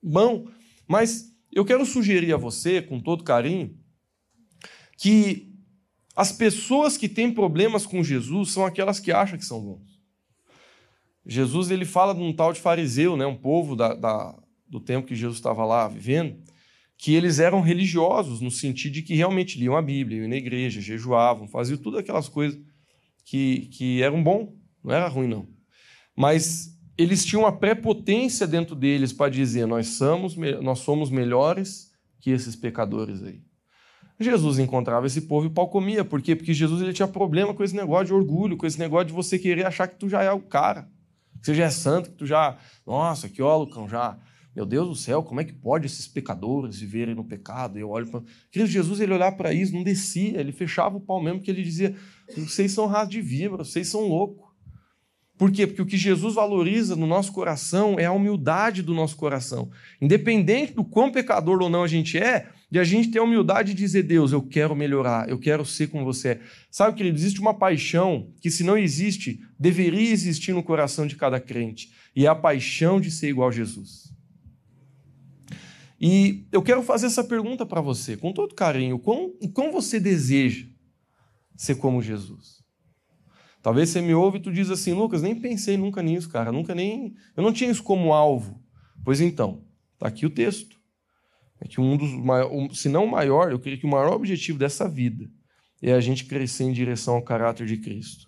bom. 0.01 0.45
Mas 0.87 1.31
eu 1.51 1.65
quero 1.65 1.85
sugerir 1.85 2.33
a 2.33 2.37
você, 2.37 2.81
com 2.81 2.99
todo 2.99 3.23
carinho, 3.23 3.75
que 4.97 5.53
as 6.15 6.31
pessoas 6.31 6.97
que 6.97 7.09
têm 7.09 7.33
problemas 7.33 7.85
com 7.85 8.03
Jesus 8.03 8.51
são 8.51 8.65
aquelas 8.65 8.99
que 8.99 9.11
acham 9.11 9.37
que 9.37 9.45
são 9.45 9.61
bons. 9.61 9.99
Jesus 11.25 11.71
ele 11.71 11.85
fala 11.85 12.13
de 12.13 12.21
um 12.21 12.33
tal 12.33 12.53
de 12.53 12.59
fariseu, 12.59 13.15
né, 13.15 13.25
um 13.25 13.35
povo 13.35 13.75
da, 13.75 13.93
da, 13.93 14.37
do 14.67 14.79
tempo 14.79 15.07
que 15.07 15.15
Jesus 15.15 15.37
estava 15.37 15.65
lá 15.65 15.87
vivendo, 15.87 16.37
que 16.97 17.13
eles 17.13 17.39
eram 17.39 17.61
religiosos 17.61 18.41
no 18.41 18.51
sentido 18.51 18.93
de 18.93 19.01
que 19.01 19.15
realmente 19.15 19.57
liam 19.57 19.75
a 19.75 19.81
Bíblia, 19.81 20.19
iam 20.19 20.29
na 20.29 20.35
igreja, 20.35 20.81
jejuavam, 20.81 21.47
faziam 21.47 21.77
tudo 21.77 21.97
aquelas 21.97 22.29
coisas 22.29 22.59
que, 23.23 23.67
que 23.67 24.01
eram 24.01 24.21
bom, 24.21 24.55
não 24.83 24.93
era 24.93 25.07
ruim 25.07 25.27
não. 25.27 25.47
Mas 26.15 26.77
eles 26.97 27.25
tinham 27.25 27.43
uma 27.43 27.57
prepotência 27.57 28.45
dentro 28.45 28.75
deles 28.75 29.11
para 29.11 29.31
dizer 29.31 29.65
nós 29.65 29.87
somos, 29.87 30.35
nós 30.61 30.79
somos 30.79 31.09
melhores 31.09 31.91
que 32.19 32.29
esses 32.29 32.55
pecadores 32.55 33.23
aí. 33.23 33.41
Jesus 34.23 34.59
encontrava 34.59 35.05
esse 35.05 35.21
povo 35.21 35.45
e 35.45 35.47
o 35.47 35.51
pau 35.51 35.69
comia. 35.69 36.03
Por 36.03 36.21
quê? 36.21 36.35
Porque 36.35 36.53
Jesus 36.53 36.81
ele 36.81 36.93
tinha 36.93 37.07
problema 37.07 37.53
com 37.53 37.63
esse 37.63 37.75
negócio 37.75 38.07
de 38.07 38.13
orgulho, 38.13 38.57
com 38.57 38.65
esse 38.65 38.79
negócio 38.79 39.07
de 39.07 39.13
você 39.13 39.37
querer 39.37 39.65
achar 39.65 39.87
que 39.87 39.95
tu 39.95 40.09
já 40.09 40.23
é 40.23 40.31
o 40.31 40.39
cara, 40.39 40.89
que 41.39 41.45
você 41.45 41.53
já 41.53 41.65
é 41.65 41.69
santo, 41.69 42.09
que 42.09 42.17
tu 42.17 42.25
já. 42.25 42.57
Nossa, 42.85 43.29
que 43.29 43.41
ó, 43.41 43.57
Lucão, 43.57 43.87
já. 43.87 44.17
Meu 44.55 44.67
Deus 44.67 44.87
do 44.87 44.95
céu, 44.95 45.23
como 45.23 45.41
é 45.41 45.43
que 45.43 45.53
pode 45.53 45.87
esses 45.87 46.07
pecadores 46.07 46.79
viverem 46.79 47.15
no 47.15 47.23
pecado? 47.23 47.79
Eu 47.79 47.89
olho 47.89 48.07
para. 48.07 48.21
Querido, 48.51 48.69
Jesus 48.71 48.99
ele 48.99 49.13
olhava 49.13 49.35
para 49.35 49.51
isso, 49.51 49.73
não 49.73 49.83
descia, 49.83 50.39
ele 50.39 50.51
fechava 50.51 50.95
o 50.97 51.01
pau 51.01 51.21
mesmo, 51.21 51.39
porque 51.39 51.49
ele 51.49 51.63
dizia: 51.63 51.95
vocês 52.37 52.71
são 52.71 52.85
raça 52.85 53.09
de 53.09 53.21
víbora, 53.21 53.63
vocês 53.63 53.87
são 53.87 54.07
loucos. 54.07 54.53
Por 55.37 55.51
quê? 55.51 55.65
Porque 55.65 55.81
o 55.81 55.85
que 55.85 55.97
Jesus 55.97 56.35
valoriza 56.35 56.95
no 56.95 57.07
nosso 57.07 57.33
coração 57.33 57.99
é 57.99 58.05
a 58.05 58.11
humildade 58.11 58.83
do 58.83 58.93
nosso 58.93 59.15
coração. 59.15 59.71
Independente 59.99 60.73
do 60.73 60.85
quão 60.85 61.11
pecador 61.11 61.61
ou 61.61 61.69
não 61.69 61.83
a 61.83 61.87
gente 61.87 62.17
é, 62.17 62.49
de 62.73 62.79
a 62.79 62.83
gente 62.83 63.11
ter 63.11 63.19
a 63.19 63.23
humildade 63.23 63.71
de 63.71 63.77
dizer, 63.77 64.01
Deus, 64.01 64.31
eu 64.31 64.41
quero 64.41 64.75
melhorar, 64.75 65.29
eu 65.29 65.37
quero 65.37 65.63
ser 65.63 65.89
como 65.89 66.03
você 66.03 66.29
é. 66.29 66.41
Sabe, 66.71 66.97
querido, 66.97 67.15
existe 67.15 67.39
uma 67.39 67.53
paixão 67.53 68.33
que, 68.41 68.49
se 68.49 68.63
não 68.63 68.75
existe, 68.75 69.39
deveria 69.59 70.09
existir 70.09 70.53
no 70.53 70.63
coração 70.63 71.05
de 71.05 71.15
cada 71.15 71.39
crente. 71.39 71.91
E 72.15 72.25
é 72.25 72.27
a 72.27 72.33
paixão 72.33 72.99
de 72.99 73.11
ser 73.11 73.29
igual 73.29 73.49
a 73.49 73.51
Jesus. 73.51 74.11
E 76.01 76.47
eu 76.51 76.63
quero 76.63 76.81
fazer 76.81 77.05
essa 77.05 77.23
pergunta 77.23 77.63
para 77.63 77.79
você, 77.79 78.17
com 78.17 78.33
todo 78.33 78.55
carinho: 78.55 78.97
quão, 78.97 79.33
quão 79.53 79.71
você 79.71 79.99
deseja 79.99 80.65
ser 81.55 81.75
como 81.75 82.01
Jesus? 82.01 82.63
Talvez 83.61 83.89
você 83.89 84.01
me 84.01 84.15
ouve 84.15 84.39
e 84.39 84.41
tu 84.41 84.51
diz 84.51 84.71
assim, 84.71 84.93
Lucas, 84.93 85.21
nem 85.21 85.39
pensei 85.39 85.77
nunca 85.77 86.01
nisso, 86.01 86.27
cara, 86.27 86.51
nunca 86.51 86.73
nem, 86.73 87.13
eu 87.37 87.43
não 87.43 87.53
tinha 87.53 87.69
isso 87.69 87.83
como 87.83 88.13
alvo. 88.13 88.59
Pois 89.05 89.21
então, 89.21 89.63
está 89.93 90.07
aqui 90.07 90.25
o 90.25 90.31
texto. 90.31 90.81
É 91.63 91.67
que 91.67 91.79
um 91.79 91.95
dos, 91.95 92.11
se 92.77 92.89
não 92.89 93.05
o 93.05 93.11
maior, 93.11 93.51
eu 93.51 93.59
creio 93.59 93.79
que 93.79 93.85
o 93.85 93.89
maior 93.89 94.11
objetivo 94.13 94.59
dessa 94.59 94.87
vida 94.87 95.29
é 95.81 95.93
a 95.93 96.01
gente 96.01 96.25
crescer 96.25 96.65
em 96.65 96.73
direção 96.73 97.15
ao 97.15 97.21
caráter 97.21 97.65
de 97.65 97.77
Cristo. 97.77 98.27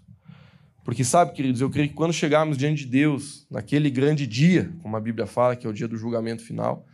Porque 0.86 1.04
sabe, 1.04 1.34
queridos, 1.34 1.62
eu 1.62 1.70
creio 1.70 1.90
que 1.90 1.96
quando 1.96 2.14
chegarmos 2.14 2.58
diante 2.58 2.86
de 2.86 2.92
Deus, 2.92 3.46
naquele 3.50 3.90
grande 3.90 4.26
dia, 4.26 4.72
como 4.82 4.96
a 4.96 5.02
Bíblia 5.02 5.26
fala, 5.26 5.56
que 5.56 5.66
é 5.66 5.70
o 5.70 5.74
dia 5.74 5.88
do 5.88 5.98
julgamento 5.98 6.44
final, 6.44 6.86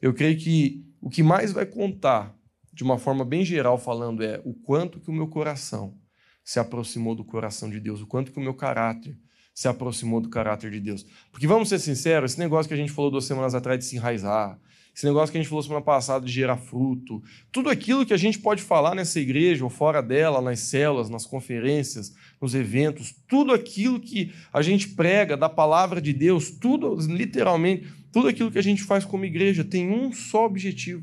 eu 0.00 0.14
creio 0.14 0.38
que 0.38 0.84
o 1.00 1.10
que 1.10 1.22
mais 1.22 1.52
vai 1.52 1.66
contar, 1.66 2.34
de 2.72 2.84
uma 2.84 2.98
forma 2.98 3.24
bem 3.24 3.44
geral 3.44 3.76
falando, 3.76 4.22
é 4.22 4.40
o 4.44 4.54
quanto 4.54 5.00
que 5.00 5.10
o 5.10 5.12
meu 5.12 5.26
coração 5.26 5.98
se 6.44 6.58
aproximou 6.58 7.14
do 7.14 7.24
coração 7.24 7.68
de 7.68 7.80
Deus, 7.80 8.00
o 8.00 8.06
quanto 8.06 8.32
que 8.32 8.38
o 8.38 8.42
meu 8.42 8.54
caráter 8.54 9.18
se 9.54 9.68
aproximou 9.68 10.20
do 10.20 10.30
caráter 10.30 10.70
de 10.70 10.80
Deus. 10.80 11.04
Porque 11.30 11.46
vamos 11.46 11.68
ser 11.68 11.78
sinceros, 11.78 12.32
esse 12.32 12.40
negócio 12.40 12.68
que 12.68 12.74
a 12.74 12.76
gente 12.76 12.92
falou 12.92 13.10
duas 13.10 13.24
semanas 13.24 13.54
atrás 13.54 13.78
de 13.78 13.84
se 13.84 13.96
enraizar, 13.96 14.58
esse 14.94 15.06
negócio 15.06 15.32
que 15.32 15.38
a 15.38 15.40
gente 15.40 15.48
falou 15.48 15.62
semana 15.62 15.80
passada 15.80 16.26
de 16.26 16.30
gerar 16.30 16.58
fruto, 16.58 17.22
tudo 17.50 17.70
aquilo 17.70 18.04
que 18.04 18.12
a 18.12 18.18
gente 18.18 18.38
pode 18.38 18.62
falar 18.62 18.94
nessa 18.94 19.18
igreja 19.18 19.64
ou 19.64 19.70
fora 19.70 20.02
dela, 20.02 20.42
nas 20.42 20.60
células, 20.60 21.08
nas 21.08 21.24
conferências, 21.24 22.14
nos 22.40 22.54
eventos, 22.54 23.14
tudo 23.26 23.52
aquilo 23.52 23.98
que 23.98 24.34
a 24.52 24.60
gente 24.60 24.88
prega 24.88 25.34
da 25.34 25.48
palavra 25.48 26.00
de 26.00 26.12
Deus, 26.12 26.50
tudo, 26.50 26.94
literalmente, 26.96 27.90
tudo 28.12 28.28
aquilo 28.28 28.50
que 28.50 28.58
a 28.58 28.62
gente 28.62 28.82
faz 28.82 29.02
como 29.04 29.24
igreja 29.24 29.64
tem 29.64 29.88
um 29.88 30.12
só 30.12 30.44
objetivo: 30.44 31.02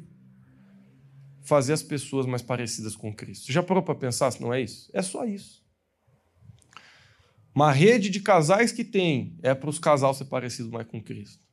fazer 1.42 1.74
as 1.74 1.82
pessoas 1.82 2.28
mais 2.28 2.44
parecidas 2.44 2.96
com 2.96 3.12
Cristo. 3.12 3.52
Já 3.52 3.64
parou 3.64 3.82
para 3.82 3.96
pensar 3.96 4.30
se 4.30 4.40
não 4.40 4.54
é 4.54 4.62
isso? 4.62 4.92
É 4.94 5.02
só 5.02 5.26
isso. 5.26 5.68
Uma 7.56 7.72
rede 7.72 8.12
de 8.12 8.20
casais 8.20 8.72
que 8.72 8.84
tem 8.84 9.36
é 9.42 9.56
para 9.56 9.70
os 9.70 9.80
casais 9.80 10.18
ser 10.18 10.26
parecidos 10.26 10.72
mais 10.72 10.86
com 10.86 11.02
Cristo. 11.02 11.49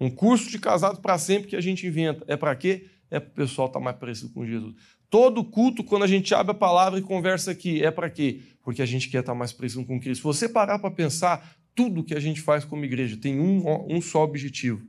Um 0.00 0.10
curso 0.10 0.50
de 0.50 0.58
casado 0.58 1.00
para 1.00 1.18
sempre 1.18 1.48
que 1.48 1.56
a 1.56 1.60
gente 1.60 1.86
inventa 1.86 2.24
é 2.26 2.36
para 2.36 2.54
quê? 2.56 2.86
É 3.10 3.20
para 3.20 3.30
o 3.30 3.34
pessoal 3.34 3.68
estar 3.68 3.78
tá 3.78 3.84
mais 3.84 3.96
parecido 3.96 4.32
com 4.32 4.46
Jesus. 4.46 4.74
Todo 5.08 5.44
culto, 5.44 5.84
quando 5.84 6.04
a 6.04 6.06
gente 6.06 6.34
abre 6.34 6.52
a 6.52 6.54
palavra 6.54 6.98
e 6.98 7.02
conversa 7.02 7.50
aqui, 7.50 7.84
é 7.84 7.90
para 7.90 8.08
quê? 8.08 8.40
Porque 8.64 8.80
a 8.80 8.86
gente 8.86 9.10
quer 9.10 9.20
estar 9.20 9.32
tá 9.32 9.38
mais 9.38 9.52
parecido 9.52 9.84
com 9.84 10.00
Cristo. 10.00 10.22
Se 10.22 10.24
você 10.24 10.48
parar 10.48 10.78
para 10.78 10.90
pensar, 10.90 11.54
tudo 11.74 12.02
que 12.02 12.14
a 12.14 12.20
gente 12.20 12.40
faz 12.40 12.64
como 12.64 12.84
igreja 12.84 13.16
tem 13.16 13.38
um, 13.38 13.94
um 13.94 14.00
só 14.00 14.22
objetivo: 14.24 14.82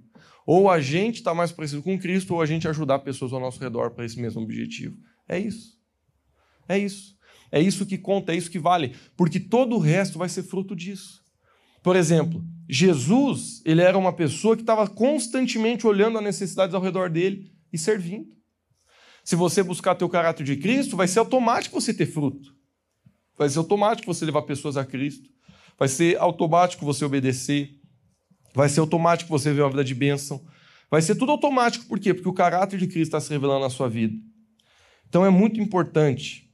ou 0.45 0.69
a 0.69 0.79
gente 0.79 1.15
está 1.15 1.33
mais 1.33 1.51
parecido 1.51 1.81
com 1.81 1.99
Cristo, 1.99 2.33
ou 2.33 2.41
a 2.41 2.45
gente 2.45 2.67
ajudar 2.67 2.99
pessoas 2.99 3.33
ao 3.33 3.39
nosso 3.39 3.59
redor 3.59 3.91
para 3.91 4.05
esse 4.05 4.19
mesmo 4.19 4.41
objetivo. 4.41 4.97
É 5.27 5.37
isso. 5.37 5.77
É 6.67 6.77
isso. 6.77 7.17
É 7.51 7.59
isso 7.59 7.85
que 7.85 7.97
conta, 7.97 8.33
é 8.33 8.35
isso 8.35 8.49
que 8.49 8.59
vale. 8.59 8.95
Porque 9.15 9.39
todo 9.39 9.75
o 9.75 9.79
resto 9.79 10.17
vai 10.17 10.29
ser 10.29 10.43
fruto 10.43 10.75
disso. 10.75 11.21
Por 11.83 11.95
exemplo, 11.95 12.43
Jesus, 12.75 13.61
ele 13.65 13.83
era 13.83 13.95
uma 13.95 14.11
pessoa 14.11 14.55
que 14.55 14.63
estava 14.63 14.87
constantemente 14.87 15.85
olhando 15.85 16.17
as 16.17 16.23
necessidades 16.23 16.73
ao 16.73 16.81
redor 16.81 17.07
dele 17.07 17.53
e 17.71 17.77
servindo. 17.77 18.33
Se 19.23 19.35
você 19.35 19.61
buscar 19.61 19.93
teu 19.93 20.09
caráter 20.09 20.43
de 20.43 20.57
Cristo, 20.57 20.97
vai 20.97 21.07
ser 21.07 21.19
automático 21.19 21.79
você 21.79 21.93
ter 21.93 22.07
fruto. 22.07 22.51
Vai 23.37 23.47
ser 23.47 23.59
automático 23.59 24.11
você 24.11 24.25
levar 24.25 24.41
pessoas 24.41 24.75
a 24.75 24.83
Cristo. 24.83 25.29
Vai 25.77 25.87
ser 25.87 26.17
automático 26.17 26.83
você 26.83 27.05
obedecer. 27.05 27.79
Vai 28.55 28.67
ser 28.69 28.79
automático 28.79 29.29
você 29.29 29.51
viver 29.51 29.61
uma 29.61 29.69
vida 29.69 29.83
de 29.83 29.93
bênção. 29.93 30.43
Vai 30.89 31.03
ser 31.03 31.13
tudo 31.13 31.31
automático. 31.31 31.85
Por 31.85 31.99
quê? 31.99 32.11
Porque 32.11 32.29
o 32.29 32.33
caráter 32.33 32.79
de 32.79 32.87
Cristo 32.87 33.09
está 33.09 33.21
se 33.21 33.29
revelando 33.29 33.61
na 33.61 33.69
sua 33.69 33.87
vida. 33.87 34.17
Então 35.07 35.23
é 35.23 35.29
muito 35.29 35.61
importante 35.61 36.51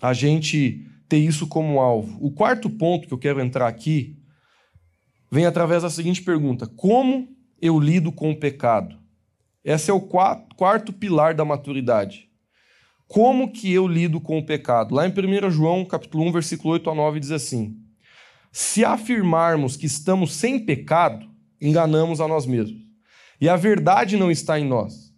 a 0.00 0.14
gente 0.14 0.82
ter 1.06 1.18
isso 1.18 1.46
como 1.46 1.78
alvo. 1.78 2.16
O 2.24 2.30
quarto 2.30 2.70
ponto 2.70 3.06
que 3.06 3.12
eu 3.12 3.18
quero 3.18 3.38
entrar 3.38 3.68
aqui 3.68 4.18
vem 5.30 5.46
através 5.46 5.82
da 5.82 5.90
seguinte 5.90 6.22
pergunta: 6.22 6.66
Como 6.66 7.28
eu 7.60 7.78
lido 7.78 8.10
com 8.10 8.30
o 8.30 8.36
pecado? 8.36 8.98
Esse 9.64 9.90
é 9.90 9.94
o 9.94 10.00
quarto 10.00 10.92
pilar 10.92 11.34
da 11.34 11.44
maturidade. 11.44 12.28
Como 13.06 13.52
que 13.52 13.72
eu 13.72 13.86
lido 13.86 14.20
com 14.20 14.38
o 14.38 14.46
pecado? 14.46 14.94
Lá 14.94 15.06
em 15.06 15.10
1 15.10 15.50
João, 15.50 15.84
capítulo 15.84 16.24
1, 16.24 16.32
versículo 16.32 16.72
8 16.74 16.90
a 16.90 16.94
9, 16.94 17.20
diz 17.20 17.30
assim: 17.30 17.76
se 18.52 18.84
afirmarmos 18.84 19.76
que 19.76 19.86
estamos 19.86 20.32
sem 20.34 20.58
pecado, 20.58 21.28
enganamos 21.60 22.20
a 22.20 22.26
nós 22.26 22.46
mesmos. 22.46 22.82
E 23.40 23.48
a 23.48 23.56
verdade 23.56 24.16
não 24.16 24.30
está 24.30 24.58
em 24.58 24.66
nós. 24.66 25.12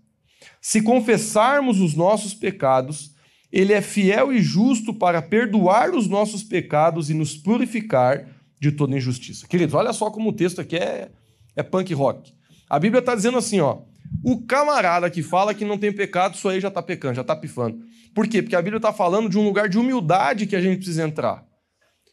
Se 0.60 0.82
confessarmos 0.82 1.80
os 1.80 1.94
nossos 1.94 2.34
pecados, 2.34 3.14
ele 3.50 3.72
é 3.72 3.80
fiel 3.80 4.32
e 4.32 4.40
justo 4.40 4.94
para 4.94 5.20
perdoar 5.20 5.94
os 5.94 6.06
nossos 6.08 6.42
pecados 6.42 7.10
e 7.10 7.14
nos 7.14 7.36
purificar 7.36 8.28
de 8.62 8.70
toda 8.70 8.96
injustiça. 8.96 9.48
Queridos, 9.48 9.74
olha 9.74 9.92
só 9.92 10.08
como 10.08 10.30
o 10.30 10.32
texto 10.32 10.60
aqui 10.60 10.76
é, 10.76 11.10
é 11.56 11.64
punk 11.64 11.92
rock. 11.92 12.32
A 12.70 12.78
Bíblia 12.78 13.00
está 13.00 13.12
dizendo 13.12 13.36
assim, 13.36 13.58
ó. 13.58 13.80
O 14.22 14.40
camarada 14.46 15.10
que 15.10 15.20
fala 15.20 15.52
que 15.52 15.64
não 15.64 15.76
tem 15.76 15.92
pecado, 15.92 16.36
isso 16.36 16.48
aí 16.48 16.60
já 16.60 16.68
está 16.68 16.80
pecando, 16.80 17.14
já 17.14 17.22
está 17.22 17.34
pifando. 17.34 17.80
Por 18.14 18.28
quê? 18.28 18.40
Porque 18.40 18.54
a 18.54 18.62
Bíblia 18.62 18.76
está 18.76 18.92
falando 18.92 19.28
de 19.28 19.36
um 19.36 19.42
lugar 19.42 19.68
de 19.68 19.78
humildade 19.78 20.46
que 20.46 20.54
a 20.54 20.60
gente 20.60 20.76
precisa 20.76 21.02
entrar 21.02 21.44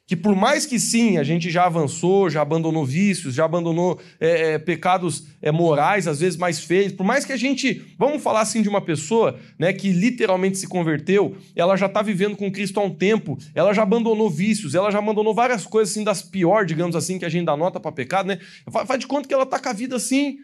que 0.09 0.15
por 0.15 0.35
mais 0.35 0.65
que 0.65 0.79
sim, 0.79 1.19
a 1.19 1.23
gente 1.23 1.51
já 1.51 1.67
avançou, 1.67 2.31
já 2.31 2.41
abandonou 2.41 2.83
vícios, 2.83 3.35
já 3.35 3.45
abandonou 3.45 3.99
é, 4.19 4.53
é, 4.53 4.57
pecados 4.57 5.25
é, 5.39 5.51
morais, 5.51 6.07
às 6.07 6.19
vezes 6.19 6.35
mais 6.35 6.59
feios, 6.59 6.91
por 6.91 7.05
mais 7.05 7.25
que 7.25 7.31
a 7.31 7.37
gente, 7.37 7.93
vamos 7.95 8.23
falar 8.23 8.41
assim 8.41 8.63
de 8.63 8.67
uma 8.67 8.81
pessoa 8.81 9.37
né, 9.59 9.71
que 9.71 9.91
literalmente 9.91 10.57
se 10.57 10.65
converteu, 10.65 11.37
ela 11.55 11.77
já 11.77 11.85
está 11.85 12.01
vivendo 12.01 12.35
com 12.35 12.51
Cristo 12.51 12.79
há 12.79 12.83
um 12.83 12.89
tempo, 12.89 13.37
ela 13.53 13.71
já 13.71 13.83
abandonou 13.83 14.31
vícios, 14.31 14.73
ela 14.73 14.89
já 14.89 14.97
abandonou 14.97 15.31
várias 15.31 15.63
coisas 15.67 15.91
assim 15.91 16.03
das 16.03 16.23
piores, 16.23 16.67
digamos 16.67 16.95
assim, 16.95 17.19
que 17.19 17.25
a 17.25 17.29
gente 17.29 17.45
dá 17.45 17.55
nota 17.55 17.79
para 17.79 17.91
pecado, 17.91 18.29
né? 18.29 18.39
Faz 18.87 18.99
de 18.99 19.05
conta 19.05 19.27
que 19.27 19.33
ela 19.35 19.43
está 19.43 19.59
com 19.59 19.69
a 19.69 19.73
vida 19.73 19.95
assim, 19.95 20.39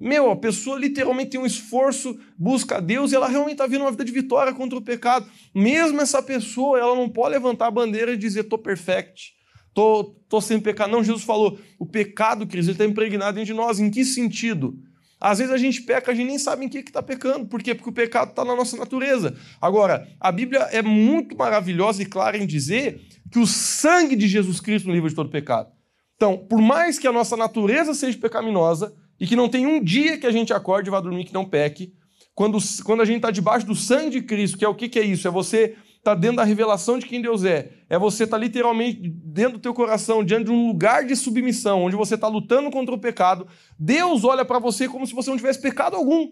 meu, 0.00 0.30
a 0.30 0.36
pessoa 0.36 0.78
literalmente 0.78 1.32
tem 1.32 1.40
um 1.40 1.44
esforço, 1.44 2.18
busca 2.38 2.78
a 2.78 2.80
Deus 2.80 3.12
e 3.12 3.16
ela 3.16 3.28
realmente 3.28 3.52
está 3.52 3.66
vivendo 3.66 3.82
uma 3.82 3.90
vida 3.90 4.06
de 4.06 4.12
vitória 4.12 4.54
contra 4.54 4.78
o 4.78 4.82
pecado. 4.82 5.26
Mesmo 5.54 6.00
essa 6.00 6.22
pessoa, 6.22 6.78
ela 6.78 6.96
não 6.96 7.06
pode 7.06 7.34
levantar 7.34 7.66
a 7.66 7.70
bandeira 7.70 8.12
e 8.12 8.16
dizer, 8.16 8.40
estou 8.40 8.58
perfect, 8.58 9.34
estou 9.68 10.04
tô, 10.04 10.16
tô 10.26 10.40
sem 10.40 10.58
pecado. 10.58 10.90
Não, 10.90 11.04
Jesus 11.04 11.22
falou, 11.22 11.58
o 11.78 11.84
pecado, 11.84 12.46
Cristo, 12.46 12.72
está 12.72 12.86
impregnado 12.86 13.34
dentro 13.34 13.52
de 13.52 13.52
nós. 13.52 13.78
Em 13.78 13.90
que 13.90 14.02
sentido? 14.02 14.74
Às 15.20 15.38
vezes 15.38 15.52
a 15.52 15.58
gente 15.58 15.82
peca, 15.82 16.10
a 16.10 16.14
gente 16.14 16.28
nem 16.28 16.38
sabe 16.38 16.64
em 16.64 16.68
que 16.70 16.78
está 16.78 17.02
pecando. 17.02 17.46
Por 17.46 17.62
quê? 17.62 17.74
Porque 17.74 17.90
o 17.90 17.92
pecado 17.92 18.30
está 18.30 18.42
na 18.42 18.56
nossa 18.56 18.78
natureza. 18.78 19.36
Agora, 19.60 20.08
a 20.18 20.32
Bíblia 20.32 20.60
é 20.72 20.80
muito 20.80 21.36
maravilhosa 21.36 22.02
e 22.02 22.06
clara 22.06 22.38
em 22.38 22.46
dizer 22.46 23.02
que 23.30 23.38
o 23.38 23.46
sangue 23.46 24.16
de 24.16 24.26
Jesus 24.26 24.60
Cristo 24.60 24.86
nos 24.86 24.94
livra 24.94 25.10
de 25.10 25.14
todo 25.14 25.28
pecado. 25.28 25.68
Então, 26.16 26.38
por 26.38 26.60
mais 26.62 26.98
que 26.98 27.06
a 27.06 27.12
nossa 27.12 27.36
natureza 27.36 27.92
seja 27.92 28.16
pecaminosa, 28.16 28.94
e 29.20 29.26
que 29.26 29.36
não 29.36 29.48
tem 29.48 29.66
um 29.66 29.84
dia 29.84 30.18
que 30.18 30.26
a 30.26 30.32
gente 30.32 30.52
acorde 30.52 30.88
e 30.88 30.90
vá 30.90 30.98
dormir 30.98 31.24
que 31.24 31.34
não 31.34 31.44
peque. 31.44 31.92
Quando, 32.34 32.58
quando 32.82 33.02
a 33.02 33.04
gente 33.04 33.16
está 33.16 33.30
debaixo 33.30 33.66
do 33.66 33.74
sangue 33.74 34.20
de 34.20 34.22
Cristo, 34.22 34.56
que 34.56 34.64
é 34.64 34.68
o 34.68 34.74
que, 34.74 34.88
que 34.88 34.98
é 34.98 35.04
isso? 35.04 35.28
É 35.28 35.30
você 35.30 35.76
estar 35.98 36.14
tá 36.14 36.14
dentro 36.14 36.38
da 36.38 36.44
revelação 36.44 36.98
de 36.98 37.04
quem 37.04 37.20
Deus 37.20 37.44
é. 37.44 37.70
É 37.90 37.98
você 37.98 38.24
estar 38.24 38.38
tá 38.38 38.42
literalmente 38.42 39.10
dentro 39.22 39.58
do 39.58 39.60
teu 39.60 39.74
coração, 39.74 40.24
diante 40.24 40.46
de 40.46 40.50
um 40.50 40.68
lugar 40.68 41.04
de 41.04 41.14
submissão, 41.14 41.82
onde 41.84 41.96
você 41.96 42.14
está 42.14 42.28
lutando 42.28 42.70
contra 42.70 42.94
o 42.94 42.98
pecado. 42.98 43.46
Deus 43.78 44.24
olha 44.24 44.44
para 44.44 44.58
você 44.58 44.88
como 44.88 45.06
se 45.06 45.14
você 45.14 45.28
não 45.28 45.36
tivesse 45.36 45.60
pecado 45.60 45.96
algum, 45.96 46.30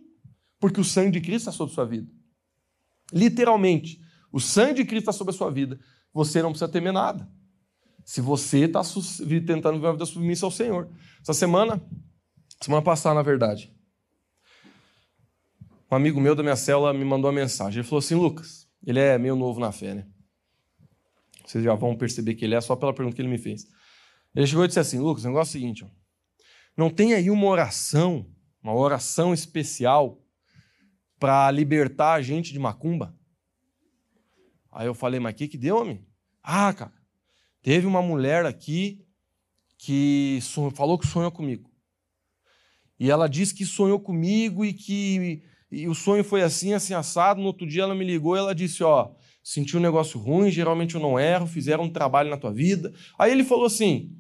porque 0.59 0.81
o 0.81 0.85
sangue 0.85 1.13
de 1.13 1.21
Cristo 1.21 1.51
está 1.51 1.53
sobre 1.53 1.73
a 1.73 1.75
sua 1.75 1.85
vida. 1.85 2.11
Literalmente, 3.13 4.01
o 4.33 4.41
sangue 4.41 4.75
de 4.75 4.85
Cristo 4.87 5.11
está 5.11 5.13
sobre 5.13 5.35
a 5.35 5.37
sua 5.37 5.51
vida. 5.51 5.79
Você 6.15 6.41
não 6.41 6.51
precisa 6.51 6.71
temer 6.71 6.93
nada. 6.93 7.29
Se 8.03 8.23
você 8.23 8.61
está 8.61 8.81
tentando 9.47 9.75
viver 9.75 9.89
uma 9.89 9.93
vida 9.93 10.07
submissa 10.07 10.47
ao 10.47 10.51
Senhor. 10.51 10.89
Essa 11.21 11.35
semana, 11.35 11.83
semana 12.61 12.83
passada, 12.83 13.15
na 13.15 13.23
verdade, 13.23 13.75
um 15.91 15.97
amigo 15.97 16.21
meu 16.21 16.35
da 16.35 16.43
minha 16.43 16.57
célula 16.57 16.93
me 16.93 17.05
mandou 17.05 17.31
uma 17.31 17.41
mensagem. 17.41 17.81
Ele 17.81 17.89
falou 17.89 18.01
assim: 18.01 18.15
Lucas, 18.15 18.69
ele 18.87 19.01
é 19.01 19.17
meio 19.19 19.37
novo 19.37 19.61
na 19.61 19.73
fé, 19.73 19.95
né? 19.95 20.07
Vocês 21.45 21.65
já 21.65 21.75
vão 21.75 21.97
perceber 21.97 22.35
que 22.35 22.45
ele 22.45 22.55
é 22.55 22.61
só 22.61 22.77
pela 22.77 22.93
pergunta 22.93 23.17
que 23.17 23.23
ele 23.23 23.29
me 23.29 23.39
fez. 23.39 23.67
Ele 24.35 24.47
chegou 24.47 24.65
e 24.65 24.69
disse 24.69 24.81
assim: 24.81 24.99
Lucas, 24.99 25.25
o 25.25 25.29
negócio 25.29 25.57
é 25.57 25.59
o 25.59 25.61
seguinte, 25.61 25.85
ó, 25.85 25.89
não 26.77 26.91
tem 26.91 27.15
aí 27.15 27.31
uma 27.31 27.47
oração, 27.47 28.31
uma 28.63 28.75
oração 28.75 29.33
especial 29.33 30.23
para 31.19 31.51
libertar 31.51 32.15
a 32.15 32.23
gente 32.23 32.53
de 32.53 32.59
macumba? 32.59 33.17
Aí 34.71 34.87
eu 34.87 34.95
falei, 34.95 35.19
mas 35.19 35.33
o 35.33 35.37
que, 35.37 35.49
que 35.49 35.59
deu, 35.59 35.79
homem? 35.79 36.07
Ah, 36.43 36.73
cara, 36.73 36.93
Teve 37.63 37.87
uma 37.87 38.01
mulher 38.01 38.47
aqui 38.47 39.05
que 39.77 40.39
falou 40.75 40.99
que 40.99 41.07
sonhou 41.07 41.31
comigo. 41.31 41.68
E 42.99 43.11
ela 43.11 43.29
disse 43.29 43.55
que 43.55 43.65
sonhou 43.65 44.01
comigo 44.01 44.65
e 44.65 44.73
que 44.73 45.43
e 45.71 45.87
o 45.87 45.95
sonho 45.95 46.25
foi 46.25 46.43
assim, 46.43 46.73
assim, 46.73 46.95
assado. 46.95 47.41
No 47.41 47.47
outro 47.47 47.67
dia 47.67 47.83
ela 47.83 47.95
me 47.95 48.05
ligou 48.05 48.37
e 48.37 48.39
ela 48.39 48.55
disse: 48.55 48.83
Ó, 48.83 49.11
senti 49.43 49.77
um 49.77 49.81
negócio 49.81 50.19
ruim, 50.19 50.51
geralmente 50.51 50.95
eu 50.95 51.01
não 51.01 51.19
erro, 51.19 51.47
fizeram 51.47 51.85
um 51.85 51.91
trabalho 51.91 52.31
na 52.31 52.37
tua 52.37 52.53
vida. 52.53 52.93
Aí 53.19 53.31
ele 53.31 53.45
falou 53.45 53.67
assim: 53.67 54.17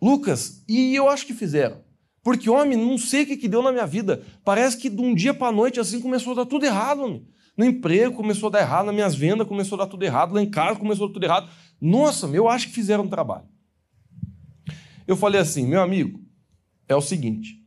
Lucas, 0.00 0.64
e 0.68 0.94
eu 0.94 1.08
acho 1.08 1.26
que 1.26 1.34
fizeram. 1.34 1.82
Porque, 2.22 2.48
homem, 2.48 2.78
não 2.78 2.96
sei 2.96 3.24
o 3.24 3.26
que, 3.26 3.36
que 3.36 3.48
deu 3.48 3.62
na 3.62 3.72
minha 3.72 3.86
vida. 3.86 4.22
Parece 4.44 4.76
que 4.76 4.88
de 4.88 5.00
um 5.00 5.14
dia 5.14 5.34
para 5.34 5.50
noite 5.50 5.80
assim 5.80 6.00
começou 6.00 6.32
a 6.32 6.36
dar 6.36 6.46
tudo 6.46 6.64
errado, 6.64 7.02
homem. 7.02 7.26
No 7.56 7.64
emprego 7.64 8.14
começou 8.14 8.48
a 8.48 8.52
dar 8.52 8.60
errado, 8.60 8.86
nas 8.86 8.94
minhas 8.94 9.14
vendas 9.14 9.46
começou 9.46 9.76
a 9.76 9.84
dar 9.84 9.90
tudo 9.90 10.02
errado, 10.04 10.32
lá 10.32 10.40
em 10.40 10.48
casa 10.48 10.78
começou 10.78 11.04
a 11.04 11.08
dar 11.08 11.14
tudo 11.14 11.24
errado. 11.24 11.50
Nossa, 11.80 12.26
eu 12.28 12.48
acho 12.48 12.68
que 12.68 12.74
fizeram 12.74 13.04
um 13.04 13.08
trabalho. 13.08 13.46
Eu 15.06 15.16
falei 15.16 15.40
assim, 15.40 15.66
meu 15.66 15.82
amigo, 15.82 16.20
é 16.88 16.94
o 16.94 17.00
seguinte, 17.00 17.61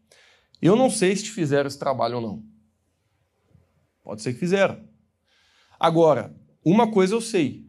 eu 0.65 0.75
não 0.75 0.89
sei 0.89 1.15
se 1.15 1.25
te 1.25 1.31
fizeram 1.31 1.67
esse 1.67 1.77
trabalho 1.77 2.15
ou 2.15 2.21
não. 2.21 2.43
Pode 4.03 4.21
ser 4.21 4.33
que 4.33 4.39
fizeram. 4.39 4.87
Agora, 5.79 6.35
uma 6.63 6.91
coisa 6.91 7.13
eu 7.13 7.21
sei, 7.21 7.65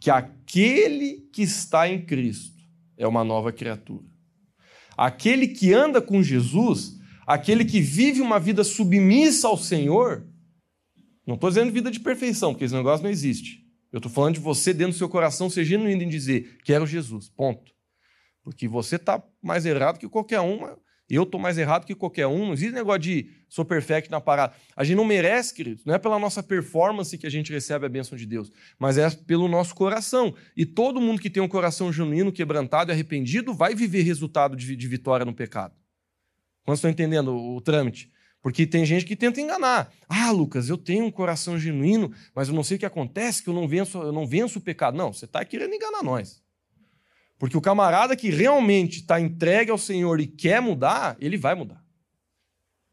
que 0.00 0.10
aquele 0.10 1.28
que 1.32 1.42
está 1.42 1.88
em 1.88 2.04
Cristo 2.04 2.62
é 2.96 3.06
uma 3.06 3.24
nova 3.24 3.52
criatura. 3.52 4.04
Aquele 4.96 5.48
que 5.48 5.72
anda 5.72 6.00
com 6.00 6.22
Jesus, 6.22 6.98
aquele 7.26 7.64
que 7.64 7.80
vive 7.80 8.20
uma 8.20 8.40
vida 8.40 8.64
submissa 8.64 9.48
ao 9.48 9.56
Senhor, 9.56 10.26
não 11.26 11.34
estou 11.34 11.50
dizendo 11.50 11.72
vida 11.72 11.90
de 11.90 12.00
perfeição, 12.00 12.52
porque 12.52 12.64
esse 12.64 12.74
negócio 12.74 13.04
não 13.04 13.10
existe. 13.10 13.64
Eu 13.92 13.98
estou 13.98 14.10
falando 14.10 14.34
de 14.34 14.40
você 14.40 14.74
dentro 14.74 14.94
do 14.94 14.98
seu 14.98 15.08
coração 15.08 15.48
ser 15.48 15.64
genuíno 15.64 16.02
em 16.02 16.08
dizer: 16.08 16.58
quero 16.64 16.86
Jesus, 16.86 17.28
ponto. 17.28 17.72
Porque 18.42 18.66
você 18.66 18.96
está 18.96 19.22
mais 19.42 19.66
errado 19.66 19.98
que 19.98 20.08
qualquer 20.08 20.40
um, 20.40 20.60
eu 21.14 21.22
estou 21.22 21.40
mais 21.40 21.56
errado 21.56 21.86
que 21.86 21.94
qualquer 21.94 22.26
um. 22.26 22.46
Não 22.46 22.52
existe 22.52 22.74
negócio 22.74 23.00
de 23.00 23.30
sou 23.48 23.64
perfeito 23.64 24.10
na 24.10 24.20
parada. 24.20 24.52
A 24.76 24.84
gente 24.84 24.96
não 24.96 25.04
merece, 25.04 25.54
querido. 25.54 25.80
Não 25.86 25.94
é 25.94 25.98
pela 25.98 26.18
nossa 26.18 26.42
performance 26.42 27.16
que 27.16 27.26
a 27.26 27.30
gente 27.30 27.50
recebe 27.50 27.86
a 27.86 27.88
bênção 27.88 28.16
de 28.16 28.26
Deus, 28.26 28.52
mas 28.78 28.98
é 28.98 29.08
pelo 29.10 29.48
nosso 29.48 29.74
coração. 29.74 30.34
E 30.56 30.66
todo 30.66 31.00
mundo 31.00 31.20
que 31.20 31.30
tem 31.30 31.42
um 31.42 31.48
coração 31.48 31.92
genuíno, 31.92 32.30
quebrantado 32.30 32.90
e 32.90 32.92
arrependido 32.92 33.54
vai 33.54 33.74
viver 33.74 34.02
resultado 34.02 34.54
de, 34.54 34.76
de 34.76 34.88
vitória 34.88 35.24
no 35.24 35.32
pecado. 35.32 35.74
Quantos 36.64 36.80
estão 36.80 36.90
entendendo 36.90 37.28
o, 37.28 37.56
o 37.56 37.60
trâmite? 37.60 38.12
Porque 38.42 38.66
tem 38.66 38.84
gente 38.84 39.04
que 39.04 39.16
tenta 39.16 39.40
enganar. 39.40 39.90
Ah, 40.08 40.30
Lucas, 40.30 40.68
eu 40.68 40.76
tenho 40.76 41.04
um 41.04 41.10
coração 41.10 41.58
genuíno, 41.58 42.12
mas 42.34 42.48
eu 42.48 42.54
não 42.54 42.62
sei 42.62 42.76
o 42.76 42.80
que 42.80 42.86
acontece, 42.86 43.42
que 43.42 43.48
eu 43.48 43.54
não 43.54 43.66
venço, 43.66 43.98
eu 43.98 44.12
não 44.12 44.26
venço 44.26 44.58
o 44.58 44.62
pecado. 44.62 44.96
Não, 44.96 45.12
você 45.12 45.24
está 45.24 45.44
querendo 45.44 45.74
enganar 45.74 46.02
nós. 46.02 46.42
Porque 47.38 47.56
o 47.56 47.60
camarada 47.60 48.16
que 48.16 48.30
realmente 48.30 49.00
está 49.00 49.20
entregue 49.20 49.70
ao 49.70 49.78
Senhor 49.78 50.20
e 50.20 50.26
quer 50.26 50.60
mudar, 50.60 51.16
ele 51.20 51.36
vai 51.36 51.54
mudar. 51.54 51.82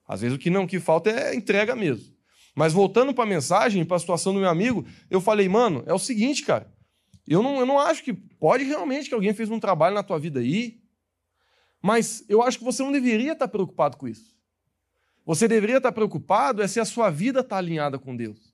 Às 0.07 0.21
vezes 0.21 0.37
o 0.37 0.39
que 0.39 0.51
não 0.51 0.67
que 0.67 0.79
falta 0.79 1.09
é 1.09 1.35
entrega 1.35 1.75
mesmo. 1.75 2.13
Mas 2.55 2.71
voltando 2.71 3.13
para 3.13 3.23
a 3.23 3.27
mensagem, 3.27 3.83
para 3.83 3.97
a 3.97 3.99
situação 3.99 4.33
do 4.33 4.39
meu 4.39 4.49
amigo, 4.49 4.85
eu 5.09 5.19
falei, 5.19 5.49
mano, 5.49 5.83
é 5.87 5.93
o 5.93 5.99
seguinte, 5.99 6.43
cara. 6.43 6.71
Eu 7.27 7.41
não, 7.41 7.59
eu 7.59 7.65
não 7.65 7.79
acho 7.79 8.03
que 8.03 8.13
pode 8.13 8.63
realmente 8.63 9.09
que 9.09 9.15
alguém 9.15 9.33
fez 9.33 9.49
um 9.49 9.59
trabalho 9.59 9.95
na 9.95 10.03
tua 10.03 10.19
vida 10.19 10.39
aí, 10.39 10.79
mas 11.81 12.23
eu 12.29 12.41
acho 12.41 12.59
que 12.59 12.63
você 12.63 12.83
não 12.83 12.91
deveria 12.91 13.33
estar 13.33 13.47
preocupado 13.47 13.97
com 13.97 14.07
isso. 14.07 14.35
Você 15.25 15.47
deveria 15.47 15.77
estar 15.77 15.91
preocupado 15.91 16.61
é 16.61 16.67
se 16.67 16.79
a 16.79 16.85
sua 16.85 17.09
vida 17.09 17.39
está 17.39 17.57
alinhada 17.57 17.97
com 17.97 18.15
Deus. 18.15 18.53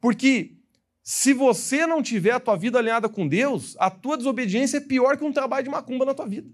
Porque 0.00 0.56
se 1.02 1.32
você 1.32 1.86
não 1.86 2.00
tiver 2.00 2.30
a 2.30 2.40
tua 2.40 2.56
vida 2.56 2.78
alinhada 2.78 3.08
com 3.08 3.26
Deus, 3.26 3.76
a 3.78 3.90
tua 3.90 4.16
desobediência 4.16 4.76
é 4.76 4.80
pior 4.80 5.16
que 5.16 5.24
um 5.24 5.32
trabalho 5.32 5.64
de 5.64 5.70
macumba 5.70 6.04
na 6.04 6.14
tua 6.14 6.26
vida. 6.26 6.48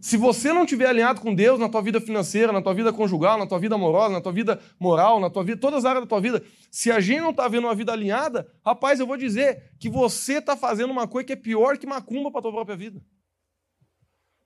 Se 0.00 0.16
você 0.16 0.52
não 0.52 0.64
tiver 0.64 0.86
alinhado 0.86 1.20
com 1.20 1.34
Deus 1.34 1.58
na 1.58 1.68
tua 1.68 1.82
vida 1.82 2.00
financeira, 2.00 2.52
na 2.52 2.62
tua 2.62 2.72
vida 2.72 2.92
conjugal, 2.92 3.36
na 3.36 3.46
tua 3.46 3.58
vida 3.58 3.74
amorosa, 3.74 4.14
na 4.14 4.20
tua 4.20 4.32
vida 4.32 4.60
moral, 4.78 5.20
na 5.20 5.28
tua 5.28 5.44
vida, 5.44 5.60
todas 5.60 5.80
as 5.80 5.84
áreas 5.84 6.04
da 6.04 6.08
tua 6.08 6.20
vida, 6.20 6.42
se 6.70 6.90
a 6.90 7.00
gente 7.00 7.20
não 7.20 7.30
está 7.30 7.46
vendo 7.48 7.64
uma 7.64 7.74
vida 7.74 7.92
alinhada, 7.92 8.50
rapaz, 8.64 9.00
eu 9.00 9.06
vou 9.06 9.16
dizer 9.16 9.72
que 9.78 9.90
você 9.90 10.34
está 10.34 10.56
fazendo 10.56 10.90
uma 10.90 11.06
coisa 11.06 11.26
que 11.26 11.32
é 11.32 11.36
pior 11.36 11.76
que 11.76 11.86
macumba 11.86 12.30
para 12.30 12.38
a 12.38 12.42
tua 12.42 12.52
própria 12.52 12.76
vida. 12.76 13.02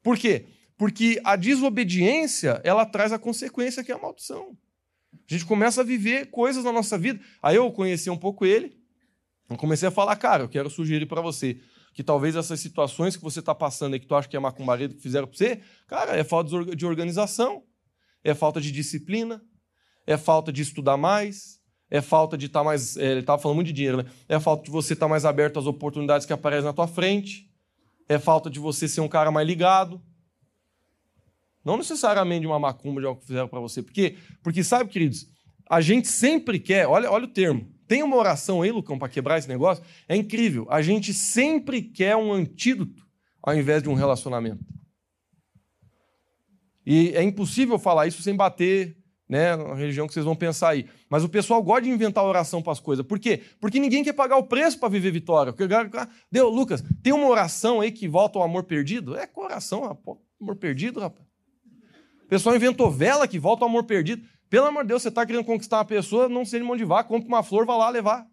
Por 0.02 0.16
quê? 0.18 0.46
Porque 0.76 1.20
a 1.22 1.36
desobediência, 1.36 2.60
ela 2.64 2.84
traz 2.86 3.12
a 3.12 3.18
consequência 3.18 3.84
que 3.84 3.92
é 3.92 3.94
a 3.94 3.98
maldição. 3.98 4.56
A 5.32 5.38
gente 5.38 5.46
começa 5.46 5.80
a 5.80 5.84
viver 5.84 6.26
coisas 6.26 6.62
na 6.62 6.70
nossa 6.70 6.98
vida. 6.98 7.18
Aí 7.42 7.56
eu 7.56 7.72
conheci 7.72 8.10
um 8.10 8.16
pouco 8.18 8.44
ele, 8.44 8.76
eu 9.48 9.56
comecei 9.56 9.88
a 9.88 9.90
falar, 9.90 10.14
cara, 10.16 10.44
eu 10.44 10.48
quero 10.48 10.68
sugerir 10.68 11.06
para 11.06 11.22
você 11.22 11.58
que 11.94 12.02
talvez 12.02 12.36
essas 12.36 12.60
situações 12.60 13.16
que 13.16 13.22
você 13.22 13.40
está 13.40 13.54
passando 13.54 13.96
e 13.96 14.00
que 14.00 14.06
tu 14.06 14.14
acha 14.14 14.28
que 14.28 14.36
é 14.36 14.40
macumbareiro 14.40 14.92
que 14.92 15.00
fizeram 15.00 15.26
para 15.26 15.36
você, 15.36 15.60
cara, 15.86 16.14
é 16.14 16.22
falta 16.22 16.76
de 16.76 16.84
organização, 16.84 17.62
é 18.22 18.34
falta 18.34 18.60
de 18.60 18.70
disciplina, 18.70 19.42
é 20.06 20.18
falta 20.18 20.52
de 20.52 20.60
estudar 20.60 20.98
mais, 20.98 21.58
é 21.90 22.02
falta 22.02 22.36
de 22.36 22.46
estar 22.46 22.60
tá 22.60 22.64
mais. 22.64 22.98
É, 22.98 23.12
ele 23.12 23.20
estava 23.20 23.40
falando 23.40 23.56
muito 23.56 23.68
de 23.68 23.72
dinheiro, 23.72 23.98
né? 23.98 24.04
É 24.28 24.38
falta 24.38 24.64
de 24.64 24.70
você 24.70 24.92
estar 24.92 25.06
tá 25.06 25.10
mais 25.10 25.24
aberto 25.24 25.58
às 25.58 25.64
oportunidades 25.64 26.26
que 26.26 26.32
aparecem 26.34 26.66
na 26.66 26.74
tua 26.74 26.86
frente, 26.86 27.50
é 28.06 28.18
falta 28.18 28.50
de 28.50 28.58
você 28.58 28.86
ser 28.86 29.00
um 29.00 29.08
cara 29.08 29.30
mais 29.30 29.46
ligado. 29.46 29.98
Não 31.64 31.76
necessariamente 31.76 32.46
uma 32.46 32.58
macumba 32.58 33.00
de 33.00 33.06
algo 33.06 33.20
que 33.20 33.26
fizeram 33.26 33.48
para 33.48 33.60
você. 33.60 33.82
Porque, 33.82 34.16
porque, 34.42 34.64
sabe, 34.64 34.90
queridos, 34.90 35.26
a 35.68 35.80
gente 35.80 36.08
sempre 36.08 36.58
quer, 36.58 36.86
olha, 36.86 37.10
olha 37.10 37.24
o 37.24 37.28
termo. 37.28 37.72
Tem 37.86 38.02
uma 38.02 38.16
oração 38.16 38.62
aí, 38.62 38.72
Lucão, 38.72 38.98
para 38.98 39.08
quebrar 39.08 39.38
esse 39.38 39.48
negócio? 39.48 39.84
É 40.08 40.16
incrível. 40.16 40.66
A 40.70 40.82
gente 40.82 41.14
sempre 41.14 41.82
quer 41.82 42.16
um 42.16 42.32
antídoto 42.32 43.06
ao 43.42 43.54
invés 43.54 43.82
de 43.82 43.88
um 43.88 43.94
relacionamento. 43.94 44.64
E 46.84 47.10
é 47.10 47.22
impossível 47.22 47.78
falar 47.78 48.06
isso 48.06 48.22
sem 48.22 48.34
bater 48.34 48.96
né, 49.28 49.54
na 49.56 49.74
religião 49.74 50.06
que 50.06 50.12
vocês 50.12 50.24
vão 50.24 50.34
pensar 50.34 50.70
aí. 50.70 50.86
Mas 51.08 51.22
o 51.22 51.28
pessoal 51.28 51.62
gosta 51.62 51.82
de 51.82 51.90
inventar 51.90 52.24
oração 52.24 52.60
para 52.60 52.72
as 52.72 52.80
coisas. 52.80 53.06
Por 53.06 53.18
quê? 53.18 53.42
Porque 53.60 53.78
ninguém 53.78 54.02
quer 54.02 54.14
pagar 54.14 54.36
o 54.36 54.44
preço 54.44 54.78
para 54.80 54.88
viver 54.88 55.12
vitória. 55.12 55.52
Porque, 55.52 55.72
deu, 56.30 56.48
Lucas, 56.48 56.82
tem 57.02 57.12
uma 57.12 57.28
oração 57.28 57.80
aí 57.80 57.92
que 57.92 58.08
volta 58.08 58.38
ao 58.38 58.44
amor 58.44 58.64
perdido? 58.64 59.16
É 59.16 59.26
coração, 59.26 59.84
amor 60.40 60.56
perdido, 60.56 60.98
rapaz 60.98 61.31
pessoal 62.32 62.56
inventou 62.56 62.90
vela 62.90 63.28
que 63.28 63.38
volta 63.38 63.62
ao 63.62 63.68
amor 63.68 63.84
perdido. 63.84 64.26
Pelo 64.48 64.66
amor 64.66 64.84
de 64.84 64.88
Deus, 64.88 65.02
você 65.02 65.08
está 65.08 65.26
querendo 65.26 65.44
conquistar 65.44 65.76
uma 65.76 65.84
pessoa, 65.84 66.30
não 66.30 66.44
mão 66.64 66.74
de 66.74 66.84
vaca, 66.84 67.06
compra 67.06 67.28
uma 67.28 67.42
flor, 67.42 67.66
vá 67.66 67.76
lá 67.76 67.90
levar. 67.90 68.26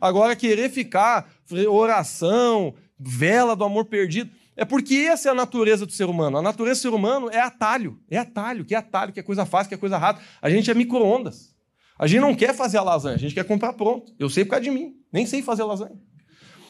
Agora, 0.00 0.34
querer 0.34 0.70
ficar, 0.70 1.30
oração, 1.68 2.74
vela 2.98 3.54
do 3.54 3.62
amor 3.62 3.84
perdido, 3.84 4.30
é 4.56 4.64
porque 4.64 4.94
essa 4.94 5.28
é 5.28 5.32
a 5.32 5.34
natureza 5.34 5.84
do 5.84 5.92
ser 5.92 6.06
humano. 6.06 6.38
A 6.38 6.42
natureza 6.42 6.80
do 6.80 6.82
ser 6.82 6.94
humano 6.94 7.28
é 7.30 7.38
atalho. 7.38 8.00
É 8.10 8.16
atalho, 8.16 8.64
que 8.64 8.74
é 8.74 8.78
atalho, 8.78 9.12
que 9.12 9.20
é 9.20 9.22
coisa 9.22 9.44
fácil, 9.44 9.68
que 9.68 9.74
é 9.74 9.78
coisa 9.78 9.98
rápida. 9.98 10.24
A 10.40 10.48
gente 10.48 10.70
é 10.70 10.74
micro-ondas. 10.74 11.54
A 11.98 12.06
gente 12.06 12.20
não 12.20 12.34
quer 12.34 12.54
fazer 12.54 12.78
a 12.78 12.82
lasanha, 12.82 13.16
a 13.16 13.18
gente 13.18 13.34
quer 13.34 13.44
comprar 13.44 13.74
pronto. 13.74 14.14
Eu 14.18 14.30
sei 14.30 14.46
por 14.46 14.52
causa 14.52 14.64
de 14.64 14.70
mim, 14.70 14.94
nem 15.12 15.26
sei 15.26 15.42
fazer 15.42 15.62
lasanha. 15.64 16.00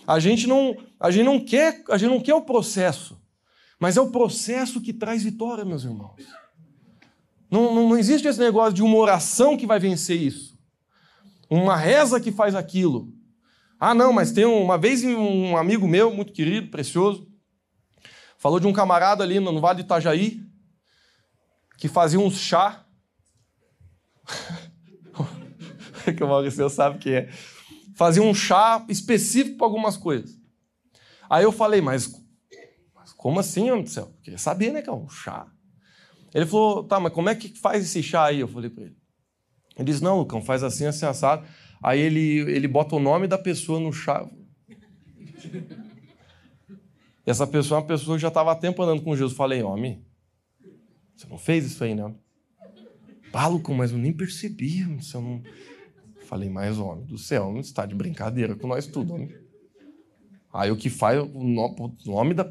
A 0.04 0.18
gente 0.18 0.48
não, 0.48 0.76
a 0.98 1.12
gente 1.12 1.24
não 1.24 1.38
quer, 1.38 1.84
a 1.90 1.96
gente 1.96 2.10
não 2.10 2.20
quer 2.20 2.34
o 2.34 2.42
processo, 2.42 3.20
mas 3.78 3.96
é 3.96 4.00
o 4.00 4.10
processo 4.10 4.80
que 4.80 4.92
traz 4.92 5.22
vitória, 5.22 5.64
meus 5.64 5.84
irmãos. 5.84 6.45
Não, 7.56 7.74
não, 7.74 7.88
não 7.88 7.98
existe 7.98 8.28
esse 8.28 8.38
negócio 8.38 8.74
de 8.74 8.82
uma 8.82 8.98
oração 8.98 9.56
que 9.56 9.66
vai 9.66 9.78
vencer 9.78 10.20
isso. 10.20 10.58
Uma 11.48 11.74
reza 11.74 12.20
que 12.20 12.30
faz 12.30 12.54
aquilo. 12.54 13.10
Ah, 13.80 13.94
não, 13.94 14.12
mas 14.12 14.30
tem 14.30 14.44
uma 14.44 14.76
vez 14.76 15.02
um 15.02 15.56
amigo 15.56 15.88
meu, 15.88 16.12
muito 16.12 16.34
querido, 16.34 16.70
precioso, 16.70 17.26
falou 18.36 18.60
de 18.60 18.66
um 18.66 18.74
camarada 18.74 19.24
ali 19.24 19.40
no 19.40 19.58
Vale 19.58 19.76
de 19.78 19.84
Itajaí, 19.84 20.42
que 21.78 21.88
fazia 21.88 22.20
um 22.20 22.30
chá. 22.30 22.84
que 26.14 26.22
o 26.22 26.28
Maurício 26.28 26.68
sabe 26.68 26.98
que 26.98 27.10
é. 27.10 27.30
Fazia 27.94 28.22
um 28.22 28.34
chá 28.34 28.84
específico 28.86 29.56
para 29.56 29.66
algumas 29.66 29.96
coisas. 29.96 30.38
Aí 31.30 31.44
eu 31.44 31.52
falei, 31.52 31.80
mas, 31.80 32.12
mas 32.94 33.14
como 33.14 33.40
assim, 33.40 33.64
Deus 33.64 33.82
do 33.82 33.88
céu? 33.88 34.04
Eu 34.04 34.22
queria 34.22 34.38
saber, 34.38 34.72
né, 34.72 34.82
que 34.82 34.90
é 34.90 34.92
um 34.92 35.08
chá. 35.08 35.50
Ele 36.36 36.44
falou, 36.44 36.84
tá, 36.84 37.00
mas 37.00 37.14
como 37.14 37.30
é 37.30 37.34
que 37.34 37.48
faz 37.58 37.82
esse 37.82 38.02
chá 38.02 38.26
aí? 38.26 38.40
Eu 38.40 38.48
falei 38.48 38.68
para 38.68 38.84
ele. 38.84 38.96
Ele 39.74 39.86
disse, 39.86 40.04
não, 40.04 40.18
Lucão, 40.18 40.42
faz 40.42 40.62
assim, 40.62 40.84
assim, 40.84 41.06
assado. 41.06 41.48
Aí 41.82 41.98
ele, 41.98 42.40
ele 42.40 42.68
bota 42.68 42.94
o 42.94 43.00
nome 43.00 43.26
da 43.26 43.38
pessoa 43.38 43.80
no 43.80 43.90
chá. 43.90 44.28
Essa 47.24 47.46
pessoa 47.46 47.78
é 47.78 47.80
uma 47.80 47.86
pessoa 47.86 48.18
que 48.18 48.20
já 48.20 48.28
estava 48.28 48.52
há 48.52 48.54
tempo 48.54 48.82
andando 48.82 49.02
com 49.02 49.16
Jesus. 49.16 49.32
Falei, 49.32 49.62
homem, 49.62 50.04
você 51.14 51.26
não 51.26 51.38
fez 51.38 51.64
isso 51.64 51.82
aí, 51.82 51.94
não? 51.94 52.20
Ah, 53.32 53.48
Lucão, 53.48 53.74
mas 53.74 53.92
eu 53.92 53.98
nem 53.98 54.12
percebi. 54.12 54.84
Você 54.96 55.16
não... 55.16 55.42
Falei, 56.26 56.50
mas 56.50 56.76
homem 56.76 57.06
do 57.06 57.16
céu, 57.16 57.50
não 57.50 57.60
está 57.60 57.86
de 57.86 57.94
brincadeira 57.94 58.54
com 58.54 58.66
nós 58.66 58.86
tudo, 58.86 59.14
homem. 59.14 59.34
Aí 60.52 60.70
o 60.70 60.76
que 60.76 60.90
faz, 60.90 61.18
o 61.18 61.94
nome 62.04 62.34
da. 62.34 62.50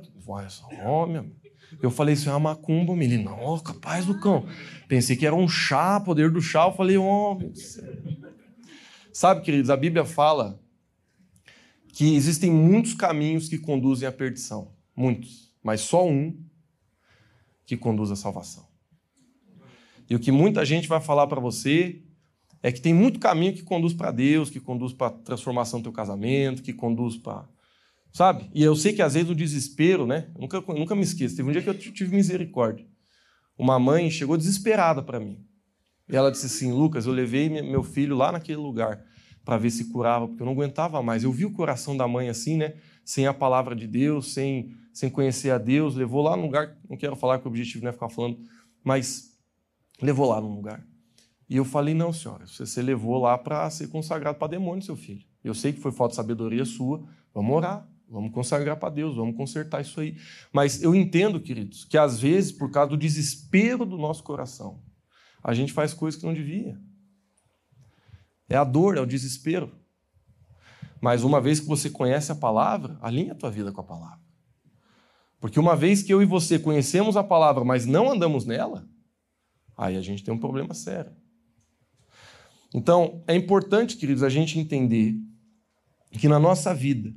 Homem, 0.86 1.36
eu 1.82 1.92
falei, 1.92 2.14
isso 2.14 2.30
é 2.30 2.32
uma 2.32 2.40
macumba, 2.40 2.94
ele, 2.94 3.18
não, 3.18 3.60
capaz, 3.60 4.06
Lucão. 4.06 4.46
Pensei 4.88 5.16
que 5.16 5.26
era 5.26 5.36
um 5.36 5.48
chá, 5.48 6.00
poder 6.00 6.32
do 6.32 6.42
chá. 6.42 6.66
Eu 6.66 6.74
falei, 6.74 6.98
homem. 6.98 7.52
Sabe, 9.12 9.42
queridos, 9.42 9.70
a 9.70 9.78
Bíblia 9.78 10.06
fala 10.06 10.60
que 11.90 12.16
existem 12.16 12.52
muitos 12.52 12.94
caminhos 12.94 13.48
que 13.48 13.58
conduzem 13.58 14.08
à 14.08 14.12
perdição. 14.12 14.74
Muitos. 14.96 15.54
Mas 15.64 15.82
só 15.82 16.08
um 16.08 16.38
que 17.66 17.78
conduz 17.78 18.12
à 18.12 18.16
salvação. 18.16 18.68
E 20.10 20.16
o 20.16 20.20
que 20.20 20.32
muita 20.32 20.64
gente 20.66 20.88
vai 20.88 21.02
falar 21.02 21.28
para 21.28 21.40
você 21.40 22.02
é 22.62 22.72
que 22.72 22.82
tem 22.82 22.94
muito 22.94 23.20
caminho 23.20 23.54
que 23.54 23.64
conduz 23.64 23.94
para 23.94 24.12
Deus, 24.12 24.50
que 24.50 24.60
conduz 24.60 24.94
para 24.94 25.12
transformação 25.12 25.80
do 25.80 25.84
teu 25.84 25.92
casamento, 25.92 26.62
que 26.62 26.74
conduz 26.74 27.18
para 27.18 27.48
Sabe? 28.16 28.50
E 28.54 28.64
eu 28.64 28.78
sei 28.78 28.94
que 28.94 29.02
às 29.02 29.14
vezes 29.14 29.30
o 29.30 29.36
desespero, 29.36 30.08
né? 30.08 30.30
Eu 30.34 30.40
nunca, 30.40 30.62
nunca 30.62 30.96
me 30.96 31.02
esqueço. 31.02 31.36
Teve 31.36 31.50
um 31.50 31.52
dia 31.52 31.62
que 31.62 31.68
eu 31.68 31.78
tive 31.78 32.16
misericórdia. 32.16 32.88
Uma 33.58 33.78
mãe 33.78 34.10
chegou 34.10 34.38
desesperada 34.38 35.04
para 35.04 35.20
mim. 35.20 35.46
E 36.08 36.16
ela 36.16 36.32
disse 36.32 36.46
assim: 36.46 36.72
Lucas, 36.72 37.06
eu 37.06 37.12
levei 37.12 37.50
meu 37.50 37.84
filho 37.84 38.16
lá 38.16 38.32
naquele 38.32 38.56
lugar 38.56 39.04
para 39.44 39.58
ver 39.58 39.70
se 39.70 39.92
curava, 39.92 40.30
porque 40.30 40.42
eu 40.42 40.46
não 40.46 40.54
aguentava 40.54 41.04
mais. 41.04 41.26
Eu 41.26 41.32
vi 41.34 41.44
o 41.44 41.52
coração 41.52 41.98
da 41.98 42.08
mãe 42.08 42.30
assim, 42.30 42.56
né? 42.56 42.76
Sem 43.04 43.28
a 43.28 43.34
palavra 43.34 43.76
de 43.76 43.86
Deus, 43.86 44.34
sem, 44.34 44.74
sem 44.94 45.10
conhecer 45.10 45.50
a 45.50 45.58
Deus. 45.58 45.94
Levou 45.94 46.22
lá 46.22 46.38
num 46.38 46.44
lugar, 46.44 46.74
não 46.90 46.96
quero 46.96 47.18
falar 47.18 47.40
que 47.40 47.46
o 47.46 47.50
objetivo 47.50 47.84
não 47.84 47.90
é 47.90 47.94
ficar 47.94 48.08
falando, 48.08 48.40
mas 48.82 49.38
levou 50.02 50.30
lá 50.30 50.40
num 50.40 50.56
lugar. 50.56 50.82
E 51.50 51.58
eu 51.58 51.66
falei: 51.66 51.94
não, 51.94 52.14
senhora, 52.14 52.48
você 52.48 52.82
levou 52.82 53.20
lá 53.20 53.38
para 53.38 53.70
ser 53.70 53.90
consagrado 53.90 54.40
para 54.40 54.48
demônio, 54.48 54.82
seu 54.82 54.96
filho. 54.96 55.26
Eu 55.44 55.54
sei 55.54 55.74
que 55.74 55.82
foi 55.82 55.92
falta 55.92 56.12
de 56.12 56.16
sabedoria 56.16 56.64
sua, 56.64 57.04
vamos 57.34 57.54
orar. 57.54 57.86
Vamos 58.10 58.32
consagrar 58.32 58.78
para 58.78 58.94
Deus, 58.94 59.16
vamos 59.16 59.36
consertar 59.36 59.82
isso 59.82 60.00
aí. 60.00 60.18
Mas 60.54 60.82
eu 60.82 60.94
entendo, 60.94 61.40
queridos, 61.40 61.86
que 61.86 61.98
às 61.98 62.20
vezes, 62.20 62.52
por 62.52 62.70
causa 62.72 62.92
do 62.92 62.98
desespero 62.98 63.86
do 63.86 63.98
nosso 63.98 64.24
coração, 64.24 64.84
a 65.44 65.54
gente 65.54 65.74
faz 65.74 65.94
coisas 65.94 66.20
que 66.20 66.26
não 66.26 66.34
devia. 66.34 66.80
É 68.48 68.56
a 68.56 68.64
dor, 68.64 68.98
é 68.98 69.02
o 69.02 69.06
desespero. 69.06 69.72
Mas 71.02 71.24
uma 71.24 71.42
vez 71.42 71.60
que 71.60 71.68
você 71.68 71.90
conhece 71.90 72.32
a 72.32 72.36
palavra, 72.36 72.98
alinha 73.02 73.34
a 73.34 73.36
tua 73.36 73.52
vida 73.52 73.72
com 73.72 73.82
a 73.82 73.84
palavra. 73.84 74.24
Porque 75.40 75.60
uma 75.60 75.76
vez 75.76 76.02
que 76.02 76.14
eu 76.14 76.22
e 76.22 76.26
você 76.26 76.58
conhecemos 76.58 77.18
a 77.18 77.24
palavra, 77.24 77.64
mas 77.64 77.86
não 77.86 78.12
andamos 78.12 78.46
nela, 78.46 78.88
aí 79.78 79.98
a 79.98 80.02
gente 80.02 80.24
tem 80.24 80.34
um 80.34 80.40
problema 80.40 80.74
sério. 80.74 81.12
Então, 82.74 83.24
é 83.28 83.36
importante, 83.36 83.98
queridos, 83.98 84.24
a 84.24 84.30
gente 84.30 84.60
entender 84.60 85.16
que 86.12 86.28
na 86.28 86.40
nossa 86.40 86.74
vida, 86.74 87.14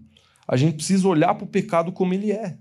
a 0.49 0.57
gente 0.57 0.76
precisa 0.76 1.07
olhar 1.07 1.34
para 1.34 1.44
o 1.44 1.49
pecado 1.49 1.92
como 1.92 2.14
ele 2.14 2.32
é. 2.32 2.57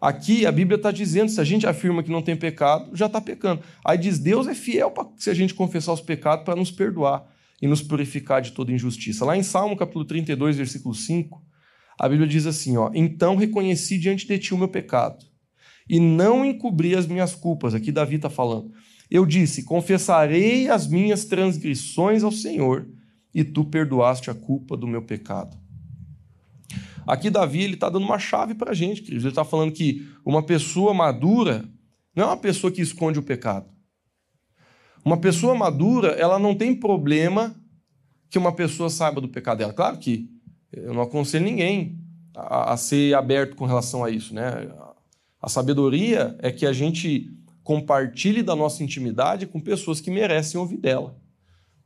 Aqui 0.00 0.46
a 0.46 0.52
Bíblia 0.52 0.76
está 0.76 0.92
dizendo: 0.92 1.30
se 1.30 1.40
a 1.40 1.44
gente 1.44 1.66
afirma 1.66 2.02
que 2.02 2.10
não 2.10 2.22
tem 2.22 2.36
pecado, 2.36 2.96
já 2.96 3.06
está 3.06 3.20
pecando. 3.20 3.62
Aí 3.84 3.98
diz: 3.98 4.18
Deus 4.18 4.46
é 4.46 4.54
fiel 4.54 4.90
para 4.90 5.08
se 5.16 5.28
a 5.28 5.34
gente 5.34 5.54
confessar 5.54 5.92
os 5.92 6.00
pecados 6.00 6.44
para 6.44 6.54
nos 6.54 6.70
perdoar 6.70 7.26
e 7.60 7.66
nos 7.66 7.82
purificar 7.82 8.40
de 8.40 8.52
toda 8.52 8.72
injustiça. 8.72 9.24
Lá 9.24 9.36
em 9.36 9.42
Salmo 9.42 9.76
capítulo 9.76 10.04
32, 10.04 10.56
versículo 10.56 10.94
5, 10.94 11.42
a 11.98 12.08
Bíblia 12.08 12.28
diz 12.28 12.46
assim: 12.46 12.76
ó, 12.76 12.90
Então 12.94 13.34
reconheci 13.34 13.98
diante 13.98 14.26
de 14.26 14.38
ti 14.38 14.54
o 14.54 14.58
meu 14.58 14.68
pecado 14.68 15.26
e 15.88 15.98
não 15.98 16.44
encobri 16.44 16.94
as 16.94 17.06
minhas 17.06 17.34
culpas. 17.34 17.74
Aqui 17.74 17.90
Davi 17.90 18.16
está 18.16 18.30
falando. 18.30 18.70
Eu 19.10 19.26
disse: 19.26 19.64
Confessarei 19.64 20.68
as 20.68 20.86
minhas 20.86 21.24
transgressões 21.24 22.22
ao 22.22 22.30
Senhor, 22.30 22.86
e 23.34 23.42
tu 23.42 23.64
perdoaste 23.64 24.30
a 24.30 24.34
culpa 24.34 24.76
do 24.76 24.86
meu 24.86 25.02
pecado. 25.02 25.56
Aqui 27.08 27.30
Davi 27.30 27.62
ele 27.62 27.72
está 27.72 27.88
dando 27.88 28.04
uma 28.04 28.18
chave 28.18 28.54
para 28.54 28.72
a 28.72 28.74
gente, 28.74 29.00
queridos. 29.00 29.24
Ele 29.24 29.32
está 29.32 29.42
falando 29.42 29.72
que 29.72 30.06
uma 30.26 30.42
pessoa 30.42 30.92
madura 30.92 31.64
não 32.14 32.24
é 32.24 32.26
uma 32.26 32.36
pessoa 32.36 32.70
que 32.70 32.82
esconde 32.82 33.18
o 33.18 33.22
pecado. 33.22 33.66
Uma 35.02 35.16
pessoa 35.16 35.54
madura, 35.54 36.08
ela 36.08 36.38
não 36.38 36.54
tem 36.54 36.74
problema 36.74 37.56
que 38.28 38.36
uma 38.36 38.52
pessoa 38.52 38.90
saiba 38.90 39.22
do 39.22 39.28
pecado 39.28 39.56
dela. 39.56 39.72
Claro 39.72 39.96
que 39.96 40.28
eu 40.70 40.92
não 40.92 41.00
aconselho 41.00 41.46
ninguém 41.46 41.98
a, 42.36 42.74
a 42.74 42.76
ser 42.76 43.14
aberto 43.14 43.56
com 43.56 43.64
relação 43.64 44.04
a 44.04 44.10
isso, 44.10 44.34
né? 44.34 44.70
A 45.40 45.48
sabedoria 45.48 46.36
é 46.40 46.52
que 46.52 46.66
a 46.66 46.74
gente 46.74 47.32
compartilhe 47.64 48.42
da 48.42 48.54
nossa 48.54 48.84
intimidade 48.84 49.46
com 49.46 49.58
pessoas 49.58 49.98
que 49.98 50.10
merecem 50.10 50.60
ouvir 50.60 50.76
dela. 50.76 51.16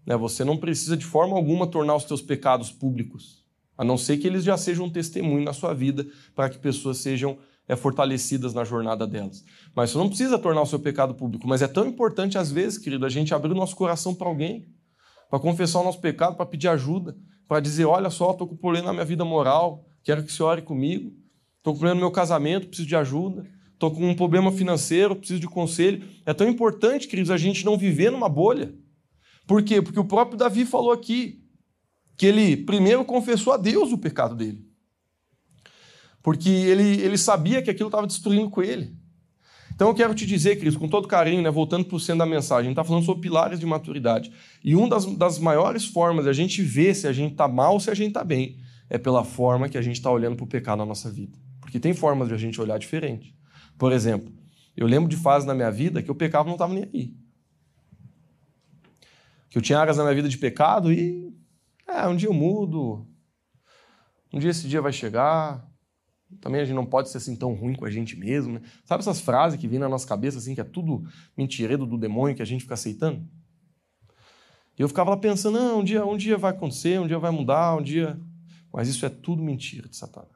Né? 0.05 0.17
Você 0.17 0.43
não 0.43 0.57
precisa 0.57 0.97
de 0.97 1.05
forma 1.05 1.37
alguma 1.37 1.69
tornar 1.69 1.95
os 1.95 2.05
teus 2.05 2.21
pecados 2.21 2.73
públicos. 2.73 3.42
A 3.83 3.85
não 3.85 3.99
ser 3.99 4.17
que 4.19 4.29
eles 4.29 4.45
já 4.45 4.57
sejam 4.57 4.87
um 4.87 4.91
testemunho 4.91 5.45
na 5.45 5.53
sua 5.53 5.75
vida 5.75 6.07
para 6.37 6.49
que 6.49 6.57
pessoas 6.57 6.99
sejam 6.99 7.37
é, 7.67 7.75
fortalecidas 7.75 8.55
na 8.55 8.63
jornada 8.63 9.09
delas. 9.09 9.45
Mas 9.75 9.91
você 9.91 9.99
não 9.99 10.07
precisa 10.07 10.39
tornar 10.39 10.63
o 10.63 10.67
seu 10.67 10.79
pecado 10.79 11.17
público. 11.17 11.49
Mas 11.49 11.63
é 11.63 11.67
tão 11.67 11.85
importante, 11.85 12.39
às 12.39 12.49
vezes, 12.49 12.79
querido, 12.79 13.05
a 13.05 13.09
gente 13.09 13.35
abrir 13.35 13.51
o 13.51 13.57
nosso 13.57 13.75
coração 13.75 14.15
para 14.15 14.29
alguém, 14.29 14.69
para 15.29 15.41
confessar 15.41 15.81
o 15.81 15.83
nosso 15.83 16.01
pecado, 16.01 16.37
para 16.37 16.47
pedir 16.47 16.69
ajuda, 16.69 17.17
para 17.49 17.59
dizer: 17.59 17.85
olha 17.85 18.09
só, 18.09 18.31
estou 18.31 18.47
com 18.47 18.57
problema 18.57 18.87
na 18.87 18.93
minha 18.93 19.05
vida 19.05 19.25
moral, 19.25 19.85
quero 20.05 20.23
que 20.23 20.33
você 20.33 20.45
ore 20.45 20.63
comigo. 20.63 21.13
Estou 21.57 21.73
com 21.73 21.81
problema 21.81 21.97
no 21.97 22.03
meu 22.03 22.13
casamento, 22.13 22.69
preciso 22.69 22.87
de 22.87 22.95
ajuda. 22.95 23.45
Estou 23.73 23.91
com 23.91 24.09
um 24.09 24.15
problema 24.15 24.53
financeiro, 24.53 25.17
preciso 25.17 25.41
de 25.41 25.49
conselho. 25.49 26.09
É 26.25 26.33
tão 26.33 26.49
importante, 26.49 27.09
queridos, 27.09 27.33
a 27.33 27.37
gente 27.37 27.65
não 27.65 27.77
viver 27.77 28.13
numa 28.13 28.29
bolha. 28.29 28.73
Por 29.45 29.61
quê? 29.61 29.83
Porque 29.83 29.99
o 29.99 30.05
próprio 30.05 30.39
Davi 30.39 30.65
falou 30.65 30.93
aqui: 30.93 31.42
que 32.17 32.27
ele 32.27 32.57
primeiro 32.57 33.05
confessou 33.05 33.53
a 33.53 33.57
Deus 33.57 33.93
o 33.93 33.99
pecado 33.99 34.35
dele. 34.35 34.65
Porque 36.23 36.49
ele, 36.49 37.01
ele 37.01 37.19
sabia 37.19 37.61
que 37.61 37.71
aquilo 37.71 37.89
estava 37.89 38.07
destruindo 38.07 38.49
com 38.49 38.63
ele. 38.63 38.97
Então 39.75 39.89
eu 39.89 39.95
quero 39.95 40.15
te 40.15 40.27
dizer, 40.27 40.61
Cris, 40.61 40.77
com 40.77 40.87
todo 40.87 41.09
carinho, 41.09 41.43
né, 41.43 41.51
voltando 41.51 41.85
para 41.85 41.97
o 41.97 42.01
centro 42.01 42.19
da 42.19 42.27
mensagem, 42.27 42.71
está 42.71 42.85
falando 42.85 43.05
sobre 43.05 43.23
pilares 43.23 43.59
de 43.59 43.67
maturidade. 43.67 44.31
E 44.63 44.77
uma 44.77 44.89
das, 44.89 45.07
das 45.07 45.39
maiores 45.39 45.85
formas 45.85 46.25
de 46.25 46.31
a 46.31 46.33
gente 46.33 46.63
ver 46.63 46.95
se 46.95 47.09
a 47.09 47.13
gente 47.13 47.33
está 47.33 47.49
mal 47.49 47.73
ou 47.73 47.81
se 47.81 47.91
a 47.91 47.95
gente 47.95 48.09
está 48.09 48.23
bem 48.23 48.59
é 48.89 48.99
pela 48.99 49.25
forma 49.25 49.69
que 49.69 49.79
a 49.79 49.83
gente 49.83 49.97
está 49.97 50.11
olhando 50.11 50.37
para 50.37 50.45
o 50.45 50.49
pecado 50.49 50.79
na 50.79 50.87
nossa 50.87 51.11
vida. 51.11 51.37
Porque 51.61 51.81
tem 51.81 51.95
formas 51.95 52.29
de 52.29 52.35
a 52.35 52.37
gente 52.37 52.61
olhar 52.61 52.79
diferente. 52.79 53.35
Por 53.79 53.91
exemplo, 53.91 54.33
eu 54.77 54.87
lembro 54.87 55.09
de 55.09 55.17
fases 55.17 55.47
na 55.47 55.55
minha 55.55 55.71
vida 55.71 56.03
que 56.03 56.11
eu 56.11 56.15
pecava 56.15 56.45
e 56.45 56.49
não 56.49 56.55
estava 56.55 56.75
nem 56.75 56.85
aí. 56.85 57.15
Que 59.49 59.59
eu 59.59 59.63
tinha 59.63 59.79
áreas 59.79 59.97
na 59.97 60.05
minha 60.05 60.15
vida 60.15 60.29
de 60.29 60.39
pecado 60.39 60.93
e 60.93 61.35
é, 61.87 62.07
um 62.07 62.17
dia 62.17 62.29
eu 62.29 62.33
mudo, 62.33 63.07
um 64.33 64.39
dia 64.39 64.51
esse 64.51 64.67
dia 64.69 64.81
vai 64.81 64.93
chegar. 64.93 65.71
Também 66.41 66.63
a 66.63 66.65
gente 66.65 66.75
não 66.75 66.87
pode 66.87 67.11
ser 67.11 67.19
assim 67.19 67.37
tão 67.37 67.53
ruim 67.53 67.75
com 67.75 67.85
a 67.85 67.91
gente 67.91 68.17
mesmo, 68.17 68.55
né? 68.55 68.63
Sabe 68.85 69.03
essas 69.03 69.21
frases 69.21 69.61
que 69.61 69.69
vêm 69.69 69.79
na 69.79 69.89
nossa 69.89 70.07
cabeça 70.07 70.39
assim, 70.39 70.55
que 70.55 70.61
é 70.61 70.65
tudo 70.65 71.05
mentiredo 71.37 71.85
do 71.85 71.99
demônio 71.99 72.35
que 72.35 72.41
a 72.41 72.47
gente 72.47 72.63
fica 72.63 72.75
aceitando? 72.75 73.29
E 74.79 74.81
eu 74.81 74.89
ficava 74.89 75.11
lá 75.11 75.17
pensando, 75.17 75.59
não, 75.59 75.81
um 75.81 75.85
dia, 75.85 76.05
um 76.07 76.17
dia 76.17 76.39
vai 76.39 76.51
acontecer, 76.51 76.99
um 76.99 77.07
dia 77.07 77.19
vai 77.19 77.31
mudar, 77.31 77.77
um 77.77 77.83
dia. 77.83 78.19
Mas 78.73 78.89
isso 78.89 79.05
é 79.05 79.11
tudo 79.11 79.43
mentira 79.43 79.87
de 79.89 79.97
Satanás. 79.97 80.33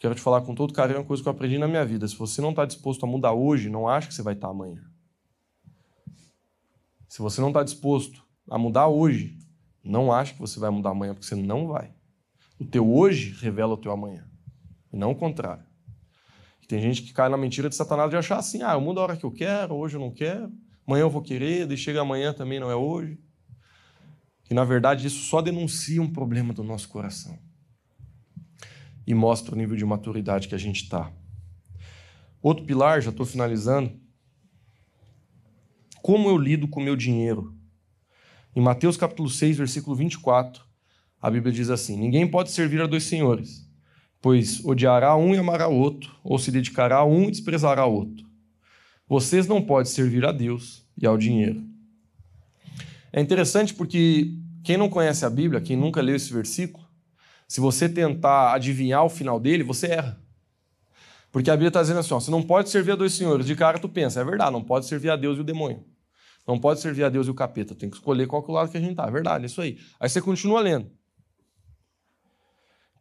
Quero 0.00 0.14
te 0.14 0.20
falar 0.20 0.42
com 0.42 0.54
todo 0.54 0.72
carinho 0.72 0.98
uma 1.00 1.04
coisa 1.04 1.22
que 1.22 1.28
eu 1.28 1.32
aprendi 1.32 1.58
na 1.58 1.68
minha 1.68 1.84
vida. 1.84 2.06
Se 2.06 2.16
você 2.16 2.40
não 2.40 2.50
está 2.50 2.64
disposto 2.64 3.04
a 3.04 3.06
mudar 3.06 3.32
hoje, 3.32 3.68
não 3.68 3.88
acha 3.88 4.08
que 4.08 4.14
você 4.14 4.22
vai 4.22 4.34
estar 4.34 4.48
amanhã. 4.48 4.82
Se 7.08 7.20
você 7.20 7.40
não 7.40 7.48
está 7.48 7.62
disposto 7.62 8.24
a 8.50 8.58
mudar 8.58 8.88
hoje, 8.88 9.38
não 9.88 10.12
ache 10.12 10.34
que 10.34 10.40
você 10.40 10.60
vai 10.60 10.70
mudar 10.70 10.90
amanhã, 10.90 11.14
porque 11.14 11.26
você 11.26 11.34
não 11.34 11.66
vai. 11.66 11.92
O 12.58 12.64
teu 12.64 12.90
hoje 12.90 13.34
revela 13.40 13.74
o 13.74 13.76
teu 13.76 13.90
amanhã. 13.90 14.28
E 14.92 14.96
não 14.96 15.12
o 15.12 15.16
contrário. 15.16 15.64
Tem 16.68 16.80
gente 16.80 17.02
que 17.02 17.14
cai 17.14 17.30
na 17.30 17.36
mentira 17.38 17.70
de 17.70 17.74
Satanás 17.74 18.10
de 18.10 18.16
achar 18.16 18.38
assim: 18.38 18.62
ah, 18.62 18.72
eu 18.72 18.80
mudo 18.80 19.00
a 19.00 19.04
hora 19.04 19.16
que 19.16 19.24
eu 19.24 19.30
quero, 19.32 19.74
hoje 19.74 19.96
eu 19.96 20.00
não 20.00 20.10
quero, 20.10 20.52
amanhã 20.86 21.02
eu 21.02 21.10
vou 21.10 21.22
querer, 21.22 21.70
e 21.70 21.76
chega 21.76 22.02
amanhã 22.02 22.34
também 22.34 22.60
não 22.60 22.70
é 22.70 22.76
hoje. 22.76 23.18
E 24.50 24.54
na 24.54 24.64
verdade 24.64 25.06
isso 25.06 25.24
só 25.24 25.40
denuncia 25.40 26.00
um 26.02 26.12
problema 26.12 26.52
do 26.52 26.62
nosso 26.62 26.88
coração 26.88 27.38
e 29.06 29.14
mostra 29.14 29.54
o 29.54 29.58
nível 29.58 29.74
de 29.74 29.86
maturidade 29.86 30.48
que 30.48 30.54
a 30.54 30.58
gente 30.58 30.82
está. 30.82 31.10
Outro 32.42 32.66
pilar, 32.66 33.00
já 33.00 33.08
estou 33.08 33.24
finalizando, 33.24 33.98
como 36.02 36.28
eu 36.28 36.36
lido 36.36 36.68
com 36.68 36.80
o 36.80 36.84
meu 36.84 36.94
dinheiro. 36.94 37.57
Em 38.56 38.60
Mateus 38.60 38.96
capítulo 38.96 39.28
6, 39.28 39.58
versículo 39.58 39.94
24, 39.94 40.62
a 41.20 41.30
Bíblia 41.30 41.52
diz 41.52 41.70
assim: 41.70 41.96
Ninguém 41.96 42.26
pode 42.26 42.50
servir 42.50 42.80
a 42.80 42.86
dois 42.86 43.04
senhores, 43.04 43.68
pois 44.20 44.64
odiará 44.64 45.14
um 45.16 45.34
e 45.34 45.38
amará 45.38 45.68
outro, 45.68 46.14
ou 46.24 46.38
se 46.38 46.50
dedicará 46.50 46.96
a 46.96 47.04
um 47.04 47.24
e 47.24 47.30
desprezará 47.30 47.84
o 47.86 47.94
outro. 47.94 48.26
Vocês 49.06 49.46
não 49.46 49.62
podem 49.62 49.90
servir 49.90 50.24
a 50.24 50.32
Deus 50.32 50.86
e 51.00 51.06
ao 51.06 51.16
dinheiro. 51.16 51.62
É 53.12 53.20
interessante 53.20 53.74
porque 53.74 54.34
quem 54.62 54.76
não 54.76 54.88
conhece 54.88 55.24
a 55.24 55.30
Bíblia, 55.30 55.60
quem 55.60 55.76
nunca 55.76 56.00
leu 56.00 56.16
esse 56.16 56.32
versículo, 56.32 56.84
se 57.46 57.60
você 57.60 57.88
tentar 57.88 58.52
adivinhar 58.52 59.04
o 59.04 59.08
final 59.08 59.40
dele, 59.40 59.62
você 59.62 59.88
erra. 59.88 60.20
Porque 61.30 61.50
a 61.50 61.54
Bíblia 61.54 61.68
está 61.68 61.80
dizendo 61.80 62.00
assim: 62.00 62.14
ó, 62.14 62.20
você 62.20 62.30
não 62.30 62.42
pode 62.42 62.70
servir 62.70 62.92
a 62.92 62.96
dois 62.96 63.12
senhores. 63.12 63.46
De 63.46 63.54
cara 63.54 63.78
tu 63.78 63.88
pensa, 63.88 64.20
é 64.20 64.24
verdade, 64.24 64.52
não 64.52 64.62
pode 64.62 64.86
servir 64.86 65.10
a 65.10 65.16
Deus 65.16 65.38
e 65.38 65.42
o 65.42 65.44
demônio. 65.44 65.84
Não 66.48 66.58
pode 66.58 66.80
servir 66.80 67.04
a 67.04 67.10
Deus 67.10 67.26
e 67.26 67.30
o 67.30 67.34
capeta. 67.34 67.74
Tem 67.74 67.90
que 67.90 67.96
escolher 67.96 68.26
qual 68.26 68.42
que 68.42 68.50
é 68.50 68.52
o 68.52 68.54
lado 68.54 68.70
que 68.70 68.78
a 68.78 68.80
gente 68.80 68.92
está. 68.92 69.06
É 69.06 69.10
verdade, 69.10 69.44
é 69.44 69.46
isso 69.46 69.60
aí. 69.60 69.78
Aí 70.00 70.08
você 70.08 70.22
continua 70.22 70.62
lendo. 70.62 70.90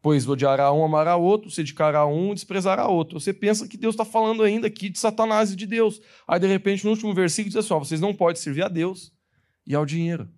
Pois 0.02 0.28
odiará 0.28 0.72
um, 0.74 0.84
amará 0.84 1.16
outro, 1.16 1.50
se 1.50 1.64
dedicará 1.64 2.00
a 2.00 2.06
um, 2.06 2.34
desprezará 2.34 2.88
outro. 2.89 3.22
Você 3.22 3.34
pensa 3.34 3.66
que 3.66 3.78
Deus 3.78 3.93
está 3.95 4.04
falando 4.04 4.43
ainda 4.43 4.68
aqui 4.68 4.89
de 4.89 5.00
Satanás 5.00 5.54
e 5.54 5.56
de 5.56 5.66
Deus. 5.66 6.02
Aí, 6.28 6.41
de 6.41 6.45
repente, 6.48 6.84
no 6.84 6.91
último 6.91 7.14
versículo 7.14 7.50
diz 7.50 7.56
assim: 7.56 7.74
ó, 7.74 7.80
vocês 7.80 8.02
não 8.02 8.14
podem 8.14 8.36
servir 8.36 8.64
a 8.64 8.68
Deus 8.68 9.14
e 9.66 9.74
ao 9.74 9.86
dinheiro. 9.86 10.30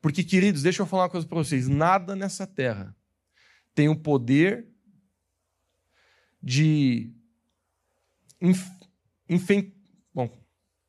Porque, 0.00 0.24
queridos, 0.24 0.62
deixa 0.62 0.80
eu 0.80 0.86
falar 0.86 1.02
uma 1.02 1.10
coisa 1.10 1.26
para 1.26 1.36
vocês: 1.36 1.68
nada 1.68 2.16
nessa 2.16 2.46
terra 2.46 2.96
tem 3.74 3.90
o 3.90 3.96
poder 3.96 4.66
de. 6.42 7.12
Bom, 8.40 9.38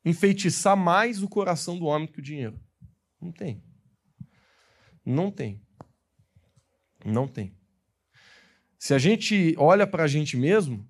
enfeitiçar 0.06 0.76
mais 0.76 1.20
o 1.20 1.28
coração 1.28 1.76
do 1.76 1.86
homem 1.86 2.06
que 2.06 2.20
o 2.20 2.22
dinheiro. 2.22 2.58
Não 3.20 3.32
tem. 3.32 3.60
Não 5.04 5.32
tem. 5.32 5.60
Não 7.04 7.26
tem. 7.26 7.56
Se 8.78 8.94
a 8.94 8.98
gente 8.98 9.56
olha 9.58 9.84
para 9.84 10.04
a 10.04 10.06
gente 10.06 10.36
mesmo, 10.36 10.88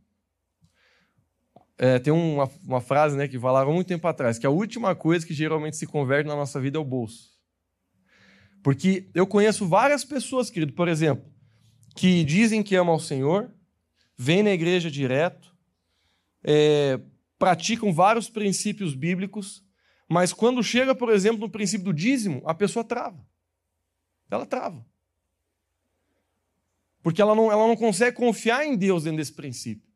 é, 1.78 1.98
tem 1.98 2.12
uma, 2.12 2.50
uma 2.62 2.80
frase 2.82 3.16
né, 3.16 3.26
que 3.26 3.38
falaram 3.38 3.72
muito 3.72 3.86
tempo 3.86 4.06
atrás, 4.06 4.38
que 4.38 4.46
a 4.46 4.50
última 4.50 4.94
coisa 4.94 5.26
que 5.26 5.32
geralmente 5.32 5.78
se 5.78 5.86
converte 5.86 6.28
na 6.28 6.36
nossa 6.36 6.60
vida 6.60 6.76
é 6.76 6.80
o 6.80 6.84
bolso. 6.84 7.34
Porque 8.62 9.08
eu 9.14 9.26
conheço 9.26 9.66
várias 9.66 10.04
pessoas, 10.04 10.50
querido, 10.50 10.74
por 10.74 10.88
exemplo, 10.88 11.24
que 11.94 12.22
dizem 12.22 12.62
que 12.62 12.76
amam 12.76 12.94
ao 12.94 13.00
Senhor, 13.00 13.50
vêm 14.16 14.42
na 14.42 14.50
igreja 14.50 14.90
direto, 14.90 15.56
é, 16.44 17.00
praticam 17.38 17.92
vários 17.92 18.28
princípios 18.28 18.94
bíblicos, 18.94 19.64
mas 20.08 20.32
quando 20.32 20.62
chega, 20.62 20.94
por 20.94 21.10
exemplo, 21.10 21.40
no 21.40 21.50
princípio 21.50 21.86
do 21.86 21.92
dízimo, 21.92 22.42
a 22.46 22.54
pessoa 22.54 22.84
trava. 22.84 23.26
Ela 24.30 24.46
trava. 24.46 24.84
Porque 27.02 27.22
ela 27.22 27.34
não, 27.34 27.52
ela 27.52 27.66
não 27.66 27.76
consegue 27.76 28.16
confiar 28.16 28.64
em 28.64 28.76
Deus 28.76 29.04
dentro 29.04 29.18
desse 29.18 29.32
princípio. 29.32 29.86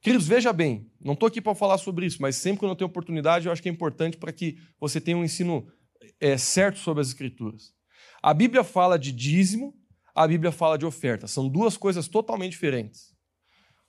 Queridos, 0.00 0.28
veja 0.28 0.52
bem, 0.52 0.88
não 1.00 1.14
estou 1.14 1.26
aqui 1.26 1.40
para 1.40 1.54
falar 1.54 1.78
sobre 1.78 2.06
isso, 2.06 2.22
mas 2.22 2.36
sempre 2.36 2.60
que 2.60 2.66
eu 2.66 2.76
tenho 2.76 2.88
oportunidade, 2.88 3.46
eu 3.46 3.52
acho 3.52 3.62
que 3.62 3.68
é 3.68 3.72
importante 3.72 4.16
para 4.16 4.32
que 4.32 4.56
você 4.78 5.00
tenha 5.00 5.16
um 5.16 5.24
ensino 5.24 5.66
é, 6.20 6.38
certo 6.38 6.78
sobre 6.78 7.00
as 7.00 7.08
Escrituras. 7.08 7.74
A 8.22 8.32
Bíblia 8.32 8.62
fala 8.62 8.98
de 8.98 9.10
dízimo, 9.10 9.74
a 10.14 10.26
Bíblia 10.26 10.52
fala 10.52 10.78
de 10.78 10.86
oferta. 10.86 11.26
São 11.26 11.48
duas 11.48 11.76
coisas 11.76 12.06
totalmente 12.06 12.52
diferentes. 12.52 13.15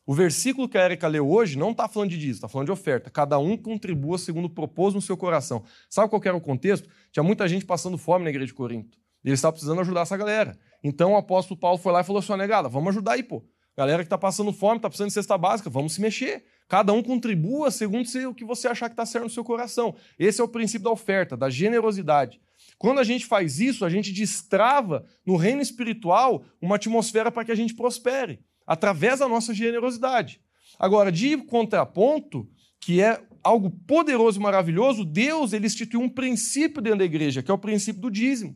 O 0.07 0.13
versículo 0.13 0.69
que 0.69 0.77
a 0.77 0.85
Erika 0.85 1.05
leu 1.05 1.29
hoje 1.29 1.57
não 1.57 1.71
está 1.71 1.85
falando 1.85 2.11
de 2.11 2.17
dízimo, 2.17 2.35
está 2.35 2.47
falando 2.47 2.67
de 2.67 2.71
oferta. 2.71 3.09
Cada 3.09 3.37
um 3.39 3.57
contribua 3.57 4.17
segundo 4.17 4.49
propôs 4.49 4.93
no 4.93 5.01
seu 5.01 5.17
coração. 5.17 5.65
Sabe 5.89 6.09
qual 6.09 6.21
era 6.23 6.33
o 6.33 6.39
contexto? 6.39 6.87
Tinha 7.11 7.21
muita 7.21 7.45
gente 7.45 7.65
passando 7.65 7.97
fome 7.97 8.23
na 8.23 8.29
igreja 8.29 8.47
de 8.47 8.53
Corinto. 8.53 8.97
E 9.21 9.27
eles 9.27 9.39
estavam 9.39 9.51
precisando 9.51 9.81
ajudar 9.81 10.03
essa 10.03 10.15
galera. 10.15 10.57
Então 10.81 11.11
o 11.11 11.17
apóstolo 11.17 11.59
Paulo 11.59 11.77
foi 11.77 11.91
lá 11.91 11.99
e 11.99 12.03
falou 12.05 12.19
assim: 12.19 12.33
negada, 12.37 12.69
vamos 12.69 12.87
ajudar 12.91 13.13
aí, 13.13 13.23
pô. 13.23 13.43
Galera 13.75 14.01
que 14.01 14.05
está 14.05 14.17
passando 14.17 14.53
fome, 14.53 14.77
está 14.77 14.87
precisando 14.87 15.09
de 15.09 15.13
cesta 15.13 15.37
básica, 15.37 15.69
vamos 15.69 15.93
se 15.93 15.99
mexer. 15.99 16.45
Cada 16.69 16.93
um 16.93 17.03
contribua 17.03 17.69
segundo 17.69 18.07
o 18.29 18.33
que 18.33 18.45
você 18.45 18.69
achar 18.69 18.87
que 18.87 18.93
está 18.93 19.05
certo 19.05 19.25
no 19.25 19.29
seu 19.29 19.43
coração. 19.43 19.93
Esse 20.17 20.39
é 20.39 20.43
o 20.43 20.47
princípio 20.47 20.85
da 20.85 20.91
oferta, 20.91 21.35
da 21.35 21.49
generosidade. 21.49 22.39
Quando 22.77 22.99
a 22.99 23.03
gente 23.03 23.25
faz 23.25 23.59
isso, 23.59 23.83
a 23.83 23.89
gente 23.89 24.13
destrava 24.13 25.05
no 25.25 25.35
reino 25.35 25.61
espiritual 25.61 26.45
uma 26.61 26.77
atmosfera 26.77 27.29
para 27.29 27.43
que 27.43 27.51
a 27.51 27.55
gente 27.55 27.75
prospere, 27.75 28.39
através 28.67 29.19
da 29.19 29.27
nossa 29.27 29.53
generosidade. 29.53 30.41
Agora, 30.77 31.11
de 31.11 31.37
contraponto, 31.37 32.47
que 32.79 33.01
é 33.01 33.23
algo 33.41 33.71
poderoso 33.87 34.39
e 34.39 34.43
maravilhoso, 34.43 35.05
Deus 35.05 35.53
ele 35.53 35.65
instituiu 35.65 36.01
um 36.01 36.09
princípio 36.09 36.81
dentro 36.81 36.99
da 36.99 37.05
igreja, 37.05 37.41
que 37.41 37.49
é 37.49 37.53
o 37.53 37.57
princípio 37.57 38.01
do 38.01 38.11
dízimo. 38.11 38.55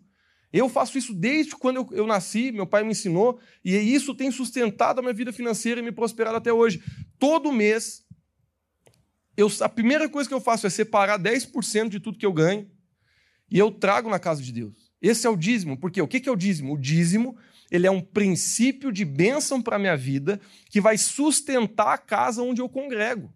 Eu 0.52 0.68
faço 0.68 0.98
isso 0.98 1.14
desde 1.14 1.56
quando 1.56 1.78
eu, 1.78 1.90
eu, 1.94 2.06
nasci, 2.06 2.52
meu 2.52 2.68
pai 2.68 2.84
me 2.84 2.92
ensinou, 2.92 3.40
e 3.64 3.74
isso 3.74 4.14
tem 4.14 4.30
sustentado 4.30 5.00
a 5.00 5.02
minha 5.02 5.14
vida 5.14 5.32
financeira 5.32 5.80
e 5.80 5.84
me 5.84 5.94
prosperado 5.94 6.36
até 6.36 6.52
hoje. 6.52 6.84
Todo 7.18 7.54
mês, 7.54 8.04
eu, 9.38 9.50
a 9.62 9.70
primeira 9.70 10.10
coisa 10.10 10.28
que 10.28 10.36
eu 10.36 10.42
faço 10.42 10.68
é 10.68 10.70
separar 10.70 11.18
10% 11.18 11.88
de 11.88 12.02
tudo 12.02 12.18
que 12.18 12.26
eu 12.26 12.34
ganho 12.34 12.70
e 13.50 13.58
eu 13.58 13.72
trago 13.72 14.10
na 14.10 14.20
casa 14.20 14.42
de 14.42 14.52
Deus. 14.52 14.92
Esse 15.02 15.26
é 15.26 15.30
o 15.30 15.36
dízimo. 15.36 15.78
Porque 15.78 16.02
o 16.02 16.08
que 16.08 16.28
é 16.28 16.32
o 16.32 16.36
dízimo? 16.36 16.74
O 16.74 16.78
dízimo 16.78 17.36
ele 17.72 17.88
é 17.88 17.92
um 17.92 18.02
princípio 18.02 18.92
de 18.92 19.06
bênção 19.06 19.62
para 19.62 19.78
a 19.78 19.80
minha 19.80 19.96
vida 19.96 20.42
que 20.70 20.82
vai 20.82 20.98
sustentar 20.98 21.94
a 21.94 21.98
casa 21.98 22.44
onde 22.44 22.62
eu 22.62 22.68
congrego. 22.68 23.34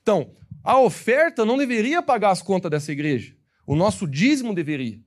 Então, 0.00 0.36
a 0.62 0.78
oferta 0.78 1.44
não 1.44 1.58
deveria 1.58 2.00
pagar 2.00 2.30
as 2.30 2.40
contas 2.40 2.70
dessa 2.70 2.92
igreja. 2.92 3.36
O 3.66 3.74
nosso 3.74 4.06
dízimo 4.06 4.54
deveria. 4.54 5.00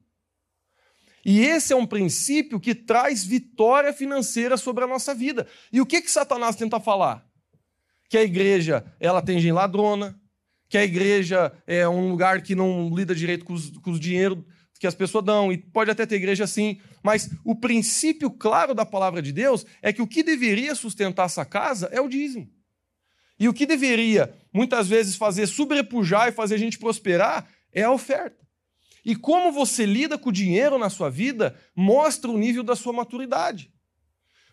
E 1.23 1.39
esse 1.41 1.71
é 1.71 1.75
um 1.75 1.85
princípio 1.85 2.59
que 2.59 2.75
traz 2.75 3.23
vitória 3.23 3.93
financeira 3.93 4.57
sobre 4.57 4.83
a 4.83 4.87
nossa 4.87 5.15
vida. 5.15 5.47
E 5.71 5.79
o 5.79 5.85
que 5.85 6.01
que 6.01 6.11
Satanás 6.11 6.55
tenta 6.55 6.79
falar? 6.79 7.25
Que 8.09 8.17
a 8.17 8.23
igreja 8.23 8.83
ela 8.99 9.21
tem 9.21 9.39
gente 9.39 9.53
ladrona, 9.53 10.19
que 10.67 10.77
a 10.77 10.83
igreja 10.83 11.53
é 11.65 11.87
um 11.87 12.09
lugar 12.09 12.41
que 12.41 12.55
não 12.55 12.93
lida 12.93 13.15
direito 13.15 13.45
com 13.45 13.53
os, 13.53 13.69
com 13.77 13.91
os 13.91 13.99
dinheiros 13.99 14.43
que 14.81 14.87
as 14.87 14.95
pessoas 14.95 15.23
dão, 15.23 15.51
e 15.51 15.59
pode 15.59 15.91
até 15.91 16.07
ter 16.07 16.15
igreja 16.15 16.43
assim, 16.43 16.81
mas 17.03 17.29
o 17.45 17.53
princípio 17.53 18.31
claro 18.31 18.73
da 18.73 18.83
palavra 18.83 19.21
de 19.21 19.31
Deus 19.31 19.63
é 19.79 19.93
que 19.93 20.01
o 20.01 20.07
que 20.07 20.23
deveria 20.23 20.73
sustentar 20.73 21.27
essa 21.27 21.45
casa 21.45 21.87
é 21.91 22.01
o 22.01 22.09
dízimo. 22.09 22.49
E 23.39 23.47
o 23.47 23.53
que 23.53 23.67
deveria, 23.67 24.33
muitas 24.51 24.89
vezes, 24.89 25.15
fazer 25.15 25.45
sobrepujar 25.45 26.29
e 26.29 26.31
fazer 26.31 26.55
a 26.55 26.57
gente 26.57 26.79
prosperar 26.79 27.47
é 27.71 27.83
a 27.83 27.91
oferta. 27.91 28.43
E 29.05 29.15
como 29.15 29.51
você 29.51 29.85
lida 29.85 30.17
com 30.17 30.29
o 30.29 30.33
dinheiro 30.33 30.79
na 30.79 30.89
sua 30.89 31.11
vida 31.11 31.55
mostra 31.75 32.31
o 32.31 32.37
nível 32.37 32.63
da 32.63 32.75
sua 32.75 32.91
maturidade. 32.91 33.71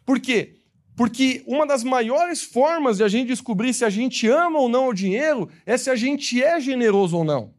Por 0.05 0.21
quê? 0.21 0.57
Porque 0.95 1.43
uma 1.47 1.67
das 1.67 1.83
maiores 1.83 2.43
formas 2.43 2.99
de 2.99 3.03
a 3.03 3.09
gente 3.09 3.29
descobrir 3.29 3.73
se 3.73 3.83
a 3.83 3.89
gente 3.89 4.29
ama 4.29 4.59
ou 4.59 4.69
não 4.69 4.89
o 4.89 4.95
dinheiro 4.95 5.49
é 5.65 5.79
se 5.79 5.89
a 5.89 5.97
gente 5.97 6.43
é 6.43 6.61
generoso 6.61 7.17
ou 7.17 7.25
não. 7.25 7.58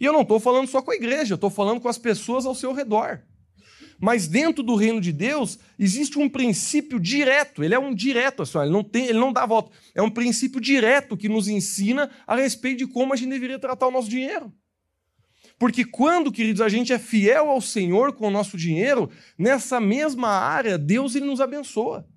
E 0.00 0.04
eu 0.06 0.12
não 0.12 0.22
estou 0.22 0.40
falando 0.40 0.66
só 0.66 0.80
com 0.80 0.90
a 0.90 0.96
igreja, 0.96 1.34
estou 1.34 1.50
falando 1.50 1.80
com 1.80 1.88
as 1.88 1.98
pessoas 1.98 2.46
ao 2.46 2.54
seu 2.54 2.72
redor. 2.72 3.22
Mas 4.00 4.26
dentro 4.26 4.62
do 4.62 4.74
reino 4.74 4.98
de 4.98 5.12
Deus 5.12 5.58
existe 5.78 6.18
um 6.18 6.26
princípio 6.26 6.98
direto, 6.98 7.62
ele 7.62 7.74
é 7.74 7.78
um 7.78 7.94
direto, 7.94 8.42
assim, 8.42 8.58
ele, 8.58 8.70
não 8.70 8.82
tem, 8.82 9.04
ele 9.04 9.18
não 9.18 9.30
dá 9.30 9.44
volta. 9.44 9.70
É 9.94 10.00
um 10.00 10.08
princípio 10.08 10.58
direto 10.58 11.18
que 11.18 11.28
nos 11.28 11.48
ensina 11.48 12.10
a 12.26 12.34
respeito 12.34 12.78
de 12.78 12.86
como 12.86 13.12
a 13.12 13.16
gente 13.16 13.28
deveria 13.28 13.58
tratar 13.58 13.88
o 13.88 13.90
nosso 13.90 14.08
dinheiro. 14.08 14.50
Porque 15.58 15.84
quando, 15.84 16.32
queridos, 16.32 16.62
a 16.62 16.70
gente 16.70 16.90
é 16.90 16.98
fiel 16.98 17.50
ao 17.50 17.60
Senhor 17.60 18.14
com 18.14 18.28
o 18.28 18.30
nosso 18.30 18.56
dinheiro, 18.56 19.10
nessa 19.38 19.78
mesma 19.78 20.28
área, 20.28 20.78
Deus 20.78 21.14
ele 21.14 21.26
nos 21.26 21.42
abençoa. 21.42 22.08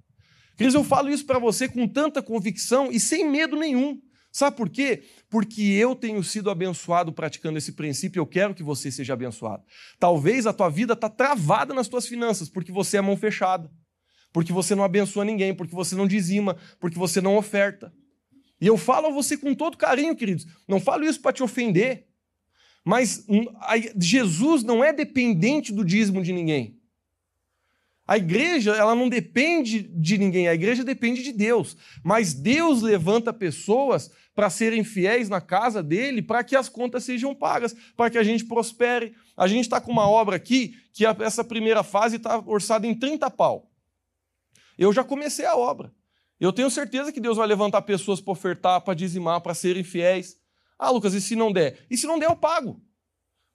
Queridos, 0.55 0.75
eu 0.75 0.83
falo 0.85 1.09
isso 1.09 1.25
para 1.25 1.39
você 1.39 1.67
com 1.67 1.85
tanta 1.85 2.21
convicção 2.21 2.89
e 2.89 2.97
sem 2.97 3.29
medo 3.29 3.57
nenhum. 3.57 3.99
Sabe 4.31 4.55
por 4.55 4.69
quê? 4.69 5.03
Porque 5.33 5.63
eu 5.63 5.95
tenho 5.95 6.23
sido 6.23 6.51
abençoado 6.51 7.11
praticando 7.11 7.57
esse 7.57 7.71
princípio, 7.71 8.19
eu 8.19 8.27
quero 8.27 8.53
que 8.53 8.61
você 8.61 8.91
seja 8.91 9.13
abençoado. 9.13 9.63
Talvez 9.97 10.45
a 10.45 10.53
tua 10.53 10.69
vida 10.69 10.93
está 10.93 11.09
travada 11.09 11.73
nas 11.73 11.87
tuas 11.87 12.05
finanças, 12.05 12.49
porque 12.49 12.71
você 12.71 12.97
é 12.97 13.01
mão 13.01 13.17
fechada, 13.17 13.67
porque 14.31 14.53
você 14.53 14.75
não 14.75 14.83
abençoa 14.83 15.25
ninguém, 15.25 15.51
porque 15.51 15.73
você 15.73 15.95
não 15.95 16.05
dizima, 16.05 16.55
porque 16.79 16.99
você 16.99 17.19
não 17.19 17.35
oferta. 17.35 17.91
E 18.61 18.67
eu 18.67 18.77
falo 18.77 19.07
a 19.07 19.09
você 19.09 19.35
com 19.35 19.55
todo 19.55 19.75
carinho, 19.75 20.15
queridos. 20.15 20.45
Não 20.67 20.79
falo 20.79 21.03
isso 21.03 21.19
para 21.19 21.33
te 21.33 21.41
ofender, 21.41 22.05
mas 22.85 23.25
Jesus 23.99 24.61
não 24.61 24.83
é 24.83 24.93
dependente 24.93 25.73
do 25.73 25.83
dízimo 25.83 26.21
de 26.21 26.31
ninguém. 26.31 26.79
A 28.05 28.17
igreja, 28.17 28.75
ela 28.75 28.93
não 28.93 29.09
depende 29.09 29.81
de 29.81 30.17
ninguém, 30.17 30.47
a 30.47 30.53
igreja 30.53 30.83
depende 30.83 31.23
de 31.23 31.31
Deus. 31.31 31.75
Mas 32.03 32.35
Deus 32.35 32.83
levanta 32.83 33.33
pessoas 33.33 34.11
para 34.35 34.49
serem 34.49 34.83
fiéis 34.83 35.29
na 35.29 35.39
casa 35.39 35.83
dele, 35.83 36.21
para 36.21 36.43
que 36.43 36.55
as 36.55 36.67
contas 36.67 37.03
sejam 37.03 37.35
pagas, 37.35 37.75
para 37.95 38.09
que 38.09 38.17
a 38.17 38.23
gente 38.23 38.45
prospere. 38.45 39.15
A 39.37 39.47
gente 39.47 39.61
está 39.61 39.79
com 39.79 39.91
uma 39.91 40.07
obra 40.07 40.35
aqui 40.35 40.75
que 40.91 41.05
essa 41.05 41.43
primeira 41.43 41.83
fase 41.83 42.17
está 42.17 42.39
orçada 42.45 42.87
em 42.87 42.95
30 42.95 43.29
pau. 43.31 43.69
Eu 44.77 44.91
já 44.91 45.03
comecei 45.03 45.45
a 45.45 45.55
obra. 45.55 45.93
Eu 46.39 46.51
tenho 46.51 46.69
certeza 46.69 47.11
que 47.11 47.21
Deus 47.21 47.37
vai 47.37 47.47
levantar 47.47 47.81
pessoas 47.83 48.19
para 48.19 48.31
ofertar, 48.31 48.81
para 48.81 48.93
dizimar, 48.93 49.41
para 49.41 49.53
serem 49.53 49.83
fiéis. 49.83 50.37
Ah, 50.77 50.89
Lucas, 50.89 51.13
e 51.13 51.21
se 51.21 51.35
não 51.35 51.51
der? 51.51 51.85
E 51.89 51.95
se 51.95 52.07
não 52.07 52.19
der, 52.19 52.25
eu 52.25 52.35
pago. 52.35 52.81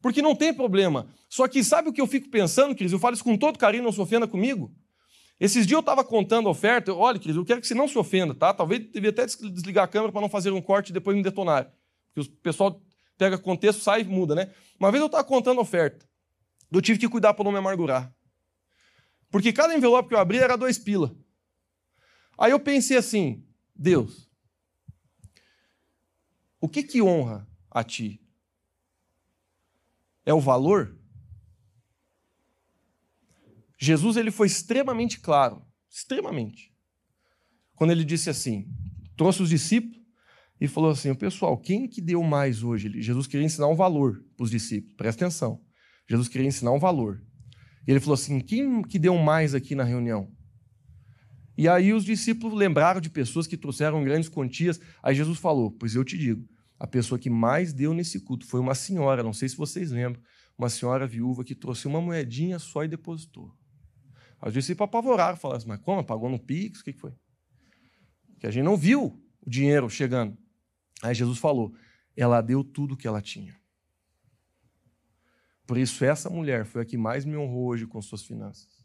Porque 0.00 0.22
não 0.22 0.34
tem 0.34 0.54
problema. 0.54 1.08
Só 1.28 1.48
que 1.48 1.62
sabe 1.62 1.88
o 1.88 1.92
que 1.92 2.00
eu 2.00 2.06
fico 2.06 2.30
pensando, 2.30 2.74
Cris? 2.74 2.92
Eu 2.92 2.98
falo 2.98 3.14
isso 3.14 3.24
com 3.24 3.36
todo 3.36 3.58
carinho, 3.58 3.82
não 3.82 3.92
se 3.92 4.00
ofenda 4.00 4.26
comigo. 4.26 4.72
Esses 5.40 5.66
dias 5.66 5.76
eu 5.76 5.80
estava 5.80 6.02
contando 6.04 6.48
a 6.48 6.50
oferta. 6.50 6.92
Olha, 6.92 7.18
Cris, 7.18 7.36
eu 7.36 7.44
quero 7.44 7.60
que 7.60 7.66
você 7.66 7.74
não 7.74 7.86
se 7.86 7.96
ofenda, 7.96 8.34
tá? 8.34 8.52
Talvez 8.52 8.90
devia 8.90 9.10
até 9.10 9.24
desligar 9.24 9.84
a 9.84 9.88
câmera 9.88 10.10
para 10.10 10.20
não 10.20 10.28
fazer 10.28 10.50
um 10.50 10.60
corte 10.60 10.90
e 10.90 10.92
depois 10.92 11.16
me 11.16 11.22
detonar. 11.22 11.72
Porque 12.12 12.28
o 12.28 12.36
pessoal 12.38 12.82
pega 13.16 13.38
contexto, 13.38 13.80
sai 13.80 14.00
e 14.00 14.04
muda, 14.04 14.34
né? 14.34 14.52
Uma 14.78 14.90
vez 14.90 15.00
eu 15.00 15.06
estava 15.06 15.24
contando 15.24 15.58
a 15.58 15.62
oferta. 15.62 16.08
Eu 16.70 16.82
tive 16.82 16.98
que 16.98 17.08
cuidar 17.08 17.34
para 17.34 17.44
não 17.44 17.52
me 17.52 17.58
amargurar. 17.58 18.12
Porque 19.30 19.52
cada 19.52 19.74
envelope 19.74 20.08
que 20.08 20.14
eu 20.14 20.18
abri 20.18 20.38
era 20.38 20.56
dois 20.56 20.78
pila. 20.78 21.14
Aí 22.36 22.50
eu 22.50 22.60
pensei 22.60 22.96
assim, 22.96 23.44
Deus, 23.74 24.28
o 26.60 26.68
que 26.68 26.82
que 26.82 27.00
honra 27.00 27.46
a 27.70 27.84
ti? 27.84 28.20
É 30.26 30.34
o 30.34 30.40
valor? 30.40 30.97
Jesus 33.78 34.16
ele 34.16 34.30
foi 34.30 34.46
extremamente 34.46 35.20
claro, 35.20 35.62
extremamente. 35.88 36.72
Quando 37.74 37.90
ele 37.92 38.04
disse 38.04 38.28
assim, 38.28 38.66
trouxe 39.16 39.42
os 39.42 39.48
discípulos 39.48 39.96
e 40.60 40.66
falou 40.66 40.90
assim, 40.90 41.14
pessoal, 41.14 41.56
quem 41.56 41.88
que 41.88 42.00
deu 42.00 42.22
mais 42.22 42.62
hoje? 42.62 42.90
Jesus 43.00 43.26
queria 43.26 43.46
ensinar 43.46 43.68
um 43.68 43.76
valor 43.76 44.24
para 44.36 44.44
os 44.44 44.50
discípulos, 44.50 44.96
presta 44.96 45.24
atenção. 45.24 45.62
Jesus 46.08 46.28
queria 46.28 46.46
ensinar 46.46 46.72
um 46.72 46.78
valor. 46.78 47.22
E 47.86 47.90
ele 47.90 48.00
falou 48.00 48.14
assim, 48.14 48.40
quem 48.40 48.82
que 48.82 48.98
deu 48.98 49.16
mais 49.16 49.54
aqui 49.54 49.74
na 49.74 49.84
reunião? 49.84 50.30
E 51.58 51.66
aí 51.66 51.92
os 51.92 52.04
discípulos 52.04 52.56
lembraram 52.56 53.00
de 53.00 53.10
pessoas 53.10 53.44
que 53.44 53.56
trouxeram 53.56 54.04
grandes 54.04 54.28
quantias. 54.28 54.80
Aí 55.02 55.12
Jesus 55.12 55.40
falou: 55.40 55.72
Pois 55.72 55.96
eu 55.96 56.04
te 56.04 56.16
digo, 56.16 56.48
a 56.78 56.86
pessoa 56.86 57.18
que 57.18 57.28
mais 57.28 57.72
deu 57.72 57.92
nesse 57.92 58.20
culto 58.20 58.46
foi 58.46 58.60
uma 58.60 58.76
senhora, 58.76 59.24
não 59.24 59.32
sei 59.32 59.48
se 59.48 59.56
vocês 59.56 59.90
lembram, 59.90 60.22
uma 60.56 60.68
senhora 60.68 61.04
viúva 61.04 61.42
que 61.42 61.56
trouxe 61.56 61.88
uma 61.88 62.00
moedinha 62.00 62.60
só 62.60 62.84
e 62.84 62.88
depositou. 62.88 63.57
Os 64.40 64.52
discípulos 64.52 64.88
apavoraram, 64.88 65.36
falaram 65.36 65.58
assim: 65.58 65.68
Mas 65.68 65.80
como? 65.80 66.04
Pagou 66.04 66.28
no 66.28 66.38
Pix? 66.38 66.80
O 66.80 66.84
que 66.84 66.92
foi? 66.92 67.12
Que 68.38 68.46
a 68.46 68.50
gente 68.50 68.64
não 68.64 68.76
viu 68.76 69.20
o 69.44 69.50
dinheiro 69.50 69.88
chegando. 69.90 70.36
Aí 71.02 71.14
Jesus 71.14 71.38
falou: 71.38 71.74
Ela 72.16 72.40
deu 72.40 72.62
tudo 72.62 72.94
o 72.94 72.96
que 72.96 73.06
ela 73.06 73.20
tinha. 73.20 73.56
Por 75.66 75.76
isso, 75.76 76.04
essa 76.04 76.30
mulher 76.30 76.64
foi 76.64 76.82
a 76.82 76.84
que 76.84 76.96
mais 76.96 77.24
me 77.24 77.36
honrou 77.36 77.66
hoje 77.66 77.86
com 77.86 78.00
suas 78.00 78.22
finanças. 78.22 78.78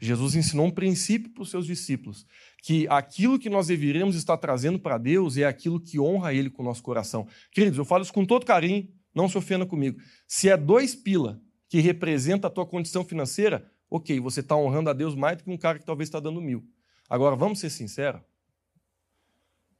Jesus 0.00 0.34
ensinou 0.34 0.66
um 0.66 0.70
princípio 0.70 1.30
para 1.30 1.42
os 1.42 1.50
seus 1.50 1.66
discípulos, 1.66 2.26
que 2.62 2.86
aquilo 2.88 3.38
que 3.38 3.48
nós 3.48 3.68
deveríamos 3.68 4.14
estar 4.14 4.36
trazendo 4.36 4.78
para 4.78 4.98
Deus 4.98 5.36
é 5.38 5.44
aquilo 5.44 5.80
que 5.80 5.98
honra 5.98 6.34
Ele 6.34 6.50
com 6.50 6.62
o 6.62 6.64
nosso 6.64 6.82
coração. 6.82 7.26
Queridos, 7.50 7.78
eu 7.78 7.84
falo 7.84 8.02
isso 8.02 8.12
com 8.12 8.26
todo 8.26 8.44
carinho, 8.44 8.88
não 9.14 9.28
se 9.28 9.38
ofenda 9.38 9.64
comigo. 9.64 9.98
Se 10.28 10.48
é 10.48 10.56
dois 10.56 10.94
pila 10.94 11.40
que 11.68 11.80
representa 11.80 12.48
a 12.48 12.50
tua 12.50 12.66
condição 12.66 13.02
financeira, 13.02 13.71
ok, 13.92 14.18
você 14.20 14.40
está 14.40 14.56
honrando 14.56 14.88
a 14.88 14.94
Deus 14.94 15.14
mais 15.14 15.36
do 15.36 15.44
que 15.44 15.50
um 15.50 15.58
cara 15.58 15.78
que 15.78 15.84
talvez 15.84 16.08
está 16.08 16.18
dando 16.18 16.40
mil. 16.40 16.66
Agora, 17.10 17.36
vamos 17.36 17.60
ser 17.60 17.68
sinceros, 17.68 18.22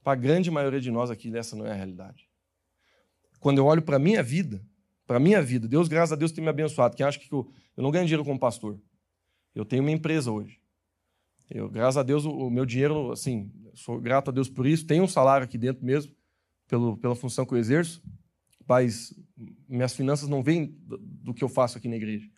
para 0.03 0.13
a 0.13 0.17
grande 0.17 0.51
maioria 0.51 0.81
de 0.81 0.91
nós 0.91 1.11
aqui, 1.11 1.35
essa 1.35 1.57
não 1.57 1.67
é 1.67 1.71
a 1.71 1.75
realidade. 1.75 2.29
Quando 3.41 3.57
eu 3.57 3.65
olho 3.65 3.81
para 3.81 3.97
a 3.97 3.99
minha 3.99 4.23
vida, 4.23 4.63
para 5.07 5.17
a 5.17 5.21
minha 5.21 5.41
vida, 5.41 5.67
Deus, 5.67 5.89
graças 5.89 6.13
a 6.13 6.17
Deus, 6.17 6.31
tem 6.31 6.45
me 6.45 6.51
abençoado. 6.51 6.95
Quem 6.95 7.07
acha 7.07 7.19
que 7.19 7.33
eu, 7.33 7.51
eu 7.75 7.83
não 7.83 7.91
ganho 7.91 8.05
dinheiro 8.05 8.23
como 8.23 8.39
pastor? 8.39 8.79
Eu 9.55 9.65
tenho 9.65 9.83
uma 9.83 9.91
empresa 9.91 10.31
hoje. 10.31 10.61
Eu, 11.49 11.71
graças 11.71 11.97
a 11.97 12.03
Deus, 12.03 12.27
o, 12.27 12.51
meu 12.51 12.67
dinheiro, 12.67 13.13
assim, 13.13 13.51
sou 13.73 13.99
grato 13.99 14.29
a 14.29 14.33
Deus 14.33 14.49
por 14.49 14.67
isso. 14.67 14.87
Tenho 14.87 15.05
um 15.05 15.09
salário 15.09 15.45
aqui 15.45 15.57
dentro 15.57 15.85
mesmo, 15.85 16.13
pelo, 16.69 16.99
pela 16.99 17.15
função 17.15 17.47
que 17.47 17.55
eu 17.55 17.59
exerço, 17.59 18.03
mas 18.69 19.15
minhas 19.67 19.95
finanças 19.95 20.29
não 20.29 20.43
vêm 20.43 20.67
do, 20.83 20.99
do 20.99 21.35
que 21.35 21.43
eu 21.43 21.49
faço 21.49 21.79
aqui 21.79 21.89
na 21.89 21.97
igreja. 21.97 22.29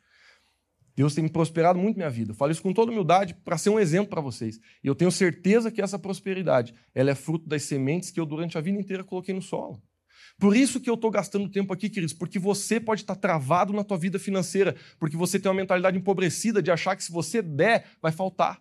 Deus 0.96 1.14
tem 1.14 1.26
prosperado 1.26 1.78
muito 1.78 1.96
minha 1.96 2.10
vida. 2.10 2.30
Eu 2.30 2.34
falo 2.34 2.52
isso 2.52 2.62
com 2.62 2.72
toda 2.72 2.92
humildade 2.92 3.34
para 3.44 3.58
ser 3.58 3.70
um 3.70 3.80
exemplo 3.80 4.10
para 4.10 4.20
vocês. 4.20 4.60
E 4.82 4.86
eu 4.86 4.94
tenho 4.94 5.10
certeza 5.10 5.70
que 5.70 5.82
essa 5.82 5.98
prosperidade 5.98 6.74
ela 6.94 7.10
é 7.10 7.14
fruto 7.14 7.48
das 7.48 7.64
sementes 7.64 8.10
que 8.10 8.20
eu 8.20 8.26
durante 8.26 8.56
a 8.56 8.60
vida 8.60 8.78
inteira 8.78 9.02
coloquei 9.02 9.34
no 9.34 9.42
solo. 9.42 9.82
Por 10.38 10.56
isso 10.56 10.80
que 10.80 10.90
eu 10.90 10.94
estou 10.94 11.10
gastando 11.10 11.48
tempo 11.48 11.72
aqui, 11.72 11.88
queridos, 11.88 12.12
porque 12.12 12.38
você 12.38 12.80
pode 12.80 13.02
estar 13.02 13.14
travado 13.14 13.72
na 13.72 13.84
tua 13.84 13.96
vida 13.96 14.18
financeira, 14.18 14.74
porque 14.98 15.16
você 15.16 15.38
tem 15.38 15.48
uma 15.48 15.56
mentalidade 15.56 15.96
empobrecida 15.96 16.62
de 16.62 16.70
achar 16.70 16.96
que 16.96 17.04
se 17.04 17.12
você 17.12 17.40
der, 17.40 17.86
vai 18.00 18.10
faltar. 18.10 18.60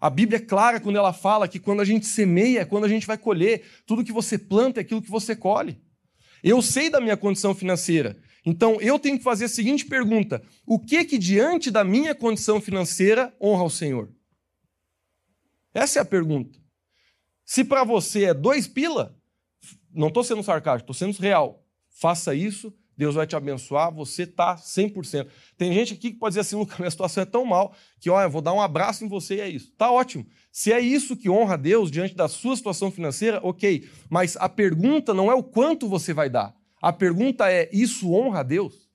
A 0.00 0.08
Bíblia 0.08 0.36
é 0.38 0.40
clara 0.40 0.78
quando 0.78 0.96
ela 0.96 1.12
fala 1.12 1.48
que 1.48 1.58
quando 1.58 1.80
a 1.80 1.84
gente 1.84 2.06
semeia 2.06 2.60
é 2.60 2.64
quando 2.64 2.84
a 2.84 2.88
gente 2.88 3.06
vai 3.06 3.18
colher. 3.18 3.64
Tudo 3.84 4.04
que 4.04 4.12
você 4.12 4.38
planta 4.38 4.80
é 4.80 4.82
aquilo 4.82 5.02
que 5.02 5.10
você 5.10 5.34
colhe. 5.34 5.80
Eu 6.42 6.62
sei 6.62 6.88
da 6.88 7.00
minha 7.00 7.16
condição 7.16 7.52
financeira. 7.52 8.16
Então 8.44 8.80
eu 8.80 8.98
tenho 8.98 9.18
que 9.18 9.24
fazer 9.24 9.46
a 9.46 9.48
seguinte 9.48 9.84
pergunta: 9.84 10.42
o 10.66 10.78
que 10.78 11.04
que 11.04 11.18
diante 11.18 11.70
da 11.70 11.84
minha 11.84 12.14
condição 12.14 12.60
financeira 12.60 13.34
honra 13.40 13.62
ao 13.62 13.70
Senhor? 13.70 14.12
Essa 15.74 15.98
é 15.98 16.02
a 16.02 16.04
pergunta. 16.04 16.58
Se 17.44 17.64
para 17.64 17.84
você 17.84 18.24
é 18.24 18.34
dois 18.34 18.66
pila, 18.66 19.16
não 19.92 20.08
estou 20.08 20.22
sendo 20.24 20.42
sarcástico, 20.42 20.90
estou 20.90 20.94
sendo 20.94 21.18
real. 21.20 21.64
Faça 21.88 22.34
isso, 22.34 22.72
Deus 22.98 23.14
vai 23.14 23.26
te 23.28 23.36
abençoar, 23.36 23.94
você 23.94 24.24
está 24.24 24.56
100%. 24.56 25.28
Tem 25.56 25.72
gente 25.72 25.94
aqui 25.94 26.10
que 26.10 26.18
pode 26.18 26.32
dizer 26.32 26.40
assim, 26.40 26.56
Lucas, 26.56 26.78
minha 26.78 26.90
situação 26.90 27.22
é 27.22 27.26
tão 27.26 27.44
mal 27.44 27.72
que, 28.00 28.10
olha, 28.10 28.28
vou 28.28 28.42
dar 28.42 28.52
um 28.52 28.60
abraço 28.60 29.04
em 29.04 29.08
você 29.08 29.36
e 29.36 29.40
é 29.40 29.48
isso. 29.48 29.70
Está 29.70 29.90
ótimo. 29.90 30.26
Se 30.50 30.72
é 30.72 30.80
isso 30.80 31.16
que 31.16 31.30
honra 31.30 31.54
a 31.54 31.56
Deus 31.56 31.92
diante 31.92 32.16
da 32.16 32.26
sua 32.26 32.56
situação 32.56 32.90
financeira, 32.90 33.38
ok. 33.42 33.88
Mas 34.10 34.36
a 34.36 34.48
pergunta 34.48 35.14
não 35.14 35.30
é 35.30 35.34
o 35.34 35.44
quanto 35.44 35.88
você 35.88 36.12
vai 36.12 36.28
dar. 36.28 36.57
A 36.80 36.92
pergunta 36.92 37.50
é, 37.50 37.68
isso 37.72 38.12
honra 38.12 38.40
a 38.40 38.42
Deus? 38.42 38.88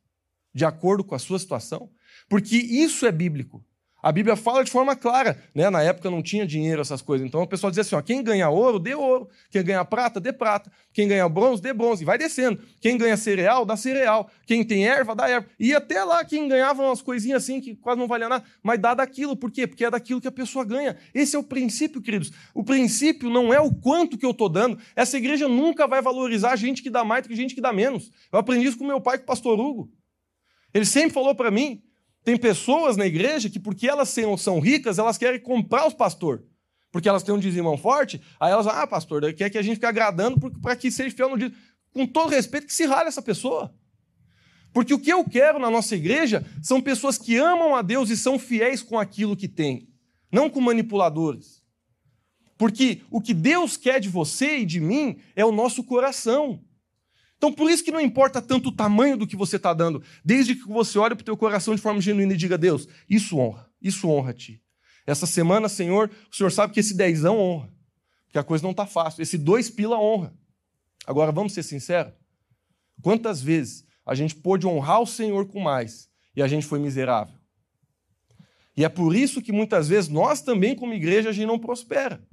De 0.54 0.66
acordo 0.66 1.04
com 1.04 1.16
a 1.16 1.20
sua 1.20 1.40
situação? 1.40 1.92
Porque 2.30 2.56
isso 2.56 3.06
é 3.06 3.12
bíblico. 3.12 3.66
A 4.04 4.12
Bíblia 4.12 4.36
fala 4.36 4.66
de 4.66 4.70
forma 4.70 4.98
clara, 4.98 5.42
né? 5.56 5.70
Na 5.70 5.82
época 5.82 6.12
não 6.12 6.22
tinha 6.22 6.46
dinheiro, 6.46 6.82
essas 6.82 7.02
coisas. 7.02 7.26
Então 7.26 7.42
o 7.42 7.48
pessoal 7.48 7.72
dizia 7.72 7.84
assim: 7.84 7.96
ó, 7.96 8.02
quem 8.02 8.22
ganha 8.22 8.50
ouro, 8.50 8.78
dê 8.78 8.94
ouro. 8.94 9.30
Quem 9.50 9.64
ganha 9.64 9.86
prata, 9.86 10.20
dê 10.20 10.34
prata. 10.34 10.70
Quem 10.92 11.08
ganha 11.08 11.30
bronze, 11.30 11.62
dê 11.62 11.72
bronze. 11.72 12.04
E 12.04 12.06
vai 12.06 12.18
descendo. 12.18 12.60
Quem 12.82 12.98
ganha 12.98 13.16
cereal, 13.16 13.64
dá 13.64 13.78
cereal. 13.78 14.30
Quem 14.46 14.62
tem 14.66 14.86
erva, 14.86 15.16
dá 15.16 15.30
erva. 15.30 15.48
E 15.58 15.74
até 15.74 16.04
lá 16.04 16.26
quem 16.26 16.50
ganhava 16.50 16.84
umas 16.84 17.02
coisinhas 17.02 17.44
assim 17.44 17.62
que 17.62 17.76
quase 17.78 17.98
não 17.98 18.06
valia 18.06 18.28
nada, 18.28 18.44
mas 18.62 18.78
dá 18.78 18.94
daquilo. 18.94 19.38
Por 19.38 19.50
quê? 19.50 19.66
Porque 19.66 19.86
é 19.86 19.90
daquilo 19.90 20.20
que 20.20 20.28
a 20.28 20.32
pessoa 20.34 20.66
ganha. 20.66 20.98
Esse 21.14 21.38
é 21.38 21.40
o 21.40 21.44
princípio, 21.44 22.02
queridos. 22.02 22.30
O 22.54 22.62
princípio 22.62 23.30
não 23.30 23.54
é 23.54 23.62
o 23.62 23.74
quanto 23.74 24.18
que 24.18 24.26
eu 24.26 24.32
estou 24.32 24.50
dando. 24.50 24.78
Essa 24.98 25.16
igreja 25.16 25.48
nunca 25.48 25.88
vai 25.88 26.02
valorizar 26.02 26.58
gente 26.58 26.84
que 26.84 26.90
dá 26.90 27.06
mais 27.06 27.24
do 27.24 27.30
que 27.30 27.38
gente 27.38 27.56
que 27.56 27.62
dá 27.62 27.72
menos. 27.72 28.12
Eu 28.34 28.40
aprendi 28.40 28.68
isso 28.68 28.78
com 28.78 28.86
meu 28.86 29.00
pai, 29.00 29.18
com 29.18 29.24
o 29.24 29.28
pastor 29.28 29.58
Hugo. 29.58 29.90
Ele 30.74 30.86
sempre 30.86 31.12
falou 31.12 31.34
para 31.34 31.50
mim 31.50 31.82
tem 32.24 32.38
pessoas 32.38 32.96
na 32.96 33.06
igreja 33.06 33.50
que, 33.50 33.60
porque 33.60 33.88
elas 33.88 34.16
são 34.38 34.60
ricas, 34.60 34.98
elas 34.98 35.18
querem 35.18 35.40
comprar 35.40 35.86
os 35.86 35.94
pastores. 35.94 36.44
Porque 36.92 37.10
elas 37.10 37.24
têm 37.24 37.34
um 37.34 37.40
dizimão 37.40 37.78
forte, 37.78 38.22
aí 38.40 38.52
elas, 38.52 38.68
ah, 38.68 38.86
pastor, 38.86 39.34
quer 39.34 39.50
que 39.50 39.58
a 39.58 39.62
gente 39.62 39.76
fique 39.76 39.86
agradando 39.86 40.40
para 40.62 40.76
que 40.76 40.92
seja 40.92 41.16
fiel 41.16 41.30
no 41.30 41.38
dízimo. 41.38 41.58
Com 41.92 42.06
todo 42.06 42.30
respeito, 42.30 42.68
que 42.68 42.74
se 42.74 42.86
rale 42.86 43.08
essa 43.08 43.22
pessoa. 43.22 43.74
Porque 44.72 44.94
o 44.94 45.00
que 45.00 45.12
eu 45.12 45.24
quero 45.24 45.60
na 45.60 45.70
nossa 45.70 45.96
igreja 45.96 46.46
são 46.62 46.82
pessoas 46.82 47.18
que 47.18 47.36
amam 47.36 47.76
a 47.76 47.82
Deus 47.82 48.10
e 48.10 48.18
são 48.18 48.40
fiéis 48.40 48.82
com 48.82 48.98
aquilo 48.98 49.36
que 49.36 49.48
têm, 49.48 49.88
não 50.32 50.50
com 50.50 50.62
manipuladores. 50.62 51.64
Porque 52.58 53.02
o 53.12 53.22
que 53.22 53.34
Deus 53.34 53.76
quer 53.76 54.00
de 54.00 54.10
você 54.10 54.60
e 54.60 54.66
de 54.66 54.80
mim 54.80 55.18
é 55.36 55.46
o 55.46 55.52
nosso 55.52 55.84
coração. 55.84 56.64
Então, 57.44 57.52
por 57.52 57.70
isso 57.70 57.84
que 57.84 57.92
não 57.92 58.00
importa 58.00 58.42
tanto 58.42 58.70
o 58.70 58.72
tamanho 58.72 59.18
do 59.18 59.28
que 59.28 59.36
você 59.36 59.58
está 59.58 59.74
dando, 59.74 60.02
desde 60.24 60.56
que 60.56 60.66
você 60.66 60.98
olhe 60.98 61.14
para 61.14 61.24
o 61.24 61.26
teu 61.26 61.36
coração 61.36 61.76
de 61.76 61.82
forma 61.82 62.00
genuína 62.00 62.32
e 62.32 62.38
diga, 62.38 62.58
Deus, 62.58 62.88
isso 63.10 63.38
honra, 63.38 63.70
isso 63.82 64.08
honra 64.08 64.30
a 64.30 64.34
ti. 64.34 64.64
Essa 65.06 65.26
semana, 65.26 65.68
Senhor, 65.68 66.10
o 66.32 66.34
Senhor 66.34 66.50
sabe 66.54 66.72
que 66.72 66.80
esse 66.80 66.94
dezão 66.94 67.38
honra, 67.38 67.70
porque 68.24 68.40
a 68.40 68.46
coisa 68.46 68.64
não 68.64 68.72
está 68.72 68.86
fácil. 68.86 69.22
Esse 69.22 69.38
dois 69.38 69.70
pila 69.70 70.00
honra. 70.00 70.34
Agora, 71.06 71.34
vamos 71.34 71.52
ser 71.52 71.64
sinceros? 71.64 72.14
Quantas 73.02 73.42
vezes 73.42 73.84
a 74.06 74.16
gente 74.16 74.36
pôde 74.36 74.66
honrar 74.66 75.02
o 75.02 75.06
Senhor 75.06 75.46
com 75.46 75.60
mais 75.60 76.08
e 76.34 76.42
a 76.42 76.48
gente 76.48 76.66
foi 76.66 76.80
miserável? 76.80 77.36
E 78.78 78.86
é 78.86 78.90
por 78.90 79.14
isso 79.14 79.42
que 79.42 79.52
muitas 79.52 79.90
vezes 79.90 80.10
nós 80.10 80.42
também, 80.42 80.78
como 80.78 80.94
igreja, 80.94 81.28
a 81.28 81.34
gente 81.34 81.48
não 81.48 81.60
prospera. 81.60 82.26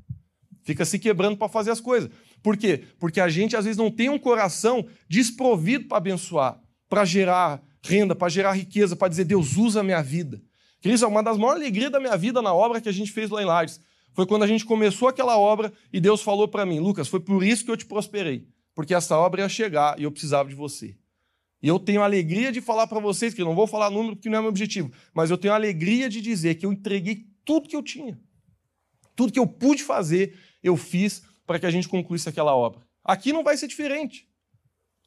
Fica 0.63 0.85
se 0.85 1.01
quebrando 1.01 1.37
para 1.37 1.49
fazer 1.49 1.73
as 1.73 1.81
coisas. 1.81 2.11
Por 2.43 2.57
quê? 2.57 2.85
Porque 2.99 3.21
a 3.21 3.29
gente 3.29 3.57
às 3.57 3.65
vezes 3.65 3.77
não 3.77 3.91
tem 3.91 4.09
um 4.09 4.19
coração 4.19 4.87
desprovido 5.09 5.87
para 5.87 5.99
abençoar, 5.99 6.61
para 6.89 7.05
gerar 7.05 7.63
renda, 7.83 8.15
para 8.15 8.29
gerar 8.29 8.53
riqueza, 8.53 8.95
para 8.95 9.09
dizer, 9.09 9.25
Deus 9.25 9.57
usa 9.57 9.81
a 9.81 9.83
minha 9.83 10.03
vida. 10.03 10.41
Queridos, 10.81 11.03
uma 11.03 11.23
das 11.23 11.37
maiores 11.37 11.63
alegrias 11.63 11.91
da 11.91 12.01
minha 12.01 12.17
vida 12.17 12.41
na 12.41 12.53
obra 12.55 12.81
que 12.81 12.89
a 12.89 12.93
gente 12.93 13.13
fez 13.13 13.31
lá 13.31 13.43
em 13.43 13.47
Lages 13.47 13.81
foi 14.13 14.27
quando 14.27 14.43
a 14.43 14.47
gente 14.47 14.65
começou 14.65 15.09
aquela 15.09 15.39
obra 15.39 15.73
e 15.93 16.01
Deus 16.01 16.23
falou 16.23 16.49
para 16.49 16.67
mim, 16.67 16.81
Lucas, 16.81 17.09
foi 17.09 17.21
por 17.21 17.45
isso 17.45 17.65
que 17.65 17.71
eu 17.71 17.77
te 17.77 17.87
prosperei, 17.87 18.49
porque 18.75 18.95
essa 18.95 19.17
obra 19.17 19.43
ia 19.43 19.49
chegar 19.49 19.99
e 19.99 20.05
eu 20.05 20.11
precisava 20.11 20.49
de 20.49 20.55
você. 20.55 20.97
E 21.63 21.69
eu 21.69 21.79
tenho 21.79 22.01
a 22.01 22.05
alegria 22.05 22.51
de 22.51 22.61
falar 22.61 22.87
para 22.87 22.99
vocês, 22.99 23.35
que 23.35 23.43
eu 23.43 23.47
não 23.47 23.55
vou 23.55 23.67
falar 23.67 23.91
número 23.91 24.17
porque 24.17 24.31
não 24.31 24.39
é 24.39 24.41
meu 24.41 24.49
objetivo, 24.49 24.91
mas 25.13 25.31
eu 25.31 25.37
tenho 25.37 25.53
a 25.53 25.57
alegria 25.57 26.09
de 26.09 26.21
dizer 26.21 26.55
que 26.55 26.65
eu 26.65 26.73
entreguei 26.73 27.27
tudo 27.45 27.69
que 27.69 27.77
eu 27.77 27.83
tinha. 27.83 28.19
Tudo 29.15 29.33
que 29.33 29.39
eu 29.39 29.47
pude 29.47 29.83
fazer, 29.83 30.39
eu 30.63 30.77
fiz 30.77 31.23
para 31.51 31.59
que 31.59 31.67
a 31.67 31.71
gente 31.71 31.89
concluísse 31.89 32.29
aquela 32.29 32.55
obra. 32.55 32.81
Aqui 33.03 33.33
não 33.33 33.43
vai 33.43 33.57
ser 33.57 33.67
diferente. 33.67 34.25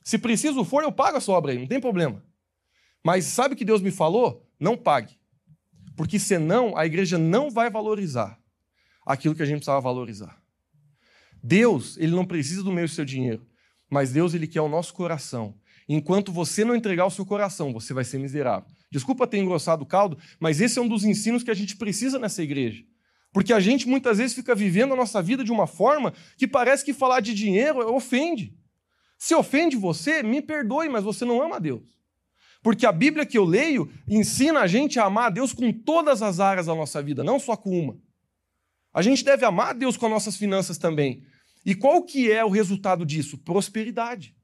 Se 0.03 0.17
preciso 0.17 0.65
for, 0.65 0.83
eu 0.83 0.91
pago 0.91 1.15
a 1.15 1.21
sua 1.21 1.37
obra 1.37 1.53
aí, 1.53 1.57
não 1.57 1.67
tem 1.67 1.79
problema. 1.79 2.21
Mas 3.01 3.23
sabe 3.23 3.53
o 3.53 3.57
que 3.57 3.63
Deus 3.63 3.79
me 3.79 3.91
falou? 3.91 4.45
Não 4.59 4.75
pague. 4.75 5.17
Porque 5.95 6.19
senão 6.19 6.75
a 6.75 6.85
igreja 6.85 7.17
não 7.17 7.49
vai 7.49 7.69
valorizar 7.69 8.37
aquilo 9.05 9.33
que 9.33 9.41
a 9.41 9.45
gente 9.45 9.59
precisava 9.59 9.79
valorizar. 9.79 10.37
Deus, 11.41 11.95
ele 11.95 12.11
não 12.11 12.25
precisa 12.25 12.61
do 12.61 12.73
meu 12.73 12.83
e 12.83 12.89
seu 12.89 13.05
dinheiro, 13.05 13.47
mas 13.89 14.11
Deus, 14.11 14.33
ele 14.33 14.45
quer 14.45 14.59
o 14.59 14.67
nosso 14.67 14.93
coração. 14.93 15.57
Enquanto 15.87 16.29
você 16.33 16.65
não 16.65 16.75
entregar 16.75 17.05
o 17.05 17.09
seu 17.09 17.25
coração, 17.25 17.71
você 17.71 17.93
vai 17.93 18.03
ser 18.03 18.17
miserável. 18.17 18.69
Desculpa 18.91 19.25
ter 19.25 19.37
engrossado 19.37 19.83
o 19.83 19.87
caldo, 19.87 20.17
mas 20.41 20.59
esse 20.59 20.77
é 20.77 20.81
um 20.81 20.89
dos 20.89 21.05
ensinos 21.05 21.41
que 21.41 21.51
a 21.51 21.55
gente 21.55 21.77
precisa 21.77 22.19
nessa 22.19 22.43
igreja. 22.43 22.83
Porque 23.33 23.51
a 23.51 23.59
gente 23.59 23.87
muitas 23.87 24.19
vezes 24.19 24.35
fica 24.35 24.53
vivendo 24.53 24.93
a 24.93 24.95
nossa 24.95 25.21
vida 25.21 25.43
de 25.43 25.51
uma 25.51 25.65
forma 25.65 26.13
que 26.37 26.47
parece 26.47 26.85
que 26.85 26.93
falar 26.93 27.19
de 27.19 27.33
dinheiro 27.33 27.79
ofende. 27.93 28.55
Se 29.17 29.33
ofende 29.33 29.75
você, 29.75 30.21
me 30.21 30.41
perdoe, 30.41 30.87
mas 30.87 31.03
você 31.03 31.25
não 31.25 31.41
ama 31.41 31.59
Deus. 31.59 31.97
Porque 32.61 32.85
a 32.85 32.91
Bíblia 32.91 33.25
que 33.25 33.37
eu 33.37 33.43
leio 33.43 33.91
ensina 34.07 34.61
a 34.61 34.67
gente 34.67 34.99
a 34.99 35.05
amar 35.05 35.25
a 35.25 35.29
Deus 35.31 35.51
com 35.51 35.73
todas 35.73 36.21
as 36.21 36.39
áreas 36.39 36.67
da 36.67 36.75
nossa 36.75 37.01
vida, 37.01 37.23
não 37.23 37.39
só 37.39 37.57
com 37.57 37.77
uma. 37.77 37.97
A 38.93 39.01
gente 39.01 39.25
deve 39.25 39.43
amar 39.43 39.69
a 39.69 39.73
Deus 39.73 39.97
com 39.97 40.05
as 40.05 40.11
nossas 40.11 40.37
finanças 40.37 40.77
também. 40.77 41.23
E 41.65 41.73
qual 41.73 42.03
que 42.03 42.31
é 42.31 42.45
o 42.45 42.49
resultado 42.49 43.05
disso? 43.05 43.37
Prosperidade. 43.39 44.35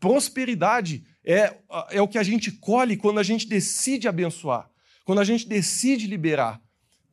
Prosperidade 0.00 1.04
é, 1.24 1.56
é 1.90 2.02
o 2.02 2.08
que 2.08 2.18
a 2.18 2.22
gente 2.22 2.50
colhe 2.50 2.96
quando 2.96 3.20
a 3.20 3.22
gente 3.22 3.46
decide 3.46 4.08
abençoar, 4.08 4.70
quando 5.04 5.20
a 5.20 5.24
gente 5.24 5.48
decide 5.48 6.06
liberar. 6.06 6.60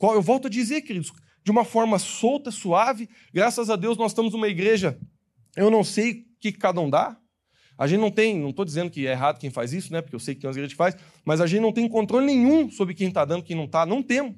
Eu 0.01 0.21
volto 0.21 0.47
a 0.47 0.49
dizer, 0.49 0.81
queridos, 0.81 1.11
de 1.43 1.51
uma 1.51 1.63
forma 1.63 1.99
solta, 1.99 2.51
suave, 2.51 3.09
graças 3.33 3.69
a 3.69 3.75
Deus 3.75 3.97
nós 3.97 4.11
estamos 4.11 4.33
numa 4.33 4.47
igreja, 4.47 4.99
eu 5.55 5.69
não 5.69 5.83
sei 5.83 6.11
o 6.11 6.25
que 6.39 6.51
cada 6.51 6.81
um 6.81 6.89
dá, 6.89 7.17
a 7.77 7.87
gente 7.87 7.99
não 7.99 8.11
tem, 8.11 8.39
não 8.39 8.51
estou 8.51 8.63
dizendo 8.63 8.89
que 8.89 9.05
é 9.05 9.11
errado 9.11 9.39
quem 9.39 9.49
faz 9.49 9.73
isso, 9.73 9.91
né? 9.91 10.01
Porque 10.01 10.15
eu 10.15 10.19
sei 10.19 10.33
que 10.33 10.41
tem 10.41 10.47
umas 10.47 10.55
igrejas 10.55 10.73
que 10.73 10.77
faz, 10.77 10.95
mas 11.25 11.41
a 11.41 11.47
gente 11.47 11.61
não 11.61 11.73
tem 11.73 11.87
controle 11.89 12.25
nenhum 12.25 12.69
sobre 12.69 12.93
quem 12.93 13.09
está 13.09 13.25
dando, 13.25 13.43
quem 13.43 13.55
não 13.55 13.65
está. 13.65 13.85
Não 13.85 14.01
temos. 14.01 14.35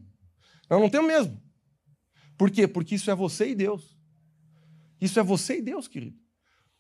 Nós 0.70 0.82
não 0.82 0.90
temos 0.90 1.08
mesmo. 1.08 1.42
Por 2.36 2.50
quê? 2.50 2.68
Porque 2.68 2.96
isso 2.96 3.12
é 3.12 3.16
você 3.16 3.50
e 3.50 3.56
Deus. 3.56 3.96
Isso 5.00 5.20
é 5.20 5.24
você 5.24 5.60
e 5.60 5.62
Deus, 5.62 5.88
querido. 5.88 6.18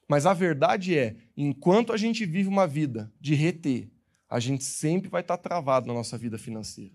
Mas 0.09 0.25
a 0.25 0.33
verdade 0.33 0.97
é, 0.97 1.15
enquanto 1.35 1.93
a 1.93 1.97
gente 1.97 2.25
vive 2.25 2.49
uma 2.49 2.65
vida 2.65 3.13
de 3.19 3.35
reter, 3.35 3.91
a 4.29 4.39
gente 4.39 4.63
sempre 4.63 5.09
vai 5.09 5.21
estar 5.21 5.37
travado 5.37 5.87
na 5.87 5.93
nossa 5.93 6.17
vida 6.17 6.37
financeira. 6.37 6.93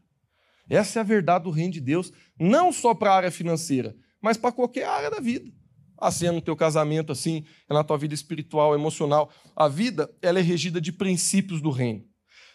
Essa 0.69 0.99
é 0.99 1.01
a 1.01 1.05
verdade 1.05 1.45
do 1.45 1.51
reino 1.51 1.73
de 1.73 1.81
Deus, 1.81 2.13
não 2.39 2.73
só 2.73 2.95
para 2.95 3.13
a 3.13 3.17
área 3.17 3.31
financeira, 3.31 3.95
mas 4.21 4.37
para 4.37 4.53
qualquer 4.53 4.87
área 4.87 5.11
da 5.11 5.21
vida. 5.21 5.51
Assim 5.99 6.27
é 6.27 6.31
no 6.33 6.41
teu 6.41 6.57
casamento, 6.57 7.13
assim 7.13 7.45
é 7.69 7.75
na 7.75 7.85
tua 7.85 7.97
vida 7.97 8.15
espiritual, 8.15 8.75
emocional. 8.75 9.31
A 9.55 9.69
vida 9.69 10.13
ela 10.21 10.39
é 10.39 10.43
regida 10.43 10.81
de 10.81 10.93
princípios 10.93 11.61
do 11.61 11.71
reino. 11.71 12.05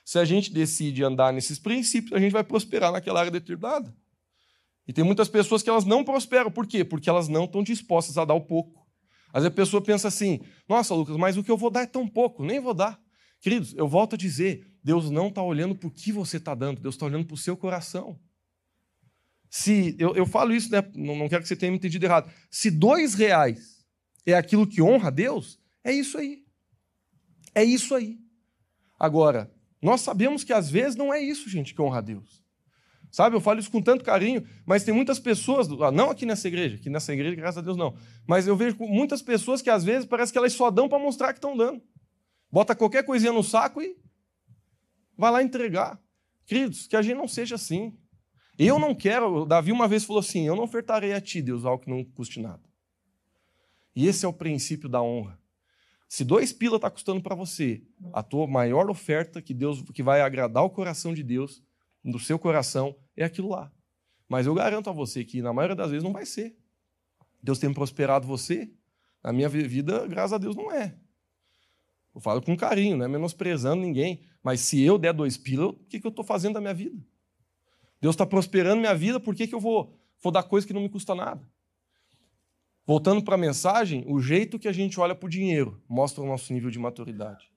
Se 0.04 0.20
a 0.20 0.26
gente 0.26 0.52
decide 0.54 1.04
andar 1.04 1.32
nesses 1.32 1.60
princípios, 1.60 2.14
a 2.14 2.20
gente 2.20 2.32
vai 2.32 2.44
prosperar 2.44 2.92
naquela 2.92 3.20
área 3.20 3.32
determinada. 3.32 3.94
E 4.88 4.94
tem 4.94 5.04
muitas 5.04 5.28
pessoas 5.28 5.62
que 5.62 5.70
elas 5.70 5.84
não 5.84 6.04
prosperam. 6.04 6.50
Por 6.50 6.66
quê? 6.66 6.84
Porque 6.84 7.10
elas 7.10 7.28
não 7.28 7.44
estão 7.44 7.62
dispostas 7.62 8.18
a 8.18 8.24
dar 8.24 8.34
o 8.34 8.42
pouco. 8.42 8.88
Às 9.34 9.44
vezes 9.44 9.54
a 9.54 9.56
pessoa 9.56 9.82
pensa 9.82 10.08
assim: 10.08 10.40
nossa, 10.68 10.94
Lucas, 10.94 11.18
mas 11.18 11.38
o 11.38 11.44
que 11.44 11.52
eu 11.52 11.58
vou 11.58 11.70
dar 11.70 11.82
é 11.82 11.88
tão 11.88 12.08
pouco, 12.08 12.44
nem 12.44 12.60
vou 12.60 12.74
dar. 12.74 13.00
Queridos, 13.42 13.74
eu 13.76 13.88
volto 13.88 14.16
a 14.16 14.18
dizer: 14.18 14.66
Deus 14.88 15.10
não 15.10 15.28
está 15.28 15.44
olhando 15.44 15.76
para 15.76 15.90
o 15.90 15.92
que 15.92 16.14
você 16.14 16.38
está 16.38 16.56
dando, 16.56 16.80
Deus 16.80 16.96
está 16.96 17.06
olhando 17.06 17.26
para 17.26 17.34
o 17.34 17.38
seu 17.38 17.58
coração. 17.58 18.18
Se 19.50 19.98
eu, 20.00 20.16
eu 20.16 20.26
falo 20.26 20.56
isso, 20.56 20.72
né, 20.72 20.82
não, 20.96 21.14
não 21.14 21.28
quero 21.28 21.42
que 21.42 21.48
você 21.50 21.58
tenha 21.58 21.70
me 21.70 21.78
entendido 21.78 22.06
errado. 22.06 22.32
Se 22.50 22.72
dois 22.72 23.14
reais 23.14 23.86
é 24.26 24.34
aquilo 24.34 24.66
que 24.66 24.82
honra 24.82 25.10
a 25.10 25.12
Deus, 25.12 25.60
é 25.84 25.92
isso 25.92 26.18
aí. 26.18 26.46
É 27.54 27.66
isso 27.66 27.94
aí. 27.94 28.18
Agora, 28.98 29.52
nós 29.82 30.00
sabemos 30.00 30.46
que 30.46 30.54
às 30.54 30.72
vezes 30.72 30.96
não 30.96 31.14
é 31.14 31.20
isso, 31.20 31.50
gente, 31.50 31.74
que 31.74 31.82
honra 31.82 31.98
a 31.98 32.02
Deus. 32.02 32.42
Sabe, 33.12 33.36
eu 33.36 33.42
falo 33.42 33.60
isso 33.60 33.70
com 33.70 33.82
tanto 33.82 34.06
carinho, 34.06 34.48
mas 34.66 34.86
tem 34.86 34.94
muitas 34.94 35.20
pessoas, 35.20 35.68
ah, 35.82 35.92
não 35.92 36.12
aqui 36.12 36.26
nessa 36.26 36.48
igreja, 36.48 36.78
aqui 36.78 36.90
nessa 36.90 37.12
igreja, 37.12 37.36
graças 37.36 37.58
a 37.58 37.62
Deus 37.62 37.76
não, 37.76 37.94
mas 38.26 38.48
eu 38.48 38.56
vejo 38.56 38.78
muitas 38.80 39.22
pessoas 39.22 39.62
que 39.62 39.70
às 39.70 39.84
vezes 39.84 40.06
parece 40.06 40.32
que 40.32 40.38
elas 40.38 40.54
só 40.54 40.72
dão 40.72 40.88
para 40.88 40.98
mostrar 40.98 41.34
que 41.34 41.40
estão 41.40 41.58
dando. 41.58 41.82
Bota 42.50 42.74
qualquer 42.74 43.04
coisinha 43.04 43.34
no 43.34 43.44
saco 43.44 43.82
e 43.82 44.07
vai 45.18 45.32
lá 45.32 45.44
entregar. 45.44 46.00
Queridos, 46.46 46.88
que 46.88 46.96
a 46.96 47.02
gente 47.02 47.18
não 47.18 47.28
seja 47.28 47.56
assim. 47.56 47.98
Eu 48.58 48.80
não 48.80 48.96
quero, 48.96 49.46
Davi 49.46 49.72
uma 49.72 49.88
vez 49.88 50.04
falou 50.04 50.20
assim: 50.20 50.48
eu 50.48 50.56
não 50.56 50.64
ofertarei 50.64 51.14
a 51.14 51.22
ti, 51.22 51.42
Deus, 51.42 51.66
algo 51.66 51.84
que 51.84 51.90
não 51.90 52.04
custe 52.04 52.40
nada. 52.40 52.64
E 53.96 54.08
esse 54.08 54.26
é 54.26 54.28
o 54.28 54.34
princípio 54.34 54.88
da 54.88 55.02
honra. 55.02 55.40
Se 56.08 56.24
dois 56.24 56.54
pila 56.54 56.78
está 56.78 56.90
custando 56.90 57.22
para 57.22 57.36
você, 57.36 57.84
a 58.14 58.24
tua 58.24 58.48
maior 58.48 58.90
oferta 58.90 59.42
que 59.42 59.54
Deus 59.54 59.82
que 59.94 60.02
vai 60.02 60.22
agradar 60.22 60.64
o 60.64 60.70
coração 60.70 61.14
de 61.14 61.22
Deus 61.22 61.62
do 62.04 62.20
seu 62.20 62.40
coração 62.40 62.96
é 63.16 63.26
aquilo 63.26 63.50
lá. 63.50 63.72
Mas 64.30 64.46
eu 64.46 64.54
garanto 64.54 64.90
a 64.90 64.94
você 64.94 65.26
que 65.26 65.42
na 65.42 65.52
maioria 65.52 65.76
das 65.76 65.90
vezes 65.90 66.04
não 66.04 66.14
vai 66.14 66.26
ser. 66.26 66.56
Deus 67.42 67.60
tem 67.60 67.74
prosperado 67.74 68.28
você, 68.28 68.72
na 69.24 69.34
minha 69.34 69.50
vida, 69.50 70.08
graças 70.08 70.34
a 70.34 70.38
Deus, 70.38 70.56
não 70.56 70.72
é. 70.72 70.98
Eu 72.18 72.22
falo 72.22 72.42
com 72.42 72.58
carinho, 72.58 72.98
não 72.98 73.06
é 73.06 73.08
menosprezando 73.08 73.80
ninguém. 73.84 74.22
Mas 74.42 74.62
se 74.62 74.82
eu 74.82 74.98
der 74.98 75.14
dois 75.14 75.38
pila, 75.38 75.68
o 75.68 75.74
que, 75.74 76.00
que 76.00 76.08
eu 76.08 76.10
estou 76.10 76.26
fazendo 76.26 76.56
da 76.56 76.60
minha 76.60 76.74
vida? 76.74 76.98
Deus 78.02 78.16
está 78.16 78.26
prosperando 78.26 78.80
minha 78.80 78.96
vida, 78.96 79.20
por 79.20 79.36
que, 79.36 79.46
que 79.46 79.54
eu 79.54 79.60
vou, 79.60 79.96
vou 80.20 80.32
dar 80.32 80.42
coisa 80.42 80.66
que 80.66 80.74
não 80.74 80.82
me 80.82 80.90
custa 80.90 81.14
nada? 81.14 81.48
Voltando 82.88 83.22
para 83.22 83.36
a 83.36 83.38
mensagem, 83.38 84.04
o 84.08 84.20
jeito 84.20 84.58
que 84.58 84.68
a 84.68 84.72
gente 84.72 85.00
olha 85.00 85.14
para 85.14 85.28
o 85.28 85.30
dinheiro 85.30 85.80
mostra 85.88 86.24
o 86.24 86.26
nosso 86.26 86.52
nível 86.52 86.72
de 86.72 86.80
maturidade. 86.80 87.52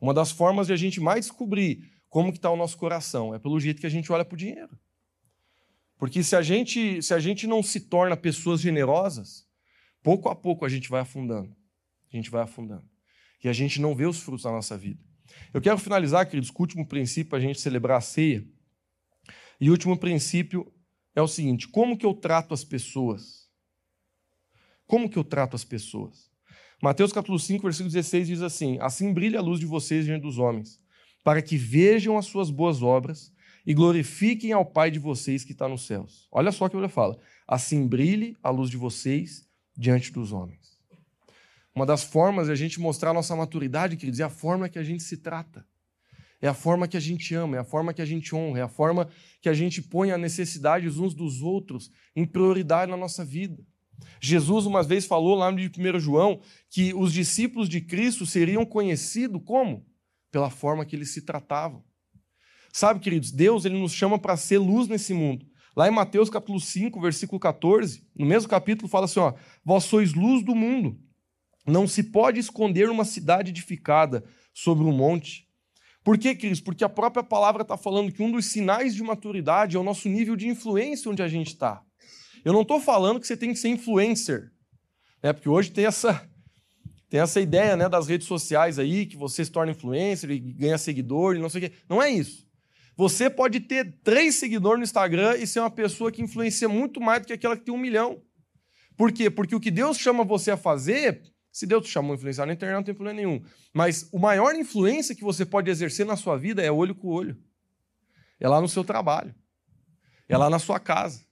Uma 0.00 0.14
das 0.14 0.30
formas 0.30 0.68
de 0.68 0.72
a 0.72 0.76
gente 0.76 1.00
mais 1.00 1.26
descobrir 1.26 1.90
como 2.08 2.30
que 2.30 2.38
está 2.38 2.48
o 2.48 2.56
nosso 2.56 2.78
coração. 2.78 3.34
É 3.34 3.40
pelo 3.40 3.58
jeito 3.58 3.80
que 3.80 3.86
a 3.88 3.90
gente 3.90 4.12
olha 4.12 4.24
para 4.24 4.34
o 4.36 4.38
dinheiro. 4.38 4.78
Porque 5.98 6.22
se 6.22 6.36
a, 6.36 6.42
gente, 6.42 7.02
se 7.02 7.12
a 7.12 7.18
gente 7.18 7.44
não 7.44 7.60
se 7.60 7.80
torna 7.80 8.16
pessoas 8.16 8.60
generosas, 8.60 9.48
pouco 10.00 10.28
a 10.28 10.36
pouco 10.36 10.64
a 10.64 10.68
gente 10.68 10.88
vai 10.88 11.00
afundando. 11.00 11.52
A 12.12 12.16
gente 12.16 12.30
vai 12.30 12.44
afundando. 12.44 12.88
E 13.42 13.48
a 13.48 13.52
gente 13.52 13.80
não 13.80 13.94
vê 13.94 14.06
os 14.06 14.20
frutos 14.20 14.44
da 14.44 14.50
nossa 14.50 14.76
vida. 14.76 15.00
Eu 15.52 15.60
quero 15.60 15.78
finalizar, 15.78 16.26
queridos, 16.26 16.50
com 16.50 16.62
o 16.62 16.64
último 16.64 16.86
princípio 16.86 17.36
a 17.36 17.40
gente 17.40 17.60
celebrar 17.60 17.98
a 17.98 18.00
ceia. 18.00 18.46
E 19.60 19.68
o 19.68 19.72
último 19.72 19.96
princípio 19.96 20.72
é 21.14 21.22
o 21.22 21.28
seguinte: 21.28 21.68
como 21.68 21.96
que 21.96 22.06
eu 22.06 22.14
trato 22.14 22.54
as 22.54 22.64
pessoas? 22.64 23.48
Como 24.86 25.08
que 25.08 25.18
eu 25.18 25.24
trato 25.24 25.54
as 25.54 25.64
pessoas? 25.64 26.30
Mateus 26.82 27.12
capítulo 27.12 27.38
5, 27.38 27.62
versículo 27.62 27.92
16 27.92 28.26
diz 28.26 28.42
assim: 28.42 28.78
Assim 28.80 29.12
brilha 29.12 29.38
a 29.38 29.42
luz 29.42 29.60
de 29.60 29.66
vocês 29.66 30.04
diante 30.04 30.22
dos 30.22 30.38
homens, 30.38 30.80
para 31.22 31.42
que 31.42 31.56
vejam 31.56 32.16
as 32.16 32.26
suas 32.26 32.50
boas 32.50 32.82
obras 32.82 33.32
e 33.66 33.74
glorifiquem 33.74 34.52
ao 34.52 34.64
Pai 34.64 34.90
de 34.90 34.98
vocês 34.98 35.44
que 35.44 35.52
está 35.52 35.68
nos 35.68 35.86
céus. 35.86 36.26
Olha 36.32 36.50
só 36.50 36.64
o 36.64 36.70
que 36.70 36.76
ele 36.76 36.88
fala. 36.88 37.18
Assim 37.46 37.86
brilhe 37.86 38.36
a 38.42 38.50
luz 38.50 38.70
de 38.70 38.76
vocês 38.76 39.46
diante 39.76 40.12
dos 40.12 40.32
homens. 40.32 40.69
Uma 41.80 41.86
das 41.86 42.02
formas 42.02 42.48
de 42.48 42.52
a 42.52 42.54
gente 42.54 42.78
mostrar 42.78 43.08
a 43.08 43.14
nossa 43.14 43.34
maturidade, 43.34 43.96
queridos, 43.96 44.20
é 44.20 44.22
a 44.22 44.28
forma 44.28 44.68
que 44.68 44.78
a 44.78 44.82
gente 44.82 45.02
se 45.02 45.16
trata. 45.16 45.66
É 46.38 46.46
a 46.46 46.52
forma 46.52 46.86
que 46.86 46.94
a 46.94 47.00
gente 47.00 47.34
ama, 47.34 47.56
é 47.56 47.58
a 47.58 47.64
forma 47.64 47.94
que 47.94 48.02
a 48.02 48.04
gente 48.04 48.34
honra, 48.34 48.58
é 48.58 48.62
a 48.62 48.68
forma 48.68 49.08
que 49.40 49.48
a 49.48 49.54
gente 49.54 49.80
põe 49.80 50.10
a 50.10 50.18
necessidades 50.18 50.98
uns 50.98 51.14
dos 51.14 51.40
outros 51.40 51.90
em 52.14 52.26
prioridade 52.26 52.90
na 52.90 52.98
nossa 52.98 53.24
vida. 53.24 53.64
Jesus 54.20 54.66
uma 54.66 54.82
vez 54.82 55.06
falou 55.06 55.34
lá 55.34 55.50
no 55.50 55.58
1 55.58 55.98
João 55.98 56.42
que 56.68 56.92
os 56.92 57.14
discípulos 57.14 57.66
de 57.66 57.80
Cristo 57.80 58.26
seriam 58.26 58.66
conhecidos 58.66 59.40
como? 59.42 59.86
pela 60.30 60.50
forma 60.50 60.84
que 60.84 60.94
eles 60.94 61.10
se 61.10 61.22
tratavam. 61.22 61.82
Sabe, 62.70 63.00
queridos, 63.00 63.32
Deus 63.32 63.64
ele 63.64 63.78
nos 63.78 63.94
chama 63.94 64.18
para 64.18 64.36
ser 64.36 64.58
luz 64.58 64.86
nesse 64.86 65.14
mundo. 65.14 65.46
Lá 65.74 65.88
em 65.88 65.90
Mateus 65.90 66.28
capítulo 66.28 66.60
5, 66.60 67.00
versículo 67.00 67.40
14, 67.40 68.06
no 68.14 68.26
mesmo 68.26 68.50
capítulo 68.50 68.86
fala 68.86 69.06
assim, 69.06 69.18
ó: 69.18 69.32
"Vós 69.64 69.84
sois 69.84 70.12
luz 70.12 70.44
do 70.44 70.54
mundo. 70.54 71.00
Não 71.66 71.86
se 71.86 72.04
pode 72.04 72.40
esconder 72.40 72.88
uma 72.88 73.04
cidade 73.04 73.50
edificada 73.50 74.24
sobre 74.52 74.84
um 74.84 74.92
monte." 74.92 75.48
Por 76.02 76.16
quê, 76.16 76.34
queridos? 76.34 76.60
Porque 76.60 76.82
a 76.82 76.88
própria 76.88 77.22
palavra 77.22 77.62
está 77.62 77.76
falando 77.76 78.10
que 78.10 78.22
um 78.22 78.32
dos 78.32 78.46
sinais 78.46 78.94
de 78.94 79.02
maturidade 79.02 79.76
é 79.76 79.78
o 79.78 79.84
nosso 79.84 80.08
nível 80.08 80.34
de 80.34 80.48
influência 80.48 81.10
onde 81.10 81.22
a 81.22 81.28
gente 81.28 81.48
está. 81.48 81.82
Eu 82.44 82.52
não 82.52 82.62
estou 82.62 82.80
falando 82.80 83.20
que 83.20 83.26
você 83.26 83.36
tem 83.36 83.52
que 83.52 83.58
ser 83.58 83.68
influencer, 83.68 84.50
né? 85.22 85.32
porque 85.32 85.48
hoje 85.48 85.70
tem 85.70 85.84
essa, 85.84 86.26
tem 87.10 87.20
essa 87.20 87.38
ideia 87.38 87.76
né, 87.76 87.88
das 87.88 88.08
redes 88.08 88.26
sociais 88.26 88.78
aí, 88.78 89.04
que 89.04 89.16
você 89.16 89.44
se 89.44 89.50
torna 89.50 89.72
influencer 89.72 90.30
e 90.30 90.38
ganha 90.38 90.78
seguidor 90.78 91.36
e 91.36 91.38
não 91.38 91.50
sei 91.50 91.66
o 91.66 91.70
quê. 91.70 91.76
Não 91.88 92.02
é 92.02 92.10
isso. 92.10 92.48
Você 92.96 93.28
pode 93.28 93.60
ter 93.60 93.98
três 94.02 94.36
seguidores 94.36 94.78
no 94.78 94.84
Instagram 94.84 95.36
e 95.36 95.46
ser 95.46 95.60
uma 95.60 95.70
pessoa 95.70 96.10
que 96.10 96.22
influencia 96.22 96.68
muito 96.68 97.00
mais 97.00 97.20
do 97.20 97.26
que 97.26 97.32
aquela 97.32 97.56
que 97.56 97.64
tem 97.64 97.74
um 97.74 97.78
milhão. 97.78 98.22
Por 98.96 99.12
quê? 99.12 99.30
Porque 99.30 99.54
o 99.54 99.60
que 99.60 99.70
Deus 99.70 99.98
chama 99.98 100.24
você 100.24 100.50
a 100.50 100.56
fazer, 100.56 101.22
se 101.52 101.66
Deus 101.66 101.84
te 101.84 101.90
chamou 101.90 102.14
influenciar 102.14 102.46
na 102.46 102.52
internet, 102.52 102.76
não 102.76 102.82
tem 102.82 102.94
problema 102.94 103.16
nenhum. 103.16 103.42
Mas 103.72 104.08
o 104.12 104.18
maior 104.18 104.54
influência 104.54 105.14
que 105.14 105.24
você 105.24 105.44
pode 105.44 105.70
exercer 105.70 106.06
na 106.06 106.16
sua 106.16 106.36
vida 106.36 106.62
é 106.62 106.70
olho 106.70 106.94
com 106.94 107.08
olho. 107.08 107.36
É 108.38 108.48
lá 108.48 108.60
no 108.60 108.68
seu 108.68 108.84
trabalho. 108.84 109.34
É 110.28 110.36
lá 110.36 110.48
na 110.48 110.58
sua 110.58 110.78
casa. 110.78 111.24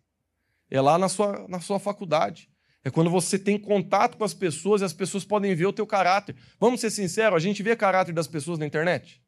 É 0.70 0.80
lá 0.80 0.98
na 0.98 1.08
sua, 1.08 1.46
na 1.48 1.60
sua 1.60 1.78
faculdade. 1.78 2.50
É 2.84 2.90
quando 2.90 3.10
você 3.10 3.38
tem 3.38 3.58
contato 3.58 4.16
com 4.16 4.24
as 4.24 4.34
pessoas 4.34 4.82
e 4.82 4.84
as 4.84 4.92
pessoas 4.92 5.24
podem 5.24 5.54
ver 5.54 5.66
o 5.66 5.72
teu 5.72 5.86
caráter. 5.86 6.34
Vamos 6.58 6.80
ser 6.80 6.90
sinceros, 6.90 7.36
a 7.36 7.38
gente 7.38 7.62
vê 7.62 7.76
caráter 7.76 8.12
das 8.12 8.26
pessoas 8.26 8.58
na 8.58 8.66
internet? 8.66 9.22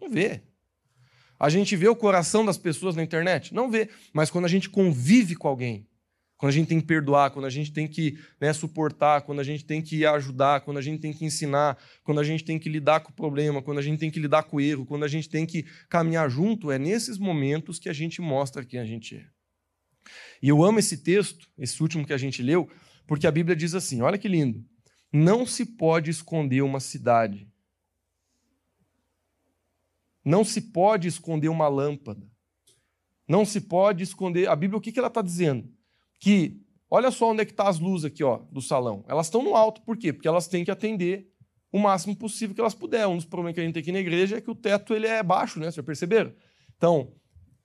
Não 0.00 0.08
vê. 0.08 0.42
A 1.38 1.48
gente 1.48 1.76
vê 1.76 1.88
o 1.88 1.96
coração 1.96 2.44
das 2.44 2.58
pessoas 2.58 2.96
na 2.96 3.02
internet? 3.02 3.54
Não 3.54 3.70
vê. 3.70 3.88
Mas 4.12 4.30
quando 4.30 4.44
a 4.44 4.48
gente 4.48 4.68
convive 4.68 5.36
com 5.36 5.48
alguém, 5.48 5.88
quando 6.38 6.50
a 6.50 6.54
gente 6.54 6.68
tem 6.68 6.80
que 6.80 6.86
perdoar, 6.86 7.32
quando 7.32 7.46
a 7.46 7.50
gente 7.50 7.72
tem 7.72 7.88
que 7.88 8.16
né, 8.40 8.52
suportar, 8.52 9.22
quando 9.22 9.40
a 9.40 9.44
gente 9.44 9.64
tem 9.64 9.82
que 9.82 10.06
ajudar, 10.06 10.60
quando 10.60 10.78
a 10.78 10.80
gente 10.80 11.00
tem 11.00 11.12
que 11.12 11.24
ensinar, 11.24 11.76
quando 12.04 12.20
a 12.20 12.24
gente 12.24 12.44
tem 12.44 12.60
que 12.60 12.68
lidar 12.68 13.00
com 13.00 13.10
o 13.10 13.12
problema, 13.12 13.60
quando 13.60 13.78
a 13.78 13.82
gente 13.82 13.98
tem 13.98 14.08
que 14.08 14.20
lidar 14.20 14.44
com 14.44 14.58
o 14.58 14.60
erro, 14.60 14.86
quando 14.86 15.04
a 15.04 15.08
gente 15.08 15.28
tem 15.28 15.44
que 15.44 15.64
caminhar 15.88 16.30
junto, 16.30 16.70
é 16.70 16.78
nesses 16.78 17.18
momentos 17.18 17.80
que 17.80 17.88
a 17.88 17.92
gente 17.92 18.20
mostra 18.20 18.64
quem 18.64 18.78
a 18.78 18.84
gente 18.84 19.16
é. 19.16 19.26
E 20.40 20.48
eu 20.48 20.62
amo 20.62 20.78
esse 20.78 20.98
texto, 20.98 21.48
esse 21.58 21.82
último 21.82 22.06
que 22.06 22.12
a 22.12 22.18
gente 22.18 22.40
leu, 22.40 22.70
porque 23.04 23.26
a 23.26 23.32
Bíblia 23.32 23.56
diz 23.56 23.74
assim: 23.74 24.00
olha 24.00 24.16
que 24.16 24.28
lindo. 24.28 24.64
Não 25.12 25.44
se 25.44 25.66
pode 25.66 26.08
esconder 26.08 26.62
uma 26.62 26.78
cidade. 26.78 27.50
Não 30.24 30.44
se 30.44 30.60
pode 30.60 31.08
esconder 31.08 31.48
uma 31.48 31.66
lâmpada. 31.66 32.30
Não 33.26 33.44
se 33.44 33.60
pode 33.60 34.04
esconder. 34.04 34.48
A 34.48 34.54
Bíblia, 34.54 34.78
o 34.78 34.80
que 34.80 34.96
ela 34.96 35.08
está 35.08 35.20
dizendo? 35.20 35.76
Que 36.18 36.60
olha 36.90 37.10
só 37.10 37.30
onde 37.30 37.42
é 37.42 37.44
que 37.44 37.54
tá 37.54 37.68
as 37.68 37.78
luzes 37.78 38.04
aqui, 38.04 38.24
ó, 38.24 38.38
do 38.50 38.60
salão. 38.60 39.04
Elas 39.08 39.26
estão 39.26 39.42
no 39.42 39.54
alto, 39.54 39.82
por 39.82 39.96
quê? 39.96 40.12
Porque 40.12 40.28
elas 40.28 40.48
têm 40.48 40.64
que 40.64 40.70
atender 40.70 41.28
o 41.70 41.78
máximo 41.78 42.16
possível 42.16 42.54
que 42.54 42.60
elas 42.60 42.74
puderem. 42.74 43.06
Um 43.06 43.16
dos 43.16 43.24
problemas 43.24 43.54
que 43.54 43.60
a 43.60 43.64
gente 43.64 43.74
tem 43.74 43.80
aqui 43.82 43.92
na 43.92 44.00
igreja 44.00 44.38
é 44.38 44.40
que 44.40 44.50
o 44.50 44.54
teto 44.54 44.94
ele 44.94 45.06
é 45.06 45.22
baixo, 45.22 45.60
né? 45.60 45.70
Vocês 45.70 45.84
perceberam? 45.84 46.32
Então, 46.76 47.12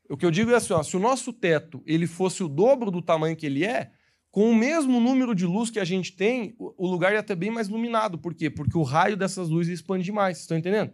o 0.09 0.17
que 0.17 0.25
eu 0.25 0.31
digo 0.31 0.51
é 0.51 0.55
assim, 0.55 0.73
ó, 0.73 0.83
se 0.83 0.95
o 0.97 0.99
nosso 0.99 1.31
teto 1.31 1.81
ele 1.85 2.05
fosse 2.05 2.43
o 2.43 2.49
dobro 2.49 2.91
do 2.91 3.01
tamanho 3.01 3.35
que 3.35 3.45
ele 3.45 3.63
é, 3.65 3.91
com 4.29 4.49
o 4.49 4.55
mesmo 4.55 4.99
número 4.99 5.35
de 5.35 5.45
luz 5.45 5.69
que 5.69 5.79
a 5.79 5.85
gente 5.85 6.11
tem, 6.11 6.55
o 6.57 6.87
lugar 6.87 7.13
ia 7.13 7.21
ter 7.21 7.35
bem 7.35 7.51
mais 7.51 7.67
iluminado. 7.67 8.17
Por 8.17 8.33
quê? 8.33 8.49
Porque 8.49 8.75
o 8.75 8.81
raio 8.81 9.15
dessas 9.15 9.47
luzes 9.47 9.79
expande 9.79 10.11
mais. 10.11 10.37
Vocês 10.37 10.45
estão 10.45 10.57
entendendo? 10.57 10.91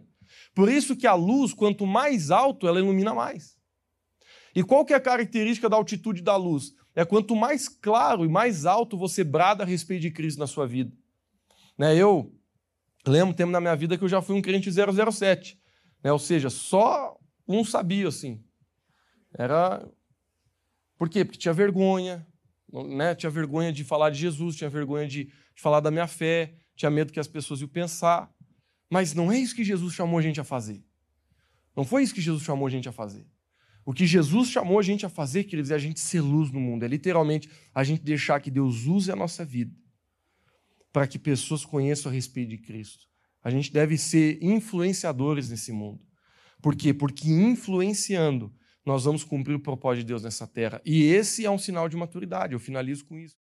Por 0.54 0.68
isso 0.70 0.94
que 0.94 1.06
a 1.06 1.14
luz, 1.14 1.54
quanto 1.54 1.86
mais 1.86 2.30
alto, 2.30 2.68
ela 2.68 2.78
ilumina 2.78 3.14
mais. 3.14 3.56
E 4.54 4.62
qual 4.62 4.84
que 4.84 4.92
é 4.92 4.96
a 4.96 5.00
característica 5.00 5.70
da 5.70 5.76
altitude 5.76 6.22
da 6.22 6.36
luz? 6.36 6.74
É 7.00 7.04
quanto 7.06 7.34
mais 7.34 7.66
claro 7.66 8.26
e 8.26 8.28
mais 8.28 8.66
alto 8.66 8.94
você 8.94 9.24
brada 9.24 9.64
a 9.64 9.66
respeito 9.66 10.02
de 10.02 10.10
Cristo 10.10 10.38
na 10.38 10.46
sua 10.46 10.66
vida. 10.66 10.94
Né? 11.78 11.96
Eu 11.96 12.38
lembro 13.06 13.30
um 13.30 13.32
tempo 13.32 13.50
na 13.50 13.58
minha 13.58 13.74
vida 13.74 13.96
que 13.96 14.04
eu 14.04 14.08
já 14.08 14.20
fui 14.20 14.36
um 14.36 14.42
crente 14.42 14.70
007. 14.70 15.58
Né? 16.04 16.12
Ou 16.12 16.18
seja, 16.18 16.50
só 16.50 17.18
um 17.48 17.64
sabia 17.64 18.06
assim. 18.06 18.44
Era. 19.32 19.82
Por 20.98 21.08
quê? 21.08 21.24
Porque 21.24 21.38
tinha 21.38 21.54
vergonha, 21.54 22.26
né? 22.70 23.14
tinha 23.14 23.30
vergonha 23.30 23.72
de 23.72 23.82
falar 23.82 24.10
de 24.10 24.18
Jesus, 24.18 24.56
tinha 24.56 24.68
vergonha 24.68 25.08
de, 25.08 25.24
de 25.24 25.62
falar 25.62 25.80
da 25.80 25.90
minha 25.90 26.06
fé, 26.06 26.54
tinha 26.76 26.90
medo 26.90 27.14
que 27.14 27.20
as 27.20 27.26
pessoas 27.26 27.62
iam 27.62 27.68
pensar. 27.68 28.30
Mas 28.90 29.14
não 29.14 29.32
é 29.32 29.38
isso 29.38 29.56
que 29.56 29.64
Jesus 29.64 29.94
chamou 29.94 30.18
a 30.18 30.22
gente 30.22 30.38
a 30.38 30.44
fazer. 30.44 30.84
Não 31.74 31.82
foi 31.82 32.02
isso 32.02 32.12
que 32.12 32.20
Jesus 32.20 32.44
chamou 32.44 32.66
a 32.66 32.70
gente 32.70 32.90
a 32.90 32.92
fazer. 32.92 33.26
O 33.84 33.92
que 33.92 34.06
Jesus 34.06 34.48
chamou 34.48 34.78
a 34.78 34.82
gente 34.82 35.06
a 35.06 35.08
fazer, 35.08 35.44
queridos, 35.44 35.70
é 35.70 35.74
a 35.74 35.78
gente 35.78 36.00
ser 36.00 36.20
luz 36.20 36.50
no 36.50 36.60
mundo. 36.60 36.84
É 36.84 36.88
literalmente 36.88 37.48
a 37.74 37.82
gente 37.82 38.02
deixar 38.02 38.40
que 38.40 38.50
Deus 38.50 38.86
use 38.86 39.10
a 39.10 39.16
nossa 39.16 39.44
vida 39.44 39.74
para 40.92 41.06
que 41.06 41.18
pessoas 41.18 41.64
conheçam 41.64 42.10
a 42.10 42.14
respeito 42.14 42.50
de 42.50 42.58
Cristo. 42.58 43.06
A 43.42 43.50
gente 43.50 43.72
deve 43.72 43.96
ser 43.96 44.38
influenciadores 44.42 45.48
nesse 45.48 45.72
mundo. 45.72 46.00
Por 46.60 46.76
quê? 46.76 46.92
Porque 46.92 47.28
influenciando, 47.28 48.52
nós 48.84 49.04
vamos 49.04 49.24
cumprir 49.24 49.54
o 49.54 49.60
propósito 49.60 50.02
de 50.02 50.08
Deus 50.08 50.22
nessa 50.22 50.46
terra. 50.46 50.80
E 50.84 51.04
esse 51.04 51.46
é 51.46 51.50
um 51.50 51.58
sinal 51.58 51.88
de 51.88 51.96
maturidade. 51.96 52.52
Eu 52.52 52.60
finalizo 52.60 53.04
com 53.06 53.16
isso. 53.16 53.36